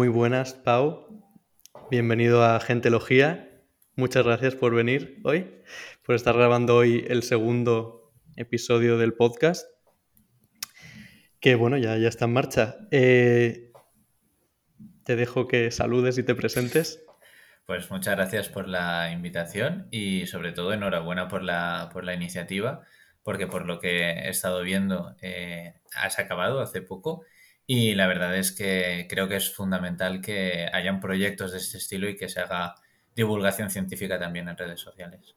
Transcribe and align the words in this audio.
Muy 0.00 0.06
buenas, 0.06 0.54
Pau. 0.54 1.24
Bienvenido 1.90 2.44
a 2.44 2.60
Gentelogía. 2.60 3.64
Muchas 3.96 4.24
gracias 4.24 4.54
por 4.54 4.72
venir 4.72 5.20
hoy, 5.24 5.60
por 6.04 6.14
estar 6.14 6.36
grabando 6.36 6.76
hoy 6.76 7.04
el 7.08 7.24
segundo 7.24 8.12
episodio 8.36 8.96
del 8.96 9.14
podcast. 9.14 9.66
Que 11.40 11.56
bueno, 11.56 11.78
ya, 11.78 11.96
ya 11.96 12.06
está 12.06 12.26
en 12.26 12.32
marcha. 12.32 12.76
Eh, 12.92 13.72
te 15.02 15.16
dejo 15.16 15.48
que 15.48 15.72
saludes 15.72 16.16
y 16.16 16.22
te 16.22 16.36
presentes. 16.36 17.04
Pues 17.66 17.90
muchas 17.90 18.14
gracias 18.14 18.48
por 18.48 18.68
la 18.68 19.10
invitación 19.10 19.88
y 19.90 20.28
sobre 20.28 20.52
todo 20.52 20.72
enhorabuena 20.72 21.26
por 21.26 21.42
la, 21.42 21.90
por 21.92 22.04
la 22.04 22.14
iniciativa, 22.14 22.82
porque 23.24 23.48
por 23.48 23.66
lo 23.66 23.80
que 23.80 24.10
he 24.10 24.28
estado 24.28 24.62
viendo 24.62 25.16
eh, 25.22 25.74
has 25.92 26.20
acabado 26.20 26.60
hace 26.60 26.82
poco 26.82 27.24
y 27.70 27.94
la 27.94 28.06
verdad 28.06 28.34
es 28.34 28.50
que 28.50 29.06
creo 29.10 29.28
que 29.28 29.36
es 29.36 29.54
fundamental 29.54 30.22
que 30.22 30.68
hayan 30.72 31.00
proyectos 31.00 31.52
de 31.52 31.58
este 31.58 31.76
estilo 31.76 32.08
y 32.08 32.16
que 32.16 32.30
se 32.30 32.40
haga 32.40 32.74
divulgación 33.14 33.68
científica 33.68 34.18
también 34.18 34.48
en 34.48 34.56
redes 34.56 34.80
sociales. 34.80 35.36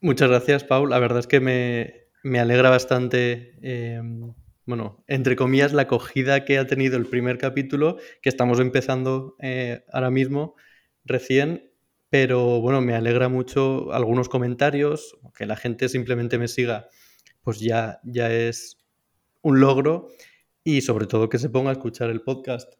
Muchas 0.00 0.30
gracias, 0.30 0.64
Paul. 0.64 0.88
La 0.88 0.98
verdad 0.98 1.18
es 1.18 1.26
que 1.26 1.40
me, 1.40 2.38
alegra 2.40 2.70
bastante, 2.70 3.54
em, 3.60 4.32
bueno, 4.64 5.04
entre 5.08 5.36
comillas, 5.36 5.74
la 5.74 5.82
acogida 5.82 6.46
que 6.46 6.56
ha 6.56 6.66
tenido 6.66 6.96
el 6.96 7.04
primer 7.04 7.36
capítulo, 7.36 7.98
que 8.22 8.30
estamos 8.30 8.58
empezando 8.58 9.36
eh, 9.40 9.84
ahora 9.92 10.10
mismo, 10.10 10.54
recién, 11.04 11.70
pero 12.08 12.62
bueno, 12.62 12.80
me 12.80 12.94
alegra 12.94 13.28
mucho 13.28 13.92
algunos 13.92 14.30
comentarios, 14.30 15.18
que 15.36 15.44
la 15.44 15.56
gente 15.56 15.90
simplemente 15.90 16.38
me 16.38 16.48
siga, 16.48 16.88
pues 17.42 17.60
ya, 17.60 18.00
ya 18.04 18.32
es 18.32 18.78
un 19.42 19.60
logro 19.60 20.08
y 20.76 20.82
sobre 20.82 21.06
todo 21.06 21.28
que 21.28 21.38
se 21.38 21.50
ponga 21.50 21.70
a 21.70 21.72
escuchar 21.72 22.10
el 22.10 22.20
podcast. 22.20 22.74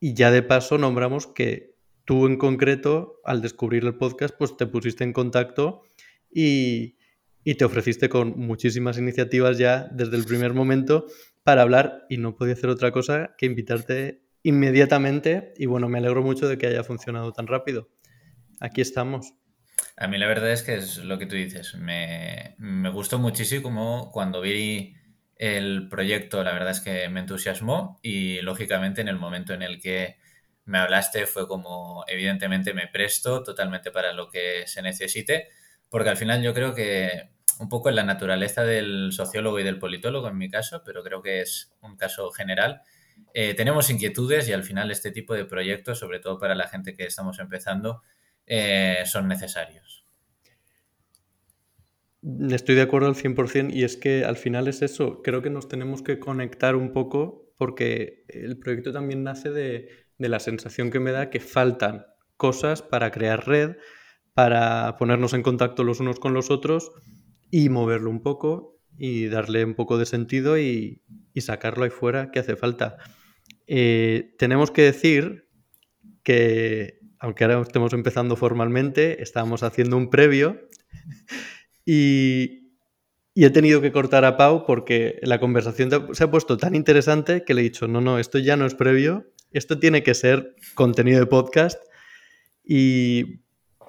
Y 0.00 0.14
ya 0.14 0.30
de 0.30 0.42
paso 0.42 0.78
nombramos 0.78 1.26
que 1.26 1.74
tú 2.06 2.26
en 2.26 2.38
concreto, 2.38 3.20
al 3.24 3.42
descubrir 3.42 3.84
el 3.84 3.96
podcast, 3.96 4.34
pues 4.36 4.56
te 4.56 4.66
pusiste 4.66 5.04
en 5.04 5.12
contacto 5.12 5.82
y, 6.30 6.96
te 7.58 7.64
ofreciste 7.64 8.08
con 8.08 8.38
muchísimas 8.38 8.96
iniciativas 8.96 9.58
ya 9.58 9.86
desde 9.92 10.16
el 10.16 10.24
primer 10.24 10.54
momento 10.54 11.06
para 11.42 11.60
hablar 11.60 12.06
y 12.08 12.16
no 12.16 12.36
podía 12.36 12.54
hacer 12.54 12.70
otra 12.70 12.90
cosa 12.90 13.34
que 13.36 13.44
invitarte 13.44 14.22
inmediatamente 14.42 15.52
y 15.58 15.66
bueno, 15.66 15.90
me 15.90 15.98
alegro 15.98 16.22
mucho 16.22 16.48
de 16.48 16.56
que 16.56 16.68
haya 16.68 16.84
funcionado 16.84 17.32
tan 17.32 17.46
rápido. 17.46 17.90
Aquí 18.60 18.80
estamos. 18.80 19.34
A 19.98 20.06
mí 20.08 20.16
la 20.16 20.26
verdad 20.26 20.52
es 20.52 20.62
que 20.62 20.76
es 20.76 21.04
lo 21.04 21.18
que 21.18 21.26
tú 21.26 21.36
dices, 21.36 21.74
me, 21.74 22.54
me 22.56 22.88
gustó 22.88 23.18
muchísimo 23.18 24.10
cuando 24.10 24.40
vi 24.40 24.94
el 25.36 25.88
proyecto 25.88 26.42
la 26.42 26.52
verdad 26.52 26.70
es 26.70 26.80
que 26.80 27.08
me 27.08 27.20
entusiasmó 27.20 27.98
y 28.02 28.40
lógicamente 28.40 29.00
en 29.00 29.08
el 29.08 29.16
momento 29.16 29.52
en 29.54 29.62
el 29.62 29.80
que 29.80 30.16
me 30.64 30.78
hablaste 30.78 31.26
fue 31.26 31.46
como 31.46 32.04
evidentemente 32.06 32.72
me 32.74 32.88
presto 32.88 33.42
totalmente 33.42 33.90
para 33.90 34.12
lo 34.12 34.28
que 34.30 34.66
se 34.66 34.82
necesite, 34.82 35.48
porque 35.88 36.10
al 36.10 36.16
final 36.16 36.42
yo 36.42 36.54
creo 36.54 36.74
que 36.74 37.30
un 37.60 37.68
poco 37.68 37.88
en 37.88 37.96
la 37.96 38.04
naturaleza 38.04 38.64
del 38.64 39.12
sociólogo 39.12 39.60
y 39.60 39.64
del 39.64 39.78
politólogo 39.78 40.28
en 40.28 40.38
mi 40.38 40.48
caso, 40.48 40.82
pero 40.84 41.02
creo 41.02 41.22
que 41.22 41.40
es 41.40 41.72
un 41.80 41.96
caso 41.96 42.30
general, 42.30 42.82
eh, 43.32 43.54
tenemos 43.54 43.90
inquietudes 43.90 44.48
y 44.48 44.52
al 44.52 44.64
final 44.64 44.90
este 44.90 45.10
tipo 45.10 45.34
de 45.34 45.44
proyectos, 45.44 45.98
sobre 45.98 46.20
todo 46.20 46.38
para 46.38 46.54
la 46.54 46.68
gente 46.68 46.94
que 46.94 47.04
estamos 47.04 47.38
empezando, 47.38 48.02
eh, 48.46 49.02
son 49.06 49.28
necesarios. 49.28 50.03
Estoy 52.50 52.74
de 52.74 52.82
acuerdo 52.82 53.08
al 53.08 53.16
100% 53.16 53.74
y 53.74 53.84
es 53.84 53.98
que 53.98 54.24
al 54.24 54.36
final 54.36 54.66
es 54.66 54.80
eso, 54.80 55.20
creo 55.22 55.42
que 55.42 55.50
nos 55.50 55.68
tenemos 55.68 56.02
que 56.02 56.18
conectar 56.18 56.74
un 56.74 56.92
poco 56.92 57.52
porque 57.58 58.24
el 58.28 58.58
proyecto 58.58 58.92
también 58.92 59.22
nace 59.22 59.50
de, 59.50 59.88
la 60.18 60.40
sensación 60.40 60.90
que 60.90 61.00
me 61.00 61.12
da 61.12 61.28
que 61.28 61.40
faltan 61.40 62.06
cosas 62.38 62.80
para 62.80 63.10
crear 63.10 63.46
red, 63.46 63.76
para 64.32 64.96
ponernos 64.96 65.34
en 65.34 65.42
contacto 65.42 65.84
los 65.84 66.00
unos 66.00 66.18
con 66.18 66.32
los 66.32 66.50
otros 66.50 66.92
y 67.50 67.68
moverlo 67.68 68.08
un 68.08 68.22
poco 68.22 68.80
y 68.96 69.26
darle 69.26 69.62
un 69.62 69.74
poco 69.74 69.98
de 69.98 70.06
sentido 70.06 70.58
y, 70.58 71.02
sacarlo 71.36 71.84
ahí 71.84 71.90
fuera 71.90 72.30
que 72.30 72.38
hace 72.38 72.56
falta. 72.56 72.96
Eh, 73.66 74.34
tenemos 74.38 74.70
que 74.70 74.82
decir 74.82 75.48
que, 76.22 77.00
aunque 77.18 77.44
ahora 77.44 77.60
estemos 77.60 77.92
empezando 77.92 78.34
formalmente, 78.36 79.22
estábamos 79.22 79.62
haciendo 79.62 79.98
un 79.98 80.08
previo 80.08 80.68
y, 81.84 82.60
he 83.34 83.50
tenido 83.50 83.80
que 83.80 83.92
cortar 83.92 84.24
a 84.24 84.36
Pau 84.36 84.64
porque 84.64 85.18
la 85.22 85.40
conversación 85.40 85.90
se 86.12 86.24
ha 86.24 86.30
puesto 86.30 86.56
tan 86.56 86.74
interesante 86.74 87.44
que 87.44 87.54
le 87.54 87.62
he 87.62 87.64
dicho, 87.64 87.88
no, 87.88 88.00
no, 88.00 88.18
esto 88.18 88.38
ya 88.38 88.56
no 88.56 88.64
es 88.64 88.74
previo, 88.74 89.26
esto 89.50 89.78
tiene 89.78 90.02
que 90.02 90.14
ser 90.14 90.54
contenido 90.74 91.20
de 91.20 91.26
podcast. 91.26 91.82
Y 92.64 93.40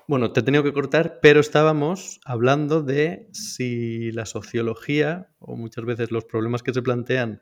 bueno, 0.08 0.32
te 0.32 0.40
he 0.40 0.44
tenido 0.44 0.64
que 0.64 0.74
cortar, 0.74 1.20
pero 1.22 1.40
estábamos 1.40 2.20
hablando 2.26 2.82
de 2.82 3.28
si 3.32 4.12
la 4.12 4.26
sociología, 4.26 5.30
o 5.40 5.56
muchas 5.56 5.86
veces 5.86 6.12
los 6.12 6.26
problemas 6.26 6.62
que 6.62 6.74
se 6.74 6.82
plantean, 6.82 7.42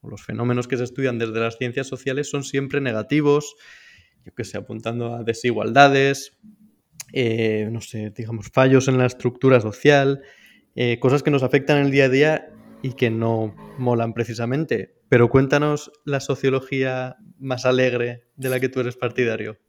o 0.00 0.10
los 0.10 0.22
fenómenos 0.22 0.68
que 0.68 0.76
se 0.76 0.84
estudian 0.84 1.18
desde 1.18 1.40
las 1.40 1.56
ciencias 1.58 1.86
sociales 1.86 2.30
son 2.30 2.44
siempre 2.44 2.80
negativos, 2.80 3.56
yo 4.24 4.34
que 4.34 4.44
sé, 4.44 4.56
apuntando 4.56 5.14
a 5.14 5.22
desigualdades, 5.22 6.38
eh, 7.16 7.68
no 7.70 7.80
sé, 7.80 8.10
digamos, 8.10 8.50
fallos 8.52 8.88
en 8.88 8.98
la 8.98 9.06
estructura 9.06 9.60
social, 9.60 10.22
eh, 10.74 10.98
cosas 10.98 11.22
que 11.22 11.30
nos 11.30 11.44
afectan 11.44 11.78
en 11.78 11.84
el 11.84 11.90
día 11.92 12.06
a 12.06 12.08
día 12.08 12.48
y 12.82 12.94
que 12.94 13.08
no 13.08 13.54
molan 13.78 14.14
precisamente. 14.14 14.96
Pero 15.08 15.30
cuéntanos 15.30 15.92
la 16.04 16.18
sociología 16.18 17.16
más 17.38 17.66
alegre 17.66 18.24
de 18.34 18.48
la 18.48 18.58
que 18.58 18.68
tú 18.68 18.80
eres 18.80 18.96
partidario. 18.96 19.60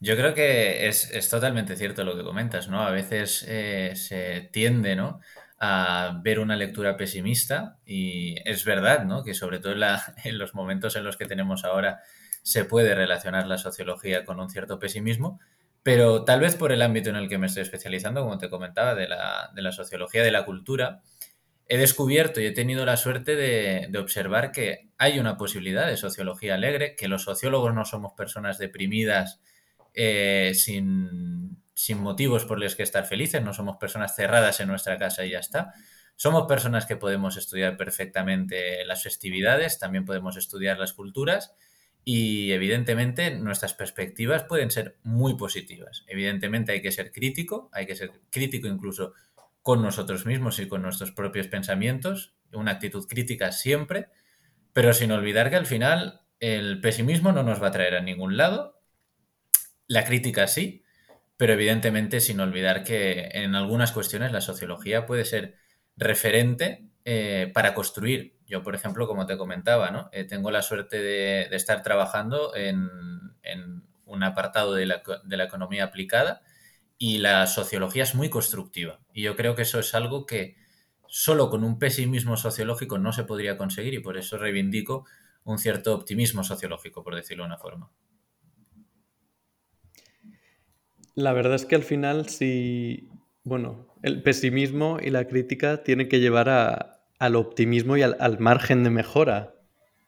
Yo 0.00 0.16
creo 0.16 0.32
que 0.32 0.88
es, 0.88 1.28
totalmente 1.28 1.76
cierto 1.76 2.04
lo 2.04 2.16
que 2.16 2.24
comentas, 2.24 2.68
¿no? 2.68 2.82
A 2.82 2.90
veces 2.90 3.44
eh, 3.46 3.92
se 3.94 4.48
tiende, 4.50 4.96
¿no? 4.96 5.20
a 5.64 6.18
ver 6.24 6.40
una 6.40 6.56
lectura 6.56 6.96
pesimista 6.96 7.78
y 7.86 8.34
es 8.44 8.64
verdad, 8.64 9.04
¿no? 9.04 9.22
Que 9.22 9.32
sobre 9.32 9.60
todo 9.60 9.74
en 9.74 9.78
los 10.38 10.56
momentos 10.56 10.96
en 10.96 11.04
los 11.04 11.16
que 11.16 11.26
tenemos 11.26 11.64
ahora 11.64 12.00
se 12.42 12.64
puede 12.64 12.96
relacionar 12.96 13.46
la 13.46 13.58
sociología 13.58 14.24
con 14.24 14.40
un 14.40 14.50
cierto 14.50 14.80
pesimismo, 14.80 15.38
pero 15.82 16.24
tal 16.24 16.40
vez 16.40 16.54
por 16.54 16.72
el 16.72 16.82
ámbito 16.82 17.10
en 17.10 17.16
el 17.16 17.28
que 17.28 17.38
me 17.38 17.46
estoy 17.46 17.62
especializando, 17.62 18.22
como 18.22 18.38
te 18.38 18.48
comentaba, 18.48 18.94
de 18.94 19.08
la, 19.08 19.72
sociología 19.72 20.22
de 20.22 20.30
la 20.30 20.44
cultura, 20.44 21.02
he 21.66 21.76
descubierto 21.76 22.40
y 22.40 22.46
he 22.46 22.52
tenido 22.52 22.84
la 22.84 22.96
suerte 22.96 23.34
de, 23.34 23.98
observar 23.98 24.52
que 24.52 24.90
hay 24.98 25.18
una 25.18 25.36
posibilidad 25.36 25.86
de 25.86 25.96
sociología 25.96 26.54
alegre, 26.54 26.94
que 26.96 27.08
los 27.08 27.24
sociólogos 27.24 27.74
no 27.74 27.84
somos 27.84 28.12
personas 28.12 28.58
deprimidas 28.58 29.40
eh, 29.94 30.52
sin, 30.54 31.58
sin, 31.74 31.98
motivos 31.98 32.44
por 32.44 32.60
los 32.60 32.76
que 32.76 32.84
estar 32.84 33.04
felices, 33.04 33.42
no 33.42 33.52
somos 33.52 33.76
personas 33.78 34.14
cerradas 34.14 34.60
en 34.60 34.68
nuestra 34.68 34.98
casa 34.98 35.24
y 35.24 35.30
ya 35.30 35.40
está. 35.40 35.72
Somos 36.14 36.46
personas 36.46 36.86
que 36.86 36.96
podemos 36.96 37.36
estudiar 37.36 37.76
perfectamente 37.76 38.84
las 38.84 39.02
festividades, 39.02 39.80
también 39.80 40.04
podemos 40.04 40.36
estudiar 40.36 40.78
las 40.78 40.92
culturas 40.92 41.54
y 42.04 42.52
evidentemente 42.52 43.30
nuestras 43.36 43.74
perspectivas 43.74 44.44
pueden 44.44 44.70
ser 44.70 44.96
muy 45.02 45.36
positivas. 45.36 46.04
Evidentemente 46.08 46.72
hay 46.72 46.82
que 46.82 46.92
ser 46.92 47.12
crítico, 47.12 47.70
hay 47.72 47.86
que 47.86 47.94
ser 47.94 48.10
crítico 48.30 48.66
incluso 48.66 49.14
con 49.62 49.82
nosotros 49.82 50.26
mismos 50.26 50.58
y 50.58 50.66
con 50.66 50.82
nuestros 50.82 51.12
propios 51.12 51.46
pensamientos, 51.46 52.34
una 52.52 52.72
actitud 52.72 53.06
crítica 53.06 53.52
siempre, 53.52 54.08
pero 54.72 54.92
sin 54.92 55.12
olvidar 55.12 55.50
que 55.50 55.56
al 55.56 55.66
final 55.66 56.22
el 56.40 56.80
pesimismo 56.80 57.30
no 57.30 57.44
nos 57.44 57.62
va 57.62 57.68
a 57.68 57.72
traer 57.72 57.94
a 57.94 58.02
ningún 58.02 58.36
lado, 58.36 58.80
la 59.86 60.04
crítica 60.04 60.48
sí, 60.48 60.82
pero 61.36 61.52
evidentemente 61.52 62.20
sin 62.20 62.40
olvidar 62.40 62.82
que 62.82 63.28
en 63.32 63.54
algunas 63.54 63.92
cuestiones 63.92 64.32
la 64.32 64.40
sociología 64.40 65.06
puede 65.06 65.24
ser 65.24 65.56
referente 65.96 66.88
eh, 67.04 67.50
para 67.54 67.74
construir 67.74 68.36
yo, 68.52 68.62
por 68.62 68.74
ejemplo, 68.74 69.06
como 69.06 69.24
te 69.24 69.38
comentaba, 69.38 69.90
¿no? 69.90 70.10
Eh, 70.12 70.24
tengo 70.24 70.50
la 70.50 70.60
suerte 70.60 71.00
de, 71.00 71.48
estar 71.56 71.82
trabajando 71.82 72.54
en, 72.54 72.90
un 74.04 74.22
apartado 74.22 74.74
de 74.74 74.84
la, 74.84 75.44
economía 75.44 75.84
aplicada 75.84 76.42
y 76.98 77.16
la 77.16 77.46
sociología 77.46 78.02
es 78.02 78.14
muy 78.14 78.28
constructiva. 78.28 79.00
Y 79.14 79.22
yo 79.22 79.36
creo 79.36 79.54
que 79.54 79.62
eso 79.62 79.78
es 79.78 79.94
algo 79.94 80.26
que 80.26 80.56
solo 81.08 81.48
con 81.48 81.64
un 81.64 81.78
pesimismo 81.78 82.36
sociológico 82.36 82.98
no 82.98 83.14
se 83.14 83.24
podría 83.24 83.56
conseguir 83.56 83.94
y 83.94 84.00
por 84.00 84.18
eso 84.18 84.36
reivindico 84.36 85.06
un 85.44 85.56
cierto 85.58 85.94
optimismo 85.94 86.44
sociológico, 86.44 87.02
por 87.02 87.14
decirlo 87.14 87.44
de 87.44 87.46
una 87.46 87.58
forma. 87.58 87.90
La 91.14 91.32
verdad 91.32 91.54
es 91.54 91.64
que 91.64 91.74
al 91.74 91.84
final, 91.84 92.28
si, 92.28 93.08
bueno, 93.44 93.86
el 94.02 94.22
pesimismo 94.22 94.98
y 95.02 95.08
la 95.08 95.26
crítica 95.26 95.82
tienen 95.84 96.10
que 96.10 96.20
llevar 96.20 96.50
a, 96.50 96.91
al 97.22 97.36
optimismo 97.36 97.96
y 97.96 98.02
al, 98.02 98.38
margen 98.40 98.82
de 98.82 98.90
mejora. 98.90 99.54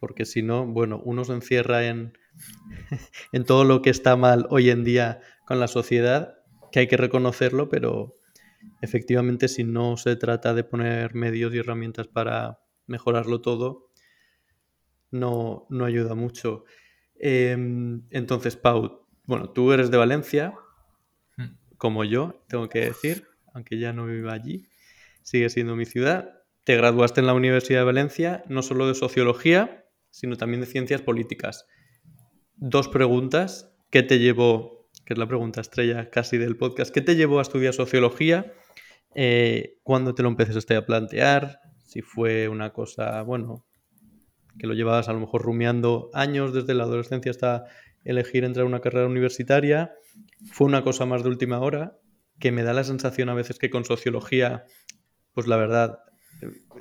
Porque 0.00 0.24
si 0.24 0.42
no, 0.42 0.66
bueno, 0.66 1.00
uno 1.04 1.24
se 1.24 1.32
encierra 1.32 1.86
en, 1.86 2.18
en 3.32 3.44
todo 3.44 3.62
lo 3.62 3.82
que 3.82 3.90
está 3.90 4.16
mal 4.16 4.46
hoy 4.50 4.70
en 4.70 4.82
día 4.82 5.20
con 5.46 5.60
la 5.60 5.68
sociedad, 5.68 6.38
que 6.72 6.80
hay 6.80 6.88
que 6.88 6.96
reconocerlo, 6.96 7.68
pero 7.68 8.18
efectivamente 8.80 9.46
si 9.46 9.62
no 9.62 9.96
se 9.96 10.16
trata 10.16 10.54
de 10.54 10.64
poner 10.64 11.14
medios 11.14 11.54
y 11.54 11.58
herramientas 11.58 12.08
para 12.08 12.58
mejorarlo 12.88 13.40
todo, 13.40 13.92
no, 15.12 15.66
no 15.70 15.84
ayuda 15.84 16.16
mucho. 16.16 16.64
Em, 17.14 18.02
entonces, 18.10 18.56
Pau, 18.56 19.06
bueno, 19.24 19.50
tú 19.50 19.70
eres 19.70 19.92
de 19.92 19.98
Valencia, 19.98 20.54
Hmm. 21.36 21.56
como 21.78 22.02
yo, 22.02 22.44
tengo 22.48 22.68
que 22.68 22.80
decir, 22.80 23.28
aunque 23.52 23.78
ya 23.78 23.92
no 23.92 24.06
vivo 24.06 24.30
allí, 24.30 24.68
sigue 25.22 25.48
siendo 25.48 25.76
mi 25.76 25.84
ciudad. 25.84 26.43
Te 26.64 26.76
graduaste 26.76 27.20
en 27.20 27.26
la 27.26 27.34
Universidad 27.34 27.80
de 27.80 27.84
Valencia, 27.84 28.42
no 28.48 28.62
solo 28.62 28.88
de 28.88 28.94
sociología, 28.94 29.84
sino 30.10 30.36
también 30.36 30.62
de 30.62 30.66
ciencias 30.66 31.02
políticas. 31.02 31.66
Dos 32.56 32.88
preguntas. 32.88 33.70
¿Qué 33.90 34.02
te 34.02 34.18
llevó, 34.18 34.88
que 35.04 35.12
es 35.12 35.18
la 35.18 35.28
pregunta 35.28 35.60
estrella 35.60 36.08
casi 36.08 36.38
del 36.38 36.56
podcast, 36.56 36.92
qué 36.92 37.02
te 37.02 37.16
llevó 37.16 37.38
a 37.38 37.42
estudiar 37.42 37.74
sociología? 37.74 38.54
Eh, 39.14 39.78
¿Cuándo 39.82 40.14
te 40.14 40.22
lo 40.22 40.30
empezaste 40.30 40.74
a 40.74 40.86
plantear? 40.86 41.60
Si 41.84 42.00
fue 42.00 42.48
una 42.48 42.72
cosa, 42.72 43.20
bueno, 43.22 43.66
que 44.58 44.66
lo 44.66 44.72
llevabas 44.72 45.10
a 45.10 45.12
lo 45.12 45.20
mejor 45.20 45.42
rumiando 45.42 46.08
años 46.14 46.54
desde 46.54 46.72
la 46.72 46.84
adolescencia 46.84 47.30
hasta 47.30 47.66
elegir 48.04 48.42
entrar 48.44 48.64
a 48.64 48.68
una 48.68 48.80
carrera 48.80 49.06
universitaria. 49.06 49.92
Fue 50.50 50.66
una 50.66 50.82
cosa 50.82 51.04
más 51.04 51.22
de 51.22 51.28
última 51.28 51.60
hora, 51.60 51.98
que 52.38 52.52
me 52.52 52.62
da 52.62 52.72
la 52.72 52.84
sensación 52.84 53.28
a 53.28 53.34
veces 53.34 53.58
que 53.58 53.68
con 53.68 53.84
sociología, 53.84 54.64
pues 55.34 55.46
la 55.46 55.56
verdad, 55.56 55.98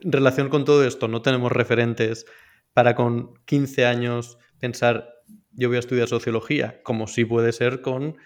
en 0.02 0.12
relación 0.12 0.50
con 0.50 0.66
todo 0.66 0.86
esto, 0.86 1.08
no 1.08 1.22
tenemos 1.22 1.52
referentes 1.52 2.26
para 2.74 2.96
con 2.96 3.34
15 3.46 3.86
años 3.86 4.38
pensar 4.60 5.10
yo 5.56 5.68
voy 5.68 5.78
a 5.78 5.80
estudiar 5.80 6.08
sociología, 6.08 6.82
como 6.84 7.08
sí 7.08 7.26
puede 7.26 7.52
ser 7.52 7.82
con 7.82 8.18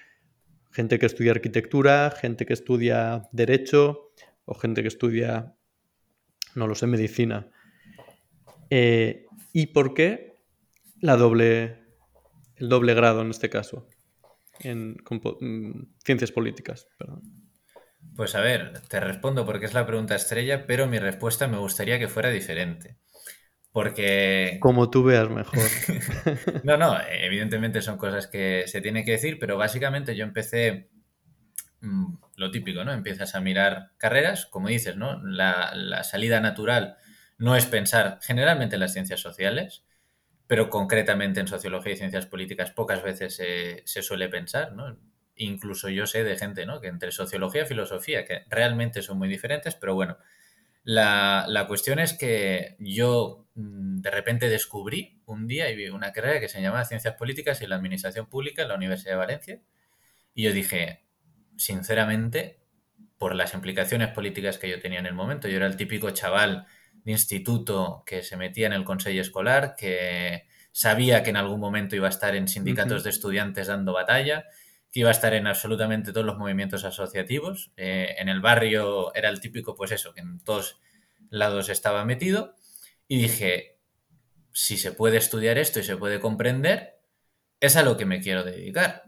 gente 0.72 1.00
que 1.00 1.06
estudia 1.06 1.32
arquitectura, 1.32 2.12
gente 2.12 2.46
que 2.46 2.54
estudia 2.54 3.24
derecho 3.32 4.12
o 4.46 4.54
gente 4.56 4.82
que 4.82 4.88
estudia, 4.88 5.56
no 6.56 6.68
lo 6.68 6.76
sé, 6.76 6.88
medicina. 6.88 7.52
Eh, 8.70 9.26
¿Y 9.54 9.68
por 9.68 9.94
qué 9.94 10.38
la 11.00 11.18
doble, 11.18 11.80
el 12.56 12.70
doble 12.70 12.94
grado 12.94 13.22
en 13.22 13.32
este 13.32 13.50
caso? 13.50 13.88
En 14.60 14.98
mm, 15.42 15.82
ciencias 16.04 16.32
políticas, 16.32 16.88
perdón. 16.98 17.24
Pues 18.16 18.36
a 18.36 18.42
ver, 18.42 18.82
te 18.88 19.00
respondo 19.00 19.46
porque 19.46 19.66
es 19.66 19.74
la 19.74 19.86
pregunta 19.86 20.16
estrella, 20.16 20.66
pero 20.66 20.88
mi 20.88 21.00
respuesta 21.00 21.48
me 21.48 21.58
gustaría 21.58 22.00
que 22.00 22.08
fuera 22.08 22.30
diferente. 22.30 22.98
Porque, 23.72 24.58
Como 24.60 24.90
tú 24.90 25.04
veas 25.04 25.30
mejor. 25.30 25.60
no, 26.64 26.78
no, 26.78 26.98
evidentemente 27.10 27.82
son 27.82 27.98
cosas 27.98 28.28
que 28.28 28.64
se 28.66 28.82
tiene 28.82 29.06
que 29.06 29.12
decir, 29.12 29.38
pero 29.40 29.56
básicamente 29.58 30.16
yo 30.16 30.24
empecé 30.24 30.90
mm, 31.82 32.16
lo 32.38 32.50
típico, 32.50 32.84
¿no? 32.84 32.92
Empiezas 32.92 33.36
a 33.36 33.42
mirar 33.42 33.92
carreras, 33.98 34.48
como 34.48 34.70
dices, 34.70 34.98
¿no? 34.98 35.22
La, 35.24 35.74
la 35.76 36.04
salida 36.04 36.40
natural 36.40 36.98
no 37.38 37.56
es 37.56 37.68
pensar 37.68 38.18
generalmente 38.22 38.76
en 38.76 38.82
las 38.82 38.94
ciencias 38.94 39.20
sociales, 39.20 39.84
pero 40.48 40.70
concretamente 40.70 41.40
en 41.40 41.48
sociología 41.48 41.94
y 41.94 41.98
ciencias 41.98 42.26
políticas 42.26 42.72
pocas 42.72 43.04
veces 43.04 43.36
se, 43.36 43.84
se 43.86 44.02
suele 44.02 44.30
pensar, 44.30 44.74
¿no? 44.74 44.98
Incluso 45.38 45.90
yo 45.90 46.08
sé 46.08 46.24
de 46.24 46.38
gente, 46.38 46.66
¿no? 46.66 46.82
Que 46.82 46.88
entre 46.88 47.12
sociología 47.12 47.64
y 47.64 47.66
filosofía, 47.66 48.26
que 48.26 48.44
realmente 48.50 49.02
son 49.02 49.18
muy 49.18 49.30
diferentes, 49.30 49.76
pero 49.76 49.96
bueno, 49.96 50.18
la, 50.84 51.46
la 51.48 51.68
cuestión 51.68 52.00
es 52.00 52.14
que 52.14 52.76
yo 52.80 53.48
mm, 53.56 54.02
de 54.02 54.12
repente 54.12 54.50
descubrí 54.50 55.22
un 55.26 55.48
día 55.48 55.70
y 55.70 55.76
vi 55.76 55.90
una 55.90 56.14
carrera 56.14 56.40
que 56.40 56.48
se 56.48 56.62
llamaba 56.62 56.86
Ciencias 56.86 57.16
Políticas 57.16 57.62
y 57.62 57.68
la 57.68 57.76
Administración 57.76 58.28
Pública 58.28 58.62
en 58.62 58.70
la 58.70 58.76
Universidad 58.76 59.12
de 59.14 59.18
Valencia, 59.18 59.62
y 60.34 60.44
yo 60.44 60.54
dije, 60.54 61.04
sinceramente, 61.58 62.60
por 63.18 63.36
las 63.36 63.54
implicaciones 63.54 64.10
políticas 64.10 64.58
que 64.58 64.70
yo 64.70 64.80
tenía 64.80 65.00
en 65.00 65.08
el 65.08 65.14
momento, 65.14 65.48
yo 65.48 65.58
era 65.58 65.66
el 65.66 65.76
típico 65.76 66.12
chaval 66.12 66.68
de 67.04 67.12
instituto 67.12 68.04
que 68.06 68.22
se 68.22 68.38
metía 68.38 68.68
en 68.68 68.74
el 68.74 68.84
consejo 68.84 69.20
escolar, 69.20 69.76
que 69.76 70.46
sabía 70.72 71.24
que 71.24 71.32
en 71.32 71.38
algún 71.38 71.60
momento 71.60 71.96
iba 71.96 72.08
a 72.08 72.12
estar 72.12 72.36
en 72.36 72.48
sindicatos 72.48 73.04
de 73.04 73.10
estudiantes 73.10 73.68
dando 73.68 73.94
batalla, 73.94 74.46
iba 74.98 75.10
a 75.10 75.12
estar 75.12 75.36
en 75.36 75.46
absolutamente 75.46 76.12
todos 76.12 76.26
los 76.26 76.40
movimientos 76.40 76.84
asociativos. 76.84 77.72
Eh, 77.78 78.16
en 78.18 78.30
el 78.30 78.42
barrio 78.42 79.14
era 79.14 79.30
el 79.30 79.40
típico, 79.40 79.76
pues 79.76 79.92
eso, 79.92 80.12
que 80.12 80.22
en 80.22 80.40
todos 80.40 80.80
lados 81.30 81.70
estaba 81.70 82.04
metido. 82.04 82.56
Y 83.08 83.22
dije, 83.22 83.78
si 84.52 84.76
se 84.76 84.92
puede 84.92 85.18
estudiar 85.18 85.60
esto 85.60 85.80
y 85.80 85.84
se 85.84 85.98
puede 85.98 86.20
comprender, 86.20 86.98
es 87.60 87.76
a 87.76 87.84
lo 87.84 87.96
que 87.96 88.06
me 88.08 88.22
quiero 88.22 88.44
dedicar. 88.44 89.04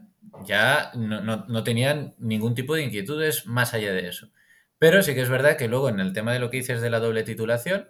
Ya 0.46 0.92
no, 0.94 1.22
no, 1.22 1.46
no 1.48 1.64
tenían 1.64 2.14
ningún 2.18 2.54
tipo 2.54 2.76
de 2.76 2.84
inquietudes 2.84 3.46
más 3.46 3.74
allá 3.74 3.92
de 3.92 4.06
eso. 4.06 4.30
Pero 4.78 5.02
sí 5.02 5.12
que 5.14 5.22
es 5.22 5.28
verdad 5.28 5.56
que 5.56 5.66
luego 5.66 5.88
en 5.88 5.98
el 5.98 6.12
tema 6.12 6.32
de 6.32 6.38
lo 6.38 6.50
que 6.50 6.58
dices 6.58 6.80
de 6.80 6.90
la 6.90 7.00
doble 7.00 7.24
titulación, 7.24 7.88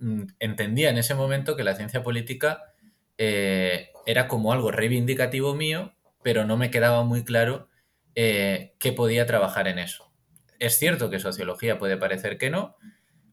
mm, 0.00 0.22
entendía 0.40 0.90
en 0.90 0.98
ese 0.98 1.14
momento 1.14 1.54
que 1.54 1.62
la 1.62 1.76
ciencia 1.76 2.02
política 2.02 2.74
eh, 3.16 3.90
era 4.06 4.26
como 4.26 4.52
algo 4.52 4.72
reivindicativo 4.72 5.54
mío, 5.54 5.94
pero 6.24 6.44
no 6.44 6.56
me 6.56 6.70
quedaba 6.72 7.04
muy 7.04 7.22
claro 7.22 7.68
eh, 8.16 8.74
que 8.80 8.92
podía 8.92 9.26
trabajar 9.26 9.68
en 9.68 9.78
eso. 9.78 10.10
Es 10.58 10.78
cierto 10.78 11.10
que 11.10 11.20
sociología 11.20 11.78
puede 11.78 11.96
parecer 11.96 12.38
que 12.38 12.50
no, 12.50 12.76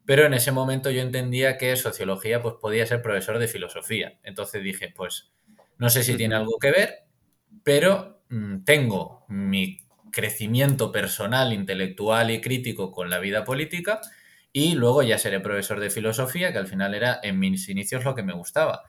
pero 0.05 0.25
en 0.25 0.33
ese 0.33 0.51
momento 0.51 0.91
yo 0.91 1.01
entendía 1.01 1.57
que 1.57 1.75
sociología 1.77 2.41
pues 2.41 2.55
podía 2.61 2.85
ser 2.85 3.01
profesor 3.01 3.39
de 3.39 3.47
filosofía. 3.47 4.19
Entonces 4.23 4.61
dije, 4.61 4.93
pues 4.95 5.31
no 5.77 5.89
sé 5.89 6.03
si 6.03 6.15
tiene 6.15 6.35
algo 6.35 6.57
que 6.59 6.71
ver, 6.71 7.05
pero 7.63 8.23
mm, 8.29 8.63
tengo 8.65 9.25
mi 9.29 9.79
crecimiento 10.11 10.91
personal, 10.91 11.53
intelectual 11.53 12.29
y 12.29 12.41
crítico 12.41 12.91
con 12.91 13.09
la 13.09 13.19
vida 13.19 13.45
política 13.45 14.01
y 14.51 14.73
luego 14.73 15.01
ya 15.03 15.17
seré 15.17 15.39
profesor 15.39 15.79
de 15.79 15.89
filosofía, 15.89 16.51
que 16.51 16.57
al 16.57 16.67
final 16.67 16.93
era 16.93 17.19
en 17.23 17.39
mis 17.39 17.69
inicios 17.69 18.03
lo 18.03 18.15
que 18.15 18.23
me 18.23 18.33
gustaba. 18.33 18.83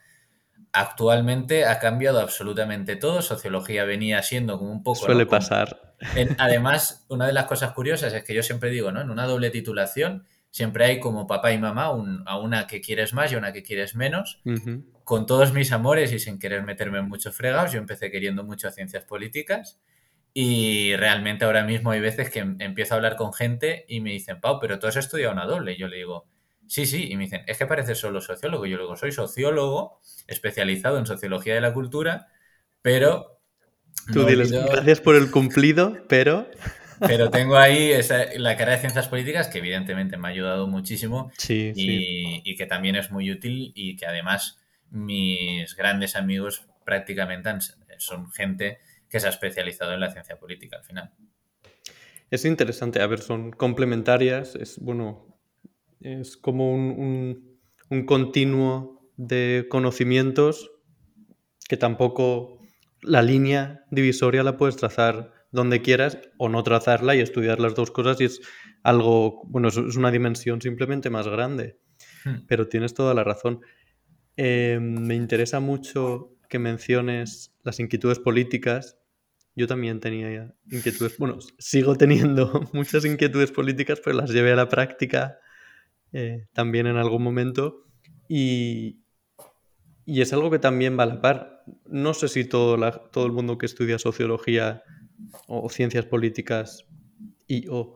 Actualmente 0.72 1.66
ha 1.66 1.78
cambiado 1.78 2.20
absolutamente 2.20 2.96
todo, 2.96 3.20
sociología 3.22 3.84
venía 3.84 4.22
siendo 4.22 4.58
como 4.58 4.72
un 4.72 4.82
poco. 4.82 5.00
Suele 5.04 5.26
pasar. 5.26 5.94
en- 6.16 6.34
además, 6.38 7.04
una 7.08 7.26
de 7.26 7.32
las 7.32 7.44
cosas 7.46 7.72
curiosas 7.72 8.12
es 8.12 8.24
que 8.24 8.34
yo 8.34 8.42
siempre 8.42 8.70
digo, 8.70 8.90
¿no? 8.90 9.00
En 9.00 9.10
una 9.10 9.26
doble 9.26 9.50
titulación 9.50 10.26
siempre 10.50 10.84
hay 10.84 10.98
como 11.00 11.26
papá 11.26 11.52
y 11.52 11.58
mamá, 11.58 11.90
un- 11.90 12.22
a 12.26 12.38
una 12.38 12.66
que 12.66 12.80
quieres 12.80 13.12
más 13.14 13.30
y 13.30 13.34
a 13.34 13.38
una 13.38 13.52
que 13.52 13.62
quieres 13.62 13.94
menos. 13.94 14.40
Con 15.04 15.26
todos 15.26 15.52
mis 15.52 15.72
amores 15.72 16.12
y 16.12 16.18
sin 16.18 16.38
querer 16.38 16.62
meterme 16.62 16.98
en 16.98 17.08
muchos 17.08 17.34
fregados, 17.36 17.72
yo 17.72 17.78
empecé 17.78 18.10
queriendo 18.10 18.42
mucho 18.44 18.70
ciencias 18.70 19.04
políticas 19.04 19.78
y 20.34 20.96
realmente 20.96 21.44
ahora 21.44 21.64
mismo 21.64 21.90
hay 21.90 22.00
veces 22.00 22.30
que 22.30 22.38
em- 22.40 22.56
empiezo 22.60 22.94
a 22.94 22.96
hablar 22.96 23.16
con 23.16 23.32
gente 23.32 23.84
y 23.88 24.00
me 24.00 24.10
dicen, 24.10 24.40
Pau, 24.40 24.58
pero 24.60 24.78
tú 24.78 24.86
has 24.86 24.96
estudiado 24.96 25.32
una 25.32 25.44
doble. 25.46 25.72
Y 25.72 25.76
yo 25.78 25.88
le 25.88 25.96
digo, 25.98 26.26
sí, 26.72 26.86
sí. 26.86 27.10
Y 27.10 27.16
me 27.16 27.24
dicen, 27.24 27.42
es 27.46 27.58
que 27.58 27.66
pareces 27.66 27.98
solo 27.98 28.20
sociólogo. 28.20 28.66
Yo 28.66 28.76
le 28.76 28.82
digo, 28.84 28.96
soy 28.96 29.12
sociólogo 29.12 30.00
especializado 30.26 30.98
en 30.98 31.06
sociología 31.06 31.54
de 31.54 31.60
la 31.60 31.72
cultura, 31.72 32.28
pero... 32.82 33.40
Tú 34.12 34.20
no 34.20 34.26
diles, 34.26 34.50
olvido- 34.50 34.72
gracias 34.72 35.00
por 35.00 35.14
el 35.16 35.30
cumplido, 35.30 35.96
pero... 36.08 36.46
pero 37.00 37.30
tengo 37.30 37.56
ahí 37.56 37.90
esa- 37.92 38.26
la 38.36 38.56
carrera 38.56 38.76
de 38.76 38.80
ciencias 38.80 39.08
políticas 39.08 39.48
que 39.48 39.58
evidentemente 39.58 40.16
me 40.16 40.28
ha 40.28 40.30
ayudado 40.30 40.66
muchísimo 40.66 41.30
Sí, 41.36 41.72
sí. 41.74 41.82
y, 41.88 42.42
y 42.50 42.56
que 42.56 42.66
también 42.66 42.96
es 42.96 43.10
muy 43.10 43.30
útil 43.30 43.72
y 43.74 43.96
que 43.96 44.06
además 44.06 44.58
mis 44.90 45.74
grandes 45.76 46.16
amigos 46.16 46.66
prácticamente 46.84 47.48
han- 47.48 47.60
son 47.98 48.30
gente 48.32 48.78
que 49.08 49.20
se 49.20 49.26
ha 49.26 49.30
especializado 49.30 49.92
en 49.94 50.00
la 50.00 50.10
ciencia 50.10 50.38
política 50.38 50.76
al 50.78 50.84
final. 50.84 51.10
Es 52.30 52.44
interesante, 52.44 53.00
a 53.02 53.06
ver, 53.06 53.20
son 53.20 53.50
complementarias, 53.52 54.54
es 54.56 54.78
bueno, 54.78 55.31
es 56.02 56.36
como 56.36 56.72
un, 56.74 56.80
un- 56.98 57.58
un 57.90 58.06
continuo 58.06 59.10
de 59.16 59.66
conocimientos 59.68 60.70
que 61.68 61.76
tampoco 61.76 62.58
la 63.02 63.22
línea 63.22 63.84
divisoria 63.90 64.42
la 64.42 64.56
puedes 64.56 64.76
trazar 64.76 65.32
donde 65.50 65.82
quieras 65.82 66.18
o 66.38 66.48
no 66.48 66.62
trazarla 66.62 67.14
y 67.14 67.20
estudiar 67.20 67.60
las 67.60 67.74
dos 67.74 67.90
cosas 67.90 68.20
y 68.20 68.24
es 68.24 68.40
algo, 68.82 69.42
bueno, 69.46 69.68
es 69.68 69.76
es 69.76 69.96
una 69.96 70.10
dimensión 70.10 70.60
simplemente 70.60 71.10
más 71.10 71.28
grande, 71.28 71.78
Hmm. 72.24 72.46
pero 72.46 72.68
tienes 72.68 72.94
toda 72.94 73.14
la 73.14 73.24
razón. 73.24 73.60
Eh, 74.36 74.78
me 74.80 75.14
interesa 75.14 75.60
mucho 75.60 76.36
que 76.48 76.58
menciones 76.58 77.54
las 77.64 77.80
inquietudes 77.80 78.18
políticas. 78.18 78.98
Yo 79.56 79.66
también 79.66 80.00
tenía 80.00 80.54
inquietudes, 80.70 81.18
bueno, 81.18 81.38
sigo 81.58 81.96
teniendo 81.96 82.62
muchas 82.72 83.04
inquietudes 83.04 83.52
políticas, 83.52 84.00
pero 84.04 84.16
las 84.16 84.30
llevé 84.30 84.52
a 84.52 84.56
la 84.56 84.68
práctica 84.68 85.38
eh, 86.12 86.46
también 86.52 86.86
en 86.86 86.96
algún 86.96 87.22
momento 87.22 87.84
y, 88.28 89.00
y 90.04 90.20
es 90.20 90.32
algo 90.32 90.50
que 90.50 90.58
también 90.58 90.98
va 90.98 91.04
a 91.04 91.06
la 91.06 91.20
par. 91.20 91.62
No 91.86 92.14
sé 92.14 92.28
si 92.28 92.44
todo, 92.44 92.76
la- 92.76 92.92
todo 93.10 93.26
el 93.26 93.32
mundo 93.32 93.58
que 93.58 93.66
estudia 93.66 93.98
sociología 93.98 94.82
o 95.48 95.68
ciencias 95.70 96.06
políticas 96.06 96.86
y 97.46 97.66
o 97.68 97.94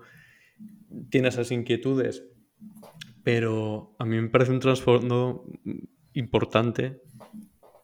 tiene 1.10 1.28
esas 1.28 1.50
inquietudes, 1.50 2.24
pero 3.24 3.94
a 3.98 4.04
mí 4.04 4.20
me 4.20 4.28
parece 4.28 4.52
un 4.52 4.60
trasfondo 4.60 5.46
importante 6.14 7.02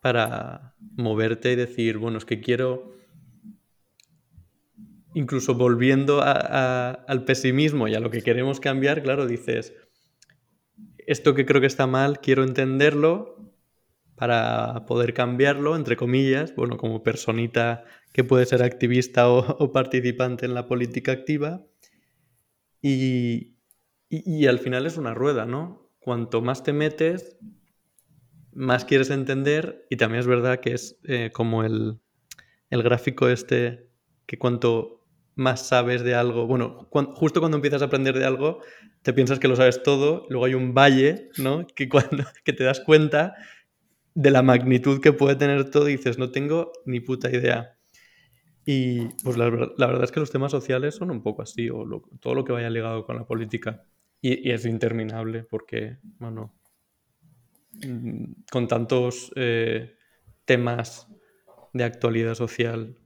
para 0.03 0.75
moverte 0.97 1.53
y 1.53 1.57
decir, 1.57 1.99
bueno, 1.99 2.19
es 2.19 2.25
que 2.25 2.41
quiero, 2.41 2.93
incluso 5.15 5.55
volviendo 5.55 6.23
al 6.23 7.25
pesimismo 7.25 7.89
y 7.89 7.95
a 7.95 8.01
lo 8.01 8.11
que 8.11 8.23
queremos 8.23 8.61
cambiar, 8.61 9.03
claro, 9.03 9.27
dices, 9.27 9.73
esto 11.07 11.35
que 11.35 11.47
creo 11.47 11.61
que 11.61 11.67
está 11.67 11.87
mal, 11.87 12.21
quiero 12.21 12.45
entenderlo 12.45 13.53
para 14.17 14.87
poder 14.87 15.15
cambiarlo, 15.15 15.75
entre 15.75 15.97
comillas, 15.97 16.55
bueno, 16.55 16.77
como 16.77 17.03
personita 17.03 17.85
que 18.13 18.25
puede 18.25 18.47
ser 18.47 18.63
activista 18.63 19.29
o, 19.29 19.73
participante 19.73 20.47
en 20.47 20.55
la 20.55 20.67
política 20.67 21.13
activa. 21.13 21.65
Y, 22.81 23.57
y, 24.09 24.47
al 24.47 24.59
final 24.59 24.87
es 24.87 24.97
una 24.97 25.15
rueda, 25.15 25.47
¿no? 25.47 25.91
Cuanto 26.01 26.43
más 26.43 26.63
te 26.63 26.73
metes, 26.73 27.37
más 28.53 28.85
quieres 28.85 29.11
entender 29.11 29.87
y 29.89 29.97
también 29.97 30.21
es 30.21 30.27
verdad 30.27 30.61
que 30.61 30.75
es 30.75 30.99
eh, 31.05 31.31
como 31.33 31.65
el, 31.65 32.01
el, 32.71 32.83
gráfico 32.83 33.29
este, 33.29 33.89
que 34.27 34.39
cuanto 34.39 35.02
más 35.35 35.67
sabes 35.67 36.03
de 36.03 36.15
algo, 36.15 36.47
bueno, 36.47 36.89
justo 37.15 37.41
cuando 37.41 37.57
empiezas 37.57 37.83
a 37.83 37.87
aprender 37.87 38.19
de 38.19 38.25
algo, 38.25 38.61
te 39.03 39.13
piensas 39.13 39.39
que 39.39 39.49
lo 39.49 39.57
sabes 39.57 39.83
todo, 39.83 40.27
luego 40.29 40.45
hay 40.45 40.55
un 40.55 40.75
valle, 40.75 41.31
¿no? 41.39 41.67
Que, 41.67 41.89
cuando, 41.89 42.25
que 42.45 42.53
te 42.53 42.65
das 42.65 42.81
cuenta 42.81 43.35
de 44.15 44.31
la 44.31 44.43
magnitud 44.43 45.01
que 45.01 45.13
puede 45.13 45.37
tener 45.37 45.71
todo 45.71 45.87
dices, 45.87 46.19
no 46.19 46.31
tengo 46.31 46.73
ni 46.85 47.01
puta 47.01 47.31
idea. 47.31 47.79
Y 48.65 49.09
pues 49.25 49.37
la, 49.37 49.51
verdad 49.51 50.05
es 50.05 50.13
que 50.13 50.21
los 50.21 50.31
temas 50.31 50.53
sociales 50.53 50.95
son 50.95 51.11
un 51.11 51.23
poco 51.23 51.43
así, 51.43 51.69
o 51.71 51.85
todo 52.21 52.35
lo 52.35 52.45
que 52.45 52.53
vaya 52.53 52.71
ligado 52.71 53.05
con 53.05 53.17
la 53.17 53.27
política. 53.27 53.83
Y, 54.21 54.51
es 54.51 54.67
interminable 54.67 55.43
porque, 55.43 55.99
bueno, 56.19 56.55
mm, 57.85 58.25
con 58.51 58.69
tantos 58.69 59.33
eh, 59.35 59.97
temas 60.45 61.09
de 61.73 61.85
actualidad 61.85 62.35
social 62.35 63.02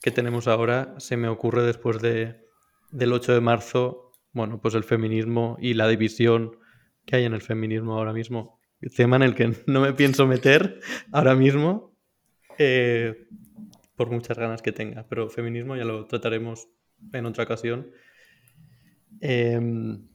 que 0.00 0.10
tenemos 0.10 0.48
ahora, 0.48 0.94
se 0.98 1.16
me 1.16 1.28
ocurre 1.28 1.62
después 1.62 2.00
de, 2.00 2.44
del 2.90 3.12
8 3.12 3.34
de 3.34 3.40
marzo, 3.40 4.12
bueno, 4.32 4.60
pues 4.60 4.74
el 4.74 4.84
feminismo 4.84 5.56
y 5.60 5.74
la 5.74 5.88
división 5.88 6.56
que 7.04 7.16
hay 7.16 7.24
en 7.24 7.34
el 7.34 7.42
feminismo 7.42 7.94
ahora 7.94 8.12
mismo. 8.12 8.60
Tema 8.94 9.16
en 9.16 9.22
el 9.22 9.34
que 9.34 9.52
no 9.66 9.80
me 9.80 9.92
pienso 9.94 10.26
meter 10.26 10.80
ahora 11.12 11.34
mismo. 11.34 11.96
Eh, 12.58 13.26
por 13.96 14.10
muchas 14.10 14.38
ganas 14.38 14.62
que 14.62 14.72
tenga. 14.72 15.06
Pero 15.08 15.28
feminismo 15.28 15.74
ya 15.76 15.84
lo 15.84 16.06
trataremos 16.06 16.68
en 17.12 17.26
otra 17.26 17.44
ocasión. 17.44 17.90
Em, 19.20 20.06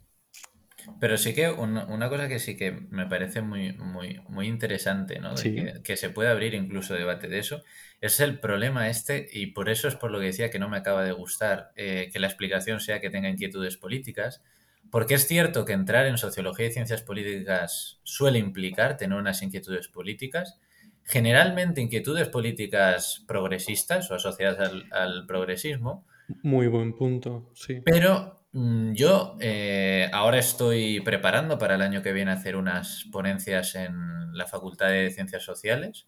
pero 0.99 1.17
sí 1.17 1.33
que 1.33 1.49
una, 1.49 2.09
cosa 2.09 2.27
que 2.27 2.39
sí 2.39 2.55
que 2.57 2.71
me 2.71 3.05
parece 3.05 3.41
muy, 3.41 3.73
muy, 3.73 4.21
muy 4.27 4.47
interesante, 4.47 5.19
¿no? 5.19 5.33
que, 5.35 5.97
se 5.97 6.09
puede 6.09 6.29
abrir 6.29 6.53
incluso 6.53 6.93
debate 6.93 7.27
de 7.27 7.39
eso, 7.39 7.63
es 7.99 8.19
el 8.19 8.39
problema 8.39 8.89
este, 8.89 9.27
y 9.31 9.47
por 9.47 9.69
eso 9.69 9.87
es 9.87 9.95
por 9.95 10.11
lo 10.11 10.19
que 10.19 10.27
decía 10.27 10.49
que 10.49 10.59
no 10.59 10.69
me 10.69 10.77
acaba 10.77 11.03
de 11.03 11.11
gustar 11.11 11.71
eh, 11.75 12.09
que 12.11 12.19
la 12.19 12.27
explicación 12.27 12.79
sea 12.79 12.99
que 12.99 13.09
tenga 13.09 13.29
inquietudes 13.29 13.77
políticas, 13.77 14.41
porque 14.89 15.13
es 15.13 15.27
cierto 15.27 15.65
que 15.65 15.73
entrar 15.73 16.05
en 16.05 16.17
sociología 16.17 16.67
y 16.67 16.71
ciencias 16.71 17.01
políticas 17.01 17.99
suele 18.03 18.39
implicar 18.39 18.97
tener 18.97 19.17
unas 19.17 19.41
inquietudes 19.41 19.87
políticas, 19.87 20.59
generalmente 21.03 21.81
inquietudes 21.81 22.27
políticas 22.27 23.23
progresistas 23.27 24.09
o 24.11 24.15
asociadas 24.15 24.71
al, 24.91 25.25
progresismo. 25.27 26.05
Muy 26.43 26.67
buen 26.67 26.93
punto, 26.93 27.49
sí. 27.53 27.81
Pero 27.85 28.40
yo 28.53 29.37
eh, 29.39 30.09
ahora 30.11 30.37
estoy 30.37 30.99
preparando 31.01 31.57
para 31.57 31.75
el 31.75 31.81
año 31.81 32.01
que 32.01 32.11
viene 32.11 32.31
hacer 32.31 32.55
unas 32.55 33.05
ponencias 33.11 33.75
en 33.75 34.35
la 34.35 34.45
Facultad 34.45 34.89
de 34.89 35.09
Ciencias 35.09 35.43
Sociales. 35.43 36.05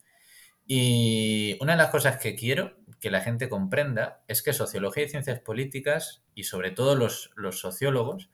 Y 0.65 1.57
una 1.62 1.73
de 1.73 1.77
las 1.77 1.89
cosas 1.89 2.17
que 2.17 2.35
quiero 2.35 2.77
que 3.00 3.12
la 3.12 3.21
gente 3.21 3.50
comprenda 3.50 4.23
es 4.27 4.41
que 4.41 4.53
sociología 4.53 5.03
y 5.03 5.09
ciencias 5.09 5.39
políticas, 5.39 6.23
y 6.35 6.43
sobre 6.43 6.71
todo 6.71 6.95
los, 6.95 7.31
los 7.35 7.59
sociólogos, 7.59 8.29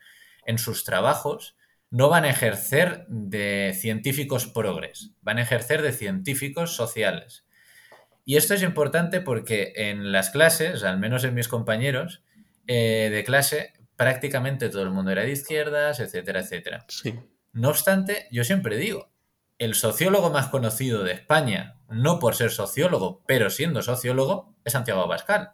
en 0.46 0.58
sus 0.58 0.84
trabajos, 0.84 1.56
no 1.92 2.10
van 2.10 2.26
a 2.26 2.30
ejercer 2.30 3.06
de 3.08 3.76
científicos 3.80 4.48
progres, 4.48 5.12
van 5.22 5.40
a 5.40 5.42
ejercer 5.42 5.82
de 5.82 5.92
científicos 5.92 6.76
sociales. 6.76 7.46
Y 8.26 8.38
esto 8.38 8.54
es 8.54 8.62
importante 8.62 9.22
porque 9.22 9.74
en 9.76 10.12
las 10.12 10.30
clases, 10.30 10.84
al 10.84 11.00
menos 11.00 11.24
en 11.24 11.34
mis 11.34 11.48
compañeros 11.48 12.22
eh, 12.68 13.10
de 13.12 13.24
clase, 13.24 13.74
prácticamente 14.00 14.70
todo 14.70 14.84
el 14.84 14.92
mundo 14.92 15.12
era 15.12 15.24
de 15.24 15.32
izquierdas, 15.32 16.00
etcétera, 16.00 16.40
etcétera. 16.40 16.86
No 17.52 17.68
obstante, 17.68 18.30
yo 18.32 18.46
siempre 18.46 18.78
digo, 18.78 19.12
el 19.58 19.76
sociólogo 19.76 20.30
más 20.30 20.48
conocido 20.48 21.04
de 21.04 21.12
España, 21.12 21.82
no 21.90 22.18
por 22.18 22.34
ser 22.34 22.50
sociólogo, 22.50 23.22
pero 23.28 23.50
siendo 23.50 23.82
sociólogo, 23.82 24.56
es 24.64 24.72
Santiago 24.72 25.02
Abascal. 25.02 25.52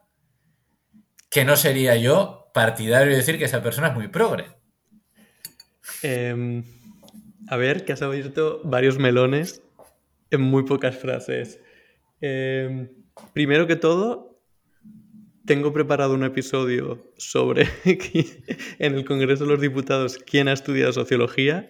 Que 1.31 1.43
no 1.43 1.55
sería 1.55 1.95
yo 1.95 2.51
partidario 2.53 3.13
de 3.13 3.17
decir 3.17 3.39
que 3.39 3.45
esa 3.45 3.63
persona 3.63 3.87
es 3.87 3.95
muy 3.95 4.09
progre. 4.09 4.45
Em, 6.03 6.63
a 7.47 7.57
ver, 7.57 7.83
que 7.83 7.93
has 7.93 8.03
abierto 8.03 8.61
varios 8.63 8.99
melones 8.99 9.63
en 10.29 10.41
muy 10.41 10.65
pocas 10.65 10.95
frases. 10.95 11.59
Em, 12.21 12.91
primero 13.33 13.65
que 13.65 13.75
todo, 13.75 14.34
tengo 15.45 15.71
preparado 15.71 16.13
un 16.13 16.23
episodio 16.23 17.11
sobre 17.17 17.67
en 18.79 18.95
el 18.95 19.05
Congreso 19.05 19.45
de 19.45 19.51
los 19.51 19.61
Diputados 19.61 20.17
quién 20.17 20.47
ha 20.47 20.53
estudiado 20.53 20.91
sociología. 20.91 21.69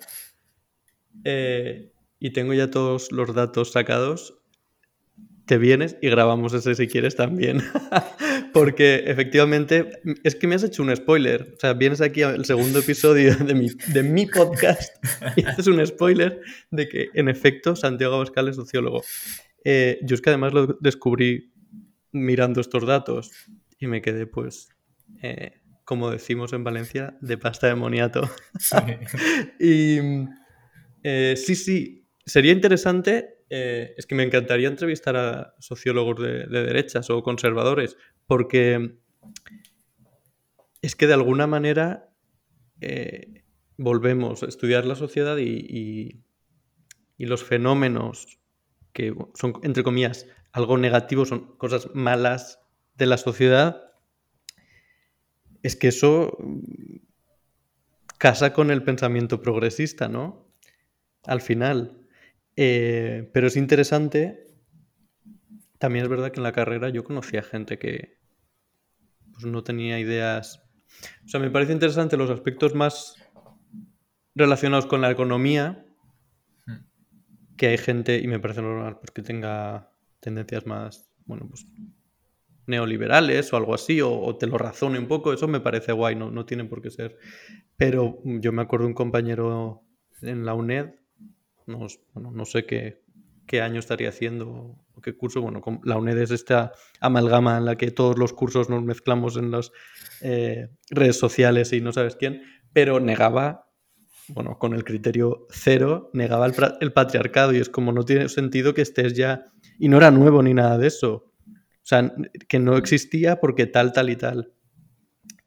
Eh, 1.24 1.92
y 2.20 2.32
tengo 2.32 2.54
ya 2.54 2.72
todos 2.72 3.12
los 3.12 3.34
datos 3.34 3.72
sacados. 3.72 4.40
Te 5.46 5.58
vienes 5.58 5.98
y 6.02 6.10
grabamos 6.10 6.54
ese 6.54 6.74
si 6.74 6.88
quieres 6.88 7.16
también. 7.16 7.62
Porque 8.54 9.04
efectivamente, 9.06 9.92
es 10.24 10.36
que 10.36 10.48
me 10.48 10.56
has 10.56 10.64
hecho 10.64 10.82
un 10.82 10.96
spoiler. 10.96 11.54
O 11.56 11.60
sea, 11.60 11.74
vienes 11.74 12.02
aquí 12.02 12.24
al 12.24 12.46
segundo 12.46 12.80
episodio 12.80 13.36
de 13.36 13.54
mi, 13.54 13.68
de 13.94 14.04
mi 14.04 14.26
podcast 14.26 14.96
y 15.36 15.44
haces 15.44 15.68
un 15.68 15.86
spoiler 15.86 16.42
de 16.72 16.88
que, 16.88 17.10
en 17.14 17.30
efecto, 17.30 17.76
Santiago 17.76 18.16
Abascal 18.16 18.48
es 18.48 18.56
sociólogo. 18.56 19.04
Eh, 19.64 20.00
yo 20.04 20.16
es 20.16 20.22
que 20.22 20.30
además 20.30 20.54
lo 20.54 20.68
descubrí 20.80 21.52
mirando 22.12 22.62
estos 22.62 22.86
datos 22.86 23.32
y 23.86 23.88
me 23.88 24.02
quedé, 24.02 24.28
pues, 24.28 24.70
eh, 25.22 25.62
como 25.86 26.10
decimos 26.10 26.54
en 26.54 26.64
Valencia, 26.64 27.18
de 27.22 27.38
pasta 27.38 27.68
de 27.68 27.76
moniato. 27.76 28.30
Sí. 28.60 28.76
y 29.60 30.00
eh, 31.04 31.36
sí, 31.38 31.56
sí, 31.56 32.08
sería 32.26 32.52
interesante 32.52 33.36
es 33.48 34.06
que 34.06 34.16
me 34.16 34.24
encantaría 34.24 34.68
entrevistar 34.68 35.16
a 35.16 35.56
sociólogos 35.60 36.22
de, 36.22 36.48
derechas 36.48 37.10
o 37.10 37.24
conservadores, 37.24 37.96
porque 38.28 38.98
es 40.82 40.96
que 40.96 41.08
de 41.08 41.14
alguna 41.14 41.48
manera 41.48 42.10
eh, 42.82 43.44
volvemos 43.78 44.44
a 44.44 44.48
estudiar 44.48 44.86
la 44.86 44.96
sociedad 44.96 45.38
y, 45.38 46.22
los 47.18 47.44
fenómenos 47.44 48.40
que 48.92 49.16
son, 49.36 49.54
entre 49.64 49.84
comillas, 49.84 50.28
algo 50.52 50.78
negativo, 50.78 51.26
son 51.26 51.58
cosas 51.58 51.90
malas 51.94 52.65
de 52.96 53.06
la 53.06 53.18
sociedad, 53.18 53.92
es 55.64 55.76
que 55.76 55.88
eso 55.88 56.38
casa 58.18 58.54
con 58.54 58.72
el 58.72 58.84
pensamiento 58.84 59.42
progresista, 59.42 60.08
¿no? 60.08 60.48
Al 61.24 61.42
final. 61.42 62.08
Eh, 62.56 63.30
pero 63.34 63.48
es 63.48 63.58
interesante, 63.58 64.48
también 65.78 66.06
es 66.06 66.10
verdad 66.10 66.32
que 66.32 66.40
en 66.40 66.44
la 66.44 66.54
carrera 66.54 66.90
yo 66.90 67.04
conocía 67.04 67.44
gente 67.44 67.78
que, 67.78 68.18
pues 69.34 69.46
no 69.46 69.64
tenía 69.64 70.00
ideas. 70.00 70.64
O 71.26 71.28
sea, 71.28 71.40
me 71.40 71.52
parece 71.52 71.74
interesante 71.74 72.16
los 72.16 72.30
aspectos 72.30 72.74
más 72.74 73.16
relacionados 74.34 74.86
con 74.86 75.02
la 75.02 75.12
economía, 75.12 75.86
hmm. 76.66 77.56
que 77.58 77.68
hay 77.68 77.78
gente, 77.78 78.20
y 78.20 78.28
me 78.28 78.40
parece 78.40 78.62
normal, 78.62 79.00
pues 79.00 79.12
que 79.12 79.22
tenga 79.22 79.92
tendencias 80.20 80.66
más, 80.66 81.10
bueno, 81.26 81.48
pues 81.50 81.66
neoliberales 82.68 83.52
o 83.54 83.58
algo 83.58 83.74
así, 83.74 84.02
o, 84.02 84.36
te 84.38 84.48
lo 84.48 84.58
razone 84.58 85.00
un 85.00 85.08
poco, 85.08 85.34
eso 85.34 85.48
me 85.48 85.60
parece 85.60 85.92
guay, 85.92 86.16
no, 86.16 86.32
no 86.32 86.46
tiene 86.46 86.66
por 86.66 86.82
qué 86.82 86.90
ser. 86.90 87.18
Pero 87.78 88.20
yo 88.24 88.52
me 88.52 88.62
acuerdo 88.62 88.88
un 88.88 88.94
compañero 88.94 89.84
en 90.22 90.46
la 90.46 90.54
UNED, 90.54 90.96
no, 91.68 91.88
no 92.14 92.46
sé 92.46 92.66
qué, 92.66 93.06
qué 93.46 93.62
año 93.62 93.80
estaría 93.80 94.10
haciendo 94.10 94.78
o 94.94 95.02
qué 95.02 95.16
curso. 95.16 95.42
Bueno, 95.42 95.62
la 95.84 95.98
UNED 95.98 96.18
es 96.20 96.32
esta 96.32 96.72
amalgama 97.00 97.58
en 97.58 97.66
la 97.66 97.78
que 97.78 97.92
todos 97.92 98.18
los 98.18 98.34
cursos 98.34 98.70
nos 98.70 98.84
mezclamos 98.84 99.38
en 99.38 99.52
las 99.52 99.72
eh, 100.22 100.70
redes 100.90 101.18
sociales 101.18 101.74
y 101.74 101.82
no 101.82 101.92
sabes 101.92 102.16
quién, 102.16 102.42
pero 102.74 103.00
negaba, 103.00 103.70
bueno, 104.28 104.58
con 104.58 104.74
el 104.74 104.84
criterio 104.84 105.48
cero, 105.50 106.10
negaba 106.14 106.48
el, 106.48 106.94
patriarcado 106.94 107.54
y 107.54 107.58
es 107.58 107.70
como 107.70 107.92
no 107.92 108.04
tiene 108.04 108.30
sentido 108.30 108.74
que 108.74 108.82
estés 108.82 109.14
ya... 109.14 109.46
Y 109.78 109.90
no 109.90 109.98
era 109.98 110.10
nuevo 110.10 110.42
ni 110.42 110.54
nada 110.54 110.78
de 110.78 110.88
eso. 110.88 111.34
O 111.86 111.88
sea, 111.88 112.12
que 112.48 112.58
no 112.58 112.78
existía 112.78 113.40
porque 113.40 113.68
tal, 113.68 113.94
tal 113.94 114.10
y 114.10 114.16
tal. 114.16 114.52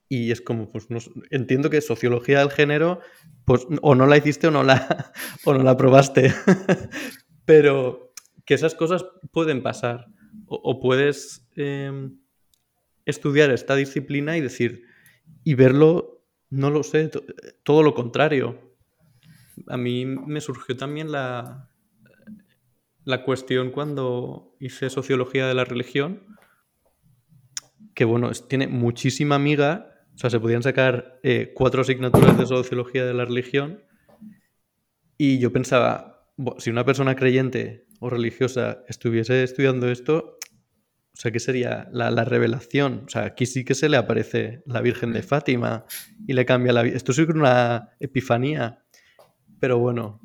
Y 0.09 0.30
es 0.30 0.40
como, 0.40 0.68
pues 0.68 0.88
no, 0.88 1.00
entiendo 1.30 1.68
que 1.68 1.80
sociología 1.80 2.38
del 2.38 2.52
género, 2.52 3.00
pues 3.45 3.66
o 3.83 3.97
no 3.97 4.07
la 4.07 4.18
hiciste 4.18 4.47
o 4.47 4.52
no 4.52 4.62
la, 4.62 5.12
o 5.45 5.52
no 5.52 5.64
la 5.64 5.76
probaste. 5.76 6.33
Pero 7.45 8.12
que 8.47 8.54
esas 8.54 8.76
cosas 8.76 9.04
pueden 9.33 9.64
pasar. 9.64 10.07
O, 10.47 10.78
puedes 10.78 11.45
em, 11.57 12.21
estudiar 13.04 13.50
esta 13.50 13.75
disciplina 13.75 14.37
y 14.37 14.40
decir, 14.40 14.85
y 15.42 15.54
verlo, 15.54 16.25
no 16.50 16.71
lo 16.71 16.85
sé, 16.85 17.11
todo 17.64 17.83
lo 17.83 17.95
contrario. 17.95 18.76
A 19.66 19.76
mí 19.76 20.07
me 20.07 20.40
surgió 20.40 20.76
también 20.76 21.11
la, 21.11 21.68
la 23.09 23.25
cuestión 23.25 23.71
cuando 23.71 24.55
hice 24.61 24.91
sociología 24.91 25.47
de 25.47 25.55
la 25.55 25.65
religión, 25.65 26.27
que 27.95 28.05
bueno, 28.05 28.31
tiene 28.33 28.69
muchísima 28.69 29.35
amiga, 29.35 29.95
o 30.15 30.19
sea, 30.19 30.29
se 30.29 30.38
podían 30.38 30.62
sacar 30.62 31.19
eh, 31.23 31.53
cuatro 31.55 31.81
asignaturas 31.81 32.37
de 32.37 32.45
sociología 32.45 33.07
de 33.07 33.15
la 33.15 33.25
religión 33.25 33.83
y 35.17 35.38
yo 35.38 35.50
pensaba, 35.50 36.29
si 36.59 36.69
una 36.69 36.85
persona 36.85 37.17
creyente 37.17 37.87
o 37.99 38.11
religiosa 38.11 38.85
estuviese 38.88 39.43
estudiando 39.43 39.88
esto, 39.88 40.37
o 40.45 41.17
sea, 41.17 41.33
¿qué 41.33 41.41
sería 41.41 41.88
la, 41.91 42.11
la, 42.11 42.27
revelación? 42.27 43.05
O 43.07 43.09
sea, 43.09 43.25
aquí 43.25 43.47
sí 43.47 43.65
que 43.65 43.75
se 43.75 43.88
le 43.88 43.97
aparece 43.97 44.62
la 44.67 44.83
Virgen 44.83 45.15
de 45.15 45.23
Fátima 45.23 45.87
y 46.27 46.35
le 46.35 46.45
cambia 46.45 46.75
la 46.75 46.83
vida. 46.83 46.97
Esto 46.97 47.12
es 47.12 47.19
una 47.21 47.88
epifanía. 48.00 48.85
Pero 49.59 49.79
bueno. 49.79 50.21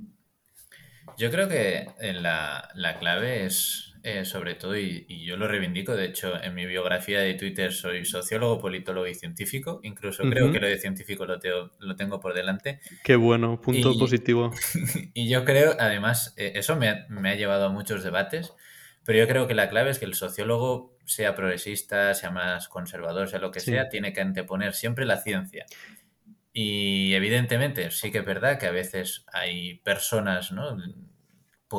Yo 1.17 1.31
creo 1.31 1.47
que 1.47 1.87
la, 1.99 2.69
la 2.75 2.99
clave 2.99 3.45
es 3.45 3.93
eh, 4.05 4.25
sobre 4.25 4.55
todo, 4.55 4.77
y, 4.77 5.05
yo 5.25 5.37
lo 5.37 5.47
reivindico, 5.47 5.95
de 5.95 6.03
hecho, 6.03 6.33
en 6.43 6.53
mi 6.53 6.65
biografía 6.65 7.21
de 7.21 7.35
Twitter 7.35 7.71
soy 7.71 8.03
sociólogo, 8.03 8.59
politólogo 8.59 9.07
y 9.07 9.15
científico, 9.15 9.79
incluso 9.81 10.23
creo 10.23 10.51
que 10.51 10.59
lo 10.59 10.67
de 10.67 10.77
científico 10.77 11.25
lo, 11.25 11.39
lo 11.79 11.95
tengo 11.95 12.19
por 12.19 12.33
delante. 12.33 12.81
Qué 13.01 13.15
bueno, 13.15 13.61
punto 13.61 13.97
positivo. 13.97 14.51
Y 15.13 15.29
yo 15.29 15.45
creo, 15.45 15.77
además, 15.79 16.33
eh, 16.35 16.51
eso 16.55 16.75
me 16.75 16.89
ha, 16.89 17.35
llevado 17.35 17.67
a 17.67 17.69
muchos 17.69 18.03
debates, 18.03 18.53
pero 19.05 19.19
yo 19.19 19.27
creo 19.27 19.47
que 19.47 19.53
la 19.53 19.69
clave 19.69 19.91
es 19.91 19.99
que 19.99 20.05
el 20.05 20.15
sociólogo, 20.15 20.97
sea 21.05 21.33
progresista, 21.33 22.13
sea 22.13 22.31
más 22.31 22.67
conservador, 22.67 23.29
sea 23.29 23.39
lo 23.39 23.51
que 23.51 23.61
sea, 23.61 23.87
tiene 23.87 24.11
que 24.11 24.19
anteponer 24.19 24.73
siempre 24.73 25.05
la 25.05 25.17
ciencia. 25.17 25.65
Y 26.53 27.15
evidentemente 27.15 27.89
sí 27.89 28.11
que 28.11 28.19
es 28.19 28.25
verdad 28.25 28.59
que 28.59 28.67
a 28.67 28.71
veces 28.71 29.25
hay 29.33 29.79
personas, 29.79 30.51
¿no? 30.51 30.77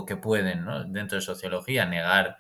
que 0.05 0.17
pueden, 0.17 0.65
¿no? 0.65 0.83
dentro 0.85 1.17
de 1.17 1.23
sociología, 1.23 1.87
negar 1.87 2.39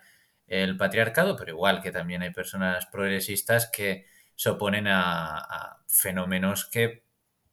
el 0.48 0.76
patriarcado, 0.76 1.36
pero 1.36 1.52
igual 1.52 1.80
que 1.80 1.92
también 1.92 2.22
hay 2.22 2.30
personas 2.30 2.86
progresistas 2.86 3.70
que 3.70 4.06
se 4.34 4.50
oponen 4.50 4.88
a, 4.88 5.78
fenómenos 5.86 6.68
que 6.68 7.04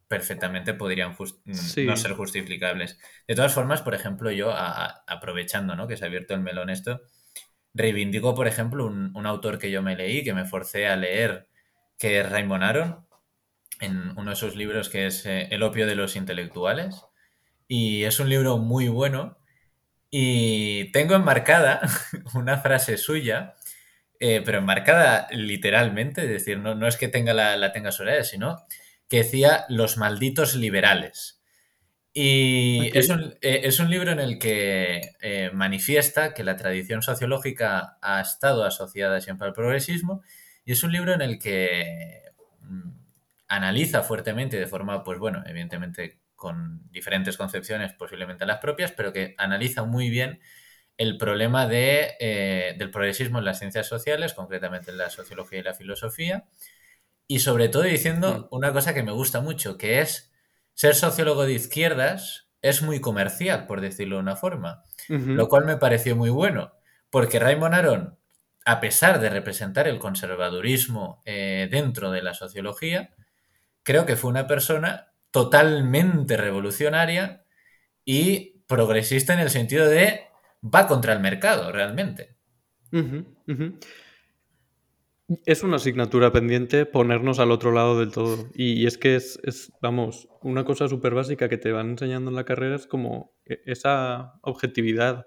perfectamente 0.07 0.73
podrían 0.73 1.11
mm, 1.11 1.85
no 1.85 1.95
ser 1.95 2.13
justificables. 2.13 2.97
De 3.27 3.35
todas 3.35 3.53
formas, 3.53 3.83
por 3.83 3.93
ejemplo, 3.93 4.31
yo, 4.31 4.51
aprovechando 4.51 5.75
¿no? 5.75 5.87
que 5.87 5.95
se 5.95 6.03
ha 6.03 6.07
abierto 6.07 6.33
el 6.33 6.41
melón 6.41 6.71
esto, 6.71 7.01
reivindico, 7.73 8.33
por 8.33 8.47
ejemplo, 8.47 8.85
un, 8.85 9.25
autor 9.25 9.59
que 9.59 9.71
yo 9.71 9.81
me 9.81 9.95
leí, 9.95 10.23
que 10.23 10.33
me 10.33 10.45
forcé 10.45 10.87
a 10.87 10.95
leer, 10.95 11.47
que 11.97 12.19
es 12.19 12.29
Raymond 12.29 12.63
Aron, 12.63 13.07
en 13.81 14.17
uno 14.17 14.29
de 14.31 14.35
sus 14.35 14.55
libros 14.55 14.89
que 14.89 15.07
es 15.07 15.25
eh, 15.25 15.47
El 15.51 15.63
opio 15.63 15.85
de 15.85 15.95
los 15.95 16.15
intelectuales. 16.15 17.03
Y 17.67 18.03
es 18.03 18.19
un 18.19 18.29
libro 18.29 18.57
muy 18.57 18.87
bueno 18.87 19.37
y 20.09 20.91
tengo 20.91 21.15
enmarcada 21.15 21.81
una 22.33 22.57
frase 22.59 22.97
suya, 22.97 23.55
eh, 24.19 24.41
pero 24.45 24.59
enmarcada 24.59 25.27
literalmente, 25.31 26.23
es 26.23 26.29
decir, 26.29 26.59
no, 26.59 26.75
no 26.75 26.87
es 26.87 26.97
que 26.97 27.07
tenga 27.07 27.33
la, 27.33 27.57
la 27.57 27.71
tenga 27.71 27.91
sobre 27.91 28.23
sino 28.23 28.65
que 29.07 29.17
decía 29.17 29.65
los 29.67 29.97
malditos 29.97 30.55
liberales. 30.55 31.41
Y 32.13 32.97
es, 32.97 33.09
un, 33.09 33.35
eh, 33.41 33.61
es, 33.63 33.79
un, 33.79 33.89
libro 33.89 34.11
en 34.11 34.19
el 34.19 34.37
que 34.37 35.13
eh, 35.21 35.49
manifiesta 35.53 36.33
que 36.33 36.43
la 36.43 36.57
tradición 36.57 37.01
sociológica 37.01 37.97
ha 38.01 38.19
estado 38.19 38.65
asociada 38.65 39.21
siempre 39.21 39.47
al 39.47 39.53
progresismo 39.53 40.21
y 40.65 40.73
es 40.73 40.83
un 40.83 40.91
libro 40.91 41.13
en 41.13 41.21
el 41.21 41.39
que 41.39 42.23
mm, 42.61 42.89
analiza 43.51 44.01
fuertemente 44.01 44.57
de 44.57 44.65
forma, 44.65 45.03
pues 45.03 45.19
bueno, 45.19 45.43
evidentemente 45.45 46.21
con 46.37 46.89
diferentes 46.89 47.35
concepciones, 47.35 47.91
posiblemente 47.91 48.45
las 48.45 48.59
propias, 48.59 48.93
pero 48.93 49.11
que 49.11 49.35
analiza 49.37 49.83
muy 49.83 50.09
bien 50.09 50.39
el 50.97 51.17
problema 51.17 51.67
de, 51.67 52.15
eh, 52.21 52.75
del 52.77 52.91
progresismo 52.91 53.39
en 53.39 53.45
las 53.45 53.59
ciencias 53.59 53.87
sociales, 53.87 54.33
concretamente 54.33 54.91
en 54.91 54.97
la 54.97 55.09
sociología 55.09 55.59
y 55.59 55.63
la 55.63 55.73
filosofía, 55.73 56.45
y 57.27 57.39
sobre 57.39 57.67
todo 57.67 57.83
diciendo 57.83 58.47
mm. 58.49 58.55
una 58.55 58.71
cosa 58.71 58.93
que 58.93 59.03
me 59.03 59.11
gusta 59.11 59.41
mucho, 59.41 59.77
que 59.77 59.99
es 59.99 60.31
ser 60.73 60.95
sociólogo 60.95 61.45
de 61.45 61.53
izquierdas 61.53 62.49
es 62.61 62.81
muy 62.81 63.01
comercial, 63.01 63.67
por 63.67 63.81
decirlo 63.81 64.15
de 64.15 64.21
una 64.21 64.37
forma, 64.37 64.85
lo 65.09 65.49
cual 65.49 65.65
me 65.65 65.77
pareció 65.77 66.15
muy 66.15 66.29
bueno, 66.29 66.71
porque 67.09 67.39
Raymond 67.39 67.73
Aron, 67.73 68.17
a 68.63 68.79
pesar 68.79 69.19
de 69.19 69.29
representar 69.29 69.87
el 69.87 69.99
conservadurismo 69.99 71.21
eh, 71.25 71.67
dentro 71.69 72.11
de 72.11 72.21
la 72.21 72.33
sociología, 72.33 73.09
creo 73.83 74.05
que 74.05 74.15
fue 74.15 74.29
una 74.29 74.47
persona 74.47 75.13
totalmente 75.31 76.37
revolucionaria 76.37 77.45
y 78.05 78.63
progresista 78.67 79.33
en 79.33 79.39
el 79.39 79.49
sentido 79.49 79.87
de 79.87 80.21
va 80.63 80.87
contra 80.87 81.13
el 81.13 81.19
mercado 81.19 81.71
realmente. 81.71 82.37
Es 85.45 85.63
una 85.63 85.77
asignatura 85.77 86.31
pendiente 86.31 86.85
ponernos 86.85 87.39
al 87.39 87.51
otro 87.51 87.71
lado 87.71 87.97
del 87.99 88.11
todo. 88.11 88.49
Y, 88.53 88.85
es 88.85 88.97
que 88.97 89.15
es, 89.15 89.71
vamos, 89.81 90.27
una 90.41 90.65
cosa 90.65 90.87
súper 90.87 91.13
básica 91.13 91.47
que 91.47 91.57
te 91.57 91.71
van 91.71 91.91
enseñando 91.91 92.29
en 92.29 92.35
la 92.35 92.43
carrera 92.43 92.75
es 92.75 92.87
como 92.87 93.33
e, 93.45 93.61
esa 93.65 94.33
objetividad 94.41 95.25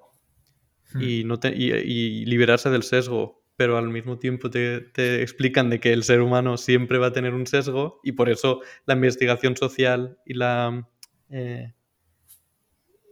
hmm. 0.93 1.03
y, 1.03 1.25
no 1.25 1.38
y 1.43 2.27
liberarse 2.27 2.69
del 2.71 2.83
sesgo 2.83 3.43
pero 3.57 3.77
al 3.79 3.88
mismo 3.88 4.19
tiempo 4.19 4.51
te, 4.51 5.23
explican 5.23 5.71
de 5.71 5.81
que 5.81 5.93
el 5.93 6.03
ser 6.03 6.21
humano 6.21 6.57
siempre 6.57 6.99
va 6.99 7.09
a 7.09 7.12
tener 7.12 7.35
un 7.35 7.47
sesgo 7.47 8.01
y 8.03 8.12
por 8.12 8.29
eso 8.29 8.61
la 8.87 8.95
investigación 8.95 9.57
social 9.57 10.19
y 10.27 10.35
la, 10.35 10.88
eh, 11.31 11.75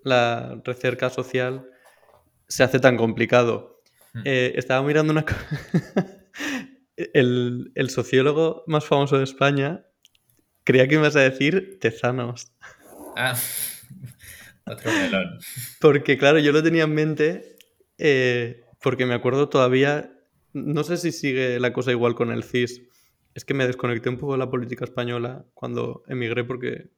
la 0.05 0.61
recerca 0.65 1.11
social 1.11 1.67
se 2.49 2.65
hace 2.65 2.81
tan 2.81 2.97
complicado. 2.97 3.83
Hmm. 4.13 4.23
Eh, 4.25 4.53
estaba 4.57 4.87
mirando 4.87 5.13
una 5.13 5.25
cosa. 5.25 5.47
el, 6.97 7.73
el, 7.75 7.91
sociólogo 7.91 8.65
más 8.67 8.85
famoso 8.85 9.19
de 9.19 9.25
España 9.25 9.87
creía 10.65 10.89
que 10.89 10.97
ibas 10.97 11.17
a 11.17 11.21
decir 11.21 11.79
Tezanos. 11.81 12.53
Ah, 13.17 13.37
otro 14.67 14.93
melón. 14.93 15.39
Porque 15.81 16.19
claro, 16.19 16.39
yo 16.39 16.53
lo 16.53 16.63
tenía 16.63 16.85
en 16.85 16.95
mente 16.95 17.57
eh, 17.99 18.65
porque 18.81 19.07
me 19.07 19.15
acuerdo 19.15 19.49
todavía 19.49 20.12
no 20.53 20.85
sé 20.85 20.97
si 20.97 21.13
sigue 21.13 21.59
la 21.61 21.73
cosa 21.73 21.93
igual 21.93 22.15
con 22.15 22.31
el 22.31 22.45
CIS. 22.45 22.83
Es 23.35 23.45
que 23.45 23.55
me 23.55 23.67
desconecté 23.67 24.09
un 24.09 24.19
poco 24.19 24.33
de 24.33 24.39
la 24.39 24.51
política 24.51 24.85
española 24.85 25.47
cuando 25.55 26.03
emigré 26.07 26.45
porque 26.45 26.91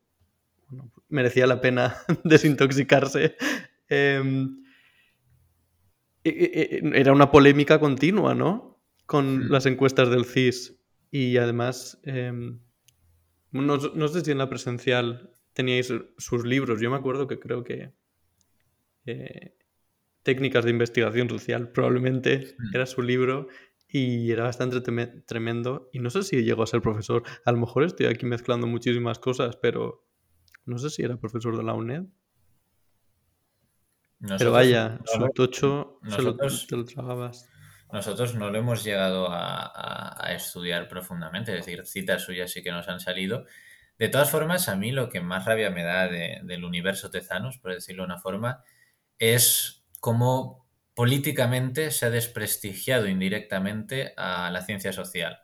merecía 1.08 1.46
la 1.46 1.60
pena 1.60 1.96
desintoxicarse. 2.24 3.36
Em, 3.88 4.62
era 6.24 7.12
una 7.12 7.30
polémica 7.30 7.78
continua, 7.78 8.34
¿no? 8.34 8.82
Con 9.06 9.50
las 9.50 9.66
encuestas 9.66 10.10
del 10.10 10.24
CIS. 10.24 10.80
Y 11.10 11.36
además, 11.36 12.00
em, 12.02 12.60
no, 13.52 14.08
sé 14.08 14.24
si 14.24 14.30
en 14.32 14.38
la 14.38 14.48
presencial 14.48 15.30
teníais 15.52 15.92
sus 16.18 16.44
libros. 16.44 16.80
Yo 16.80 16.90
me 16.90 16.96
acuerdo 16.96 17.28
que 17.28 17.38
creo 17.38 17.62
que 17.62 17.92
eh, 19.06 19.54
técnicas 20.24 20.64
de 20.64 20.70
investigación 20.72 21.28
social, 21.28 21.70
probablemente 21.70 22.56
era 22.72 22.86
su 22.86 23.02
libro 23.02 23.48
y 23.86 24.32
era 24.32 24.42
bastante 24.42 24.80
tremendo. 24.80 25.88
Y 25.92 26.00
no 26.00 26.10
sé 26.10 26.24
si 26.24 26.42
llegó 26.42 26.64
a 26.64 26.66
ser 26.66 26.80
profesor. 26.80 27.22
A 27.44 27.52
lo 27.52 27.58
mejor 27.58 27.84
estoy 27.84 28.06
aquí 28.06 28.26
mezclando 28.26 28.66
muchísimas 28.66 29.20
cosas, 29.20 29.56
pero 29.56 30.04
no 30.64 30.78
sé 30.78 30.90
si 30.90 31.02
era 31.02 31.16
profesor 31.16 31.56
de 31.56 31.62
la 31.62 31.74
UNED. 31.74 32.02
pero 34.38 34.50
vaya, 34.50 34.98
su 35.04 35.28
tocho 35.28 36.00
nosotros, 36.02 36.66
te 36.66 36.76
lo 36.76 36.84
tragabas. 36.84 37.48
Nosotros 37.92 38.34
no 38.34 38.50
lo 38.50 38.58
hemos 38.58 38.82
llegado 38.82 39.28
a, 39.30 40.32
estudiar 40.34 40.88
profundamente, 40.88 41.52
es 41.52 41.64
decir, 41.64 41.86
citas 41.86 42.22
suyas 42.22 42.50
sí 42.50 42.62
que 42.62 42.72
nos 42.72 42.88
han 42.88 42.98
salido. 42.98 43.44
De 43.98 44.08
todas 44.08 44.28
formas, 44.28 44.68
a 44.68 44.74
mí 44.74 44.90
lo 44.90 45.08
que 45.08 45.20
más 45.20 45.44
rabia 45.44 45.70
me 45.70 45.84
da 45.84 46.08
del 46.08 46.64
universo 46.64 47.10
Tezanos, 47.10 47.58
por 47.58 47.72
decirlo 47.72 48.02
de 48.02 48.06
una 48.06 48.18
forma, 48.18 48.64
es 49.18 49.83
cómo 50.04 50.68
políticamente 50.92 51.90
se 51.90 52.04
ha 52.04 52.10
desprestigiado 52.10 53.08
indirectamente 53.08 54.12
a 54.18 54.50
la 54.50 54.60
ciencia 54.60 54.92
social. 54.92 55.40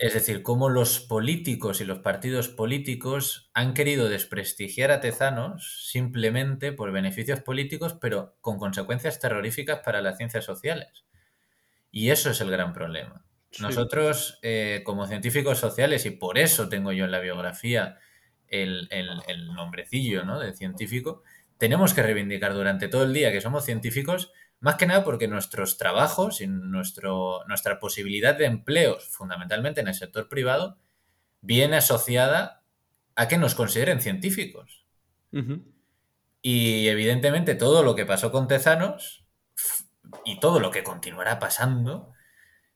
Es 0.00 0.14
decir, 0.14 0.42
cómo 0.42 0.68
los 0.68 0.98
políticos 0.98 1.80
y 1.80 1.84
los 1.84 2.00
partidos 2.00 2.48
políticos 2.48 3.52
han 3.54 3.72
querido 3.72 4.08
desprestigiar 4.08 4.90
a 4.90 4.98
Tezanos 4.98 5.88
simplemente 5.92 6.72
por 6.72 6.90
beneficios 6.90 7.40
políticos, 7.40 7.96
pero 8.00 8.36
con 8.40 8.58
consecuencias 8.58 9.20
terroríficas 9.20 9.78
para 9.84 10.02
las 10.02 10.16
ciencias 10.16 10.44
sociales. 10.44 11.04
Y 11.92 12.10
eso 12.10 12.30
es 12.30 12.40
el 12.40 12.50
gran 12.50 12.72
problema. 12.72 13.24
Nosotros, 13.60 14.40
eh, 14.42 14.82
como 14.84 15.06
científicos 15.06 15.60
sociales, 15.60 16.04
y 16.04 16.10
por 16.10 16.36
eso 16.36 16.68
tengo 16.68 16.90
yo 16.90 17.04
en 17.04 17.12
la 17.12 17.20
biografía 17.20 17.96
el, 18.48 18.88
nombrecillo 19.54 20.24
¿no? 20.24 20.40
de 20.40 20.52
científico, 20.52 21.22
tenemos 21.58 21.92
que 21.92 22.02
reivindicar 22.02 22.54
durante 22.54 22.88
todo 22.88 23.04
el 23.04 23.12
día 23.12 23.32
que 23.32 23.40
somos 23.40 23.64
científicos, 23.64 24.32
más 24.60 24.76
que 24.76 24.86
nada 24.86 25.04
porque 25.04 25.28
nuestros 25.28 25.76
trabajos 25.76 26.40
y 26.40 26.46
nuestro, 26.46 27.44
nuestra 27.46 27.78
posibilidad 27.78 28.36
de 28.36 28.46
empleos, 28.46 29.08
fundamentalmente 29.08 29.80
en 29.80 29.88
el 29.88 29.94
sector 29.94 30.28
privado, 30.28 30.78
viene 31.40 31.76
asociada 31.76 32.62
a 33.14 33.28
que 33.28 33.38
nos 33.38 33.54
consideren 33.54 34.00
científicos. 34.00 34.84
Y 36.40 36.88
evidentemente 36.88 37.54
todo 37.54 37.82
lo 37.82 37.94
que 37.94 38.06
pasó 38.06 38.32
con 38.32 38.48
Tezanos 38.48 39.26
y 40.24 40.40
todo 40.40 40.60
lo 40.60 40.70
que 40.70 40.82
continuará 40.82 41.38
pasando 41.38 42.12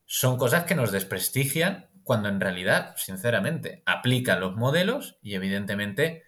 son 0.05 0.37
cosas 0.37 0.65
que 0.65 0.75
nos 0.75 0.91
desprestigian 0.91 1.89
cuando 2.03 2.29
en 2.29 2.39
realidad, 2.39 2.93
sinceramente, 2.97 3.81
aplican 3.85 4.41
los 4.41 4.55
modelos 4.55 5.17
y 5.21 5.35
evidentemente 5.35 6.23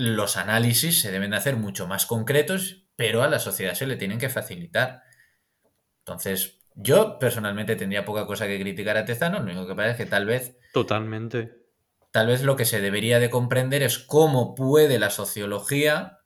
los 0.00 0.38
análisis 0.38 0.98
se 0.98 1.10
deben 1.10 1.32
de 1.32 1.36
hacer 1.36 1.56
mucho 1.56 1.86
más 1.86 2.06
concretos, 2.06 2.86
pero 2.96 3.22
a 3.22 3.28
la 3.28 3.38
sociedad 3.38 3.74
se 3.74 3.86
le 3.86 3.96
tienen 3.96 4.18
que 4.18 4.30
facilitar. 4.30 5.02
Entonces, 5.98 6.58
yo 6.74 7.18
personalmente 7.18 7.76
tendría 7.76 8.06
poca 8.06 8.24
cosa 8.24 8.46
que 8.46 8.58
criticar 8.58 8.96
a 8.96 9.04
Tezanos, 9.04 9.44
lo 9.44 9.50
único 9.50 9.66
que 9.66 9.74
pasa 9.74 9.90
es 9.90 9.96
que 9.98 10.06
tal 10.06 10.24
vez... 10.24 10.56
Totalmente. 10.72 11.52
Tal 12.12 12.28
vez 12.28 12.42
lo 12.42 12.56
que 12.56 12.64
se 12.64 12.80
debería 12.80 13.18
de 13.18 13.28
comprender 13.28 13.82
es 13.82 13.98
cómo 13.98 14.54
puede 14.54 14.98
la 14.98 15.10
sociología, 15.10 16.20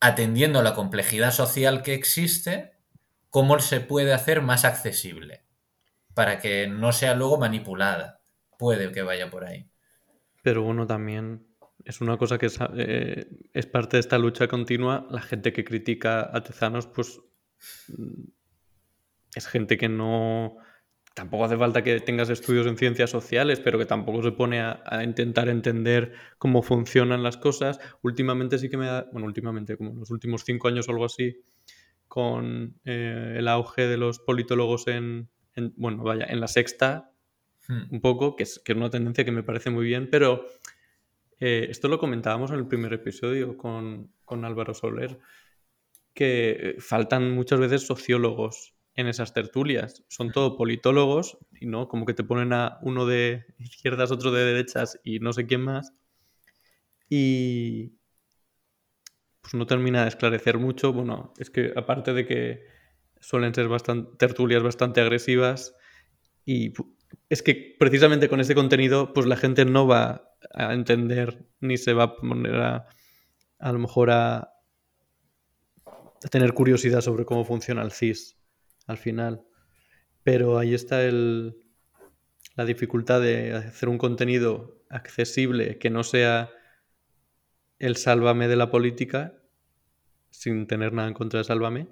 atendiendo 0.00 0.58
a 0.58 0.64
la 0.64 0.74
complejidad 0.74 1.30
social 1.30 1.82
que 1.82 1.94
existe, 1.94 2.72
cómo 3.30 3.56
se 3.60 3.78
puede 3.78 4.12
hacer 4.12 4.42
más 4.42 4.64
accesible 4.64 5.44
para 6.12 6.40
que 6.40 6.66
no 6.66 6.90
sea 6.90 7.14
luego 7.14 7.38
manipulada. 7.38 8.20
Puede 8.58 8.90
que 8.90 9.02
vaya 9.02 9.30
por 9.30 9.44
ahí. 9.44 9.70
Pero 10.42 10.62
bueno, 10.62 10.88
también 10.88 11.51
es 11.84 12.00
una 12.00 12.16
cosa 12.16 12.38
que 12.38 12.46
es, 12.46 12.58
eh, 12.76 13.26
es 13.52 13.66
parte 13.66 13.96
de 13.96 14.00
esta 14.00 14.18
lucha 14.18 14.48
continua. 14.48 15.06
La 15.10 15.20
gente 15.20 15.52
que 15.52 15.64
critica 15.64 16.30
a 16.32 16.42
Tezanos, 16.42 16.86
pues 16.86 17.20
mm, 17.88 18.24
es 19.34 19.46
gente 19.46 19.76
que 19.76 19.88
no... 19.88 20.56
Tampoco 21.14 21.44
hace 21.44 21.58
falta 21.58 21.82
que 21.82 22.00
tengas 22.00 22.30
estudios 22.30 22.66
en 22.66 22.78
ciencias 22.78 23.10
sociales, 23.10 23.60
pero 23.60 23.78
que 23.78 23.84
tampoco 23.84 24.22
se 24.22 24.32
pone 24.32 24.60
a, 24.60 24.82
intentar 25.04 25.50
entender 25.50 26.14
cómo 26.38 26.62
funcionan 26.62 27.22
las 27.22 27.36
cosas. 27.36 27.78
Últimamente 28.00 28.58
sí 28.58 28.70
que 28.70 28.78
me 28.78 28.86
da, 28.86 29.08
bueno, 29.12 29.26
últimamente, 29.26 29.76
como 29.76 29.90
en 29.90 29.98
los 29.98 30.10
últimos 30.10 30.42
cinco 30.44 30.68
años 30.68 30.88
o 30.88 30.92
algo 30.92 31.04
así, 31.04 31.42
con 32.08 32.80
eh, 32.86 33.34
el 33.36 33.46
auge 33.46 33.86
de 33.88 33.98
los 33.98 34.20
politólogos 34.20 34.86
en, 34.86 35.28
bueno, 35.76 36.02
vaya, 36.02 36.24
en 36.24 36.40
la 36.40 36.48
sexta, 36.48 37.12
hmm. 37.68 37.82
un 37.90 38.00
poco, 38.00 38.34
que 38.34 38.44
es, 38.44 38.58
que 38.64 38.72
es 38.72 38.78
una 38.78 38.88
tendencia 38.88 39.22
que 39.26 39.32
me 39.32 39.42
parece 39.42 39.68
muy 39.68 39.84
bien, 39.84 40.08
pero 40.10 40.46
eh, 41.44 41.66
esto 41.70 41.88
lo 41.88 41.98
comentábamos 41.98 42.52
en 42.52 42.58
el 42.58 42.68
primer 42.68 42.92
episodio 42.92 43.56
con, 43.56 44.12
con 44.24 44.44
Álvaro 44.44 44.74
Soler, 44.74 45.18
que 46.14 46.76
faltan 46.78 47.32
muchas 47.32 47.58
veces 47.58 47.84
sociólogos 47.84 48.76
en 48.94 49.08
esas 49.08 49.34
tertulias. 49.34 50.04
Son 50.06 50.30
todo 50.30 50.56
politólogos 50.56 51.38
y 51.60 51.66
no 51.66 51.88
como 51.88 52.06
que 52.06 52.14
te 52.14 52.22
ponen 52.22 52.52
a 52.52 52.78
uno 52.82 53.06
de 53.06 53.44
izquierdas, 53.58 54.12
otro 54.12 54.30
de 54.30 54.44
derechas 54.44 55.00
y 55.02 55.18
no 55.18 55.32
sé 55.32 55.46
quién 55.46 55.62
más. 55.62 55.92
Y 57.08 57.96
pues 59.40 59.54
no 59.54 59.66
termina 59.66 60.02
de 60.02 60.10
esclarecer 60.10 60.58
mucho. 60.58 60.92
Bueno, 60.92 61.34
es 61.38 61.50
que 61.50 61.72
aparte 61.74 62.12
de 62.12 62.24
que 62.24 62.66
suelen 63.18 63.52
ser 63.52 63.66
bastante, 63.66 64.16
tertulias 64.16 64.62
bastante 64.62 65.00
agresivas 65.00 65.74
y 66.44 66.72
es 67.28 67.42
que 67.42 67.74
precisamente 67.80 68.28
con 68.28 68.38
ese 68.38 68.54
contenido 68.54 69.12
pues 69.12 69.26
la 69.26 69.36
gente 69.36 69.64
no 69.64 69.88
va 69.88 70.31
a 70.52 70.72
entender 70.72 71.46
ni 71.60 71.76
se 71.76 71.92
va 71.92 72.04
a 72.04 72.16
poner 72.16 72.56
a 72.56 72.86
a 73.62 73.72
lo 73.72 73.78
mejor 73.78 74.10
a, 74.10 74.48
tener 76.30 76.52
curiosidad 76.52 77.00
sobre 77.00 77.24
cómo 77.24 77.44
funciona 77.44 77.82
el 77.82 77.90
CIS 77.90 78.36
al 78.86 78.96
final. 78.96 79.44
Pero 80.22 80.58
ahí 80.58 80.74
está 80.74 81.02
el, 81.02 81.56
la 82.54 82.64
dificultad 82.64 83.20
de 83.20 83.54
hacer 83.54 83.88
un 83.88 83.98
contenido 83.98 84.84
accesible 84.88 85.78
que 85.78 85.90
no 85.90 86.04
sea 86.04 86.50
el 87.78 87.96
sálvame 87.96 88.46
de 88.46 88.56
la 88.56 88.70
política, 88.70 89.34
sin 90.30 90.66
tener 90.66 90.92
nada 90.92 91.08
en 91.08 91.14
contra 91.14 91.38
de 91.38 91.44
sálvame, 91.44 91.88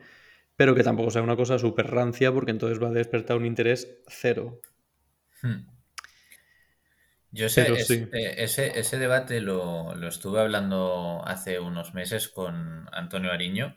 pero 0.55 0.75
que 0.75 0.85
tampoco 0.85 1.11
sea 1.11 1.23
una 1.23 1.37
cosa 1.37 1.59
súper 1.59 1.89
rancia, 1.89 2.33
porque 2.33 2.53
entonces 2.53 2.81
va 2.81 2.89
a 2.89 2.93
despertar 2.93 3.37
un 3.37 3.47
interés 3.47 4.01
cero. 4.07 4.61
Hmm. 5.43 5.67
Yo 7.33 7.49
sé, 7.49 7.63
eh, 7.63 8.35
ese, 8.39 8.79
ese, 8.79 8.99
debate 8.99 9.41
lo, 9.41 9.95
lo, 9.95 10.09
estuve 10.09 10.41
hablando 10.41 11.23
hace 11.25 11.61
unos 11.61 11.95
meses 11.95 12.29
con 12.29 12.89
Antonio 12.93 13.31
Ariño, 13.31 13.77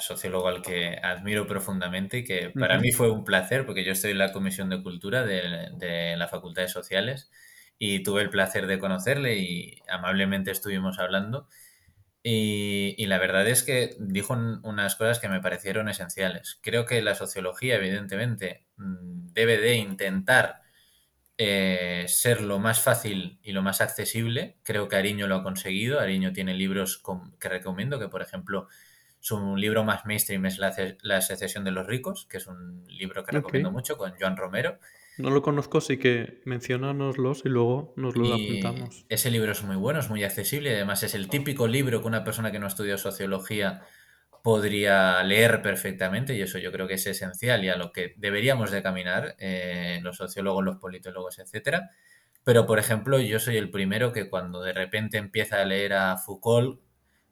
sociólogo 0.00 0.48
al 0.48 0.60
que 0.60 0.98
admiro 1.02 1.46
profundamente 1.46 2.18
y 2.18 2.24
que 2.24 2.50
para 2.50 2.78
mí 2.78 2.92
fue 2.92 3.10
un 3.10 3.24
placer, 3.24 3.64
porque 3.64 3.84
yo 3.84 3.92
estoy 3.92 4.10
en 4.10 4.18
la 4.18 4.32
Comisión 4.32 4.68
de 4.68 4.82
Cultura 4.82 5.24
de, 5.24 5.70
de 5.78 6.16
la 6.16 6.28
Facultad 6.28 6.62
de 6.62 6.68
Sociales 6.68 7.30
y 7.78 8.02
tuve 8.02 8.22
el 8.22 8.30
placer 8.30 8.66
de 8.66 8.78
conocerle 8.78 9.38
y 9.38 9.80
amablemente 9.88 10.50
estuvimos 10.50 10.98
hablando. 10.98 11.48
Y, 12.22 13.06
la 13.06 13.18
verdad 13.18 13.46
es 13.46 13.62
que 13.62 13.96
dijo 13.98 14.34
unas 14.34 14.96
cosas 14.96 15.18
que 15.18 15.28
me 15.28 15.40
parecieron 15.40 15.88
esenciales. 15.88 16.58
Creo 16.62 16.84
que 16.84 17.00
la 17.00 17.14
sociología, 17.14 17.76
evidentemente, 17.76 18.66
mm, 18.76 19.32
debe 19.32 19.56
de 19.58 19.76
intentar 19.76 20.60
eh, 21.38 22.04
ser 22.08 22.42
lo 22.42 22.58
más 22.58 22.80
fácil 22.80 23.38
y 23.42 23.52
lo 23.52 23.62
más 23.62 23.80
accesible. 23.80 24.56
Creo 24.64 24.88
que 24.88 24.96
Ariño 24.96 25.28
lo 25.28 25.36
ha 25.36 25.42
conseguido. 25.44 26.00
Ariño 26.00 26.32
tiene 26.32 26.52
libros 26.52 27.00
que 27.38 27.48
recomiendo, 27.48 28.00
que 28.00 28.08
por 28.08 28.22
ejemplo 28.22 28.66
su 29.20 29.56
libro 29.56 29.84
más 29.84 30.04
mainstream 30.04 30.46
es 30.46 30.58
La, 30.58 30.74
la 31.02 31.20
secesión 31.20 31.64
de 31.64 31.70
los 31.70 31.86
ricos, 31.86 32.26
que 32.28 32.38
es 32.38 32.46
un 32.48 32.84
libro 32.88 33.24
que 33.24 33.32
recomiendo 33.32 33.70
mucho 33.70 33.96
con 33.96 34.12
Joan 34.18 34.36
Romero. 34.36 34.78
No 35.18 35.30
lo 35.30 35.42
conozco, 35.42 35.78
así 35.78 35.96
que 35.96 36.40
mencionanoslos 36.44 37.42
y 37.44 37.48
luego 37.48 37.92
nos 37.96 38.16
lo 38.16 38.34
apuntamos. 38.34 39.04
Ese 39.08 39.30
libro 39.30 39.50
es 39.50 39.62
muy 39.64 39.76
bueno, 39.76 39.98
es 39.98 40.10
muy 40.10 40.22
accesible. 40.22 40.74
Además, 40.74 41.02
es 41.02 41.14
el 41.14 41.28
típico 41.28 41.66
libro 41.66 42.00
que 42.00 42.06
una 42.06 42.22
persona 42.22 42.52
que 42.52 42.60
no 42.60 42.66
ha 42.66 42.68
estudiado 42.68 42.98
sociología 42.98 43.82
podría 44.42 45.22
leer 45.22 45.62
perfectamente 45.62 46.34
y 46.34 46.42
eso 46.42 46.58
yo 46.58 46.72
creo 46.72 46.86
que 46.86 46.94
es 46.94 47.06
esencial 47.06 47.64
y 47.64 47.68
a 47.68 47.76
lo 47.76 47.92
que 47.92 48.14
deberíamos 48.16 48.70
de 48.70 48.82
caminar 48.82 49.36
eh, 49.38 50.00
los 50.02 50.16
sociólogos, 50.16 50.64
los 50.64 50.76
politólogos, 50.76 51.38
etcétera. 51.38 51.90
Pero, 52.44 52.66
por 52.66 52.78
ejemplo, 52.78 53.18
yo 53.20 53.40
soy 53.40 53.56
el 53.56 53.70
primero 53.70 54.12
que 54.12 54.30
cuando 54.30 54.62
de 54.62 54.72
repente 54.72 55.18
empieza 55.18 55.60
a 55.60 55.64
leer 55.64 55.92
a 55.92 56.16
Foucault, 56.16 56.80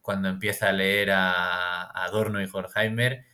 cuando 0.03 0.29
empieza 0.29 0.69
a 0.69 0.73
leer 0.73 1.11
a 1.13 2.05
Adorno 2.05 2.43
y 2.43 2.49
Horkheimer, 2.53 3.25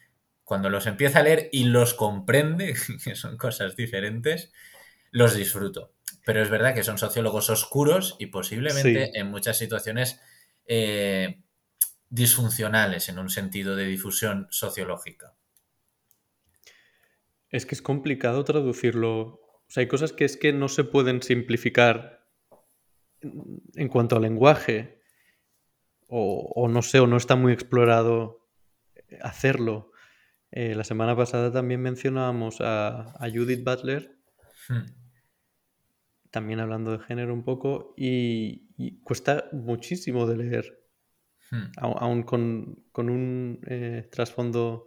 cuando 0.44 0.70
los 0.70 0.86
empieza 0.86 1.20
a 1.20 1.22
leer 1.22 1.48
y 1.52 1.64
los 1.64 1.94
comprende, 1.94 2.74
que 3.04 3.14
son 3.14 3.36
cosas 3.36 3.76
diferentes, 3.76 4.52
los 5.10 5.34
disfruto. 5.34 5.92
Pero 6.24 6.42
es 6.42 6.50
verdad 6.50 6.74
que 6.74 6.84
son 6.84 6.98
sociólogos 6.98 7.50
oscuros 7.50 8.16
y 8.18 8.26
posiblemente 8.26 9.18
en 9.18 9.28
muchas 9.28 9.58
situaciones 9.58 10.20
eh, 10.66 11.40
disfuncionales 12.12 13.08
en 13.08 13.18
un 13.18 13.28
sentido 13.28 13.74
de 13.74 13.86
difusión 13.86 14.46
sociológica. 14.50 15.34
Es 17.48 17.66
que 17.66 17.74
es 17.74 17.82
complicado 17.82 18.44
traducirlo. 18.44 19.20
O 19.20 19.66
sea, 19.68 19.80
hay 19.80 19.88
cosas 19.88 20.12
que 20.12 20.24
es 20.24 20.36
que 20.36 20.52
no 20.52 20.68
se 20.68 20.84
pueden 20.84 21.22
simplificar 21.22 22.26
en 23.20 23.88
cuanto 23.88 24.16
al 24.16 24.22
lenguaje. 24.22 25.00
O, 26.06 26.52
o 26.54 26.68
no 26.68 26.82
sé, 26.82 27.00
o 27.00 27.06
no 27.06 27.16
está 27.16 27.36
muy 27.36 27.52
explorado 27.52 28.42
hacerlo. 29.22 29.92
Eh, 30.50 30.74
la 30.74 30.84
semana 30.84 31.16
pasada 31.16 31.50
también 31.50 31.80
mencionábamos 31.80 32.58
a, 32.60 33.14
Judith 33.32 33.64
Butler, 33.64 34.18
hmm. 34.68 34.84
también 36.30 36.60
hablando 36.60 36.92
de 36.92 37.04
género 37.04 37.32
un 37.32 37.42
poco, 37.42 37.94
y, 37.96 38.68
cuesta 39.02 39.48
muchísimo 39.52 40.26
de 40.26 40.36
leer, 40.36 40.81
hmm. 41.52 41.70
aún 41.76 42.22
con, 42.24 42.84
un 42.96 43.60
eh, 43.68 44.08
trasfondo 44.10 44.86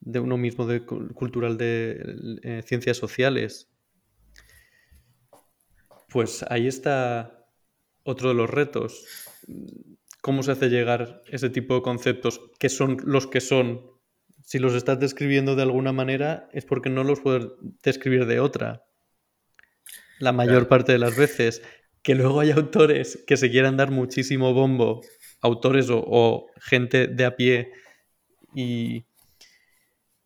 de 0.00 0.20
uno 0.20 0.36
mismo 0.36 0.66
de, 0.66 0.84
cultural 0.86 1.58
de 1.58 2.38
eh, 2.42 2.62
ciencias 2.64 2.96
sociales. 2.96 3.70
Pues 6.08 6.44
ahí 6.48 6.66
está 6.66 7.46
otro 8.04 8.30
de 8.30 8.34
los 8.34 8.48
retos. 8.48 9.04
¿Cómo 10.22 10.42
se 10.42 10.52
hace 10.52 10.70
llegar 10.70 11.22
ese 11.28 11.50
tipo 11.50 11.74
de 11.74 11.82
conceptos 11.82 12.40
que 12.58 12.70
son 12.70 12.96
los 13.04 13.26
que 13.26 13.40
son 13.40 13.98
si 14.48 14.58
los 14.58 14.74
estás 14.74 14.98
describiendo 14.98 15.56
de 15.56 15.62
alguna 15.62 15.92
manera 15.92 16.48
es 16.54 16.64
porque 16.64 16.88
no 16.88 17.04
los 17.04 17.20
puedes 17.20 17.48
describir 17.82 18.24
de 18.24 18.40
otra. 18.40 18.86
La 20.20 20.32
mayor 20.32 20.68
parte 20.68 20.92
de 20.92 20.98
las 20.98 21.18
veces. 21.18 21.62
Que 22.02 22.14
luego 22.14 22.40
hay 22.40 22.52
autores 22.52 23.22
que 23.26 23.36
se 23.36 23.50
quieran 23.50 23.76
dar 23.76 23.90
muchísimo 23.90 24.54
bombo, 24.54 25.02
autores 25.40 25.88
o, 25.90 26.46
gente 26.60 27.06
de 27.06 27.24
a 27.24 27.36
pie, 27.36 27.72
y 28.54 29.04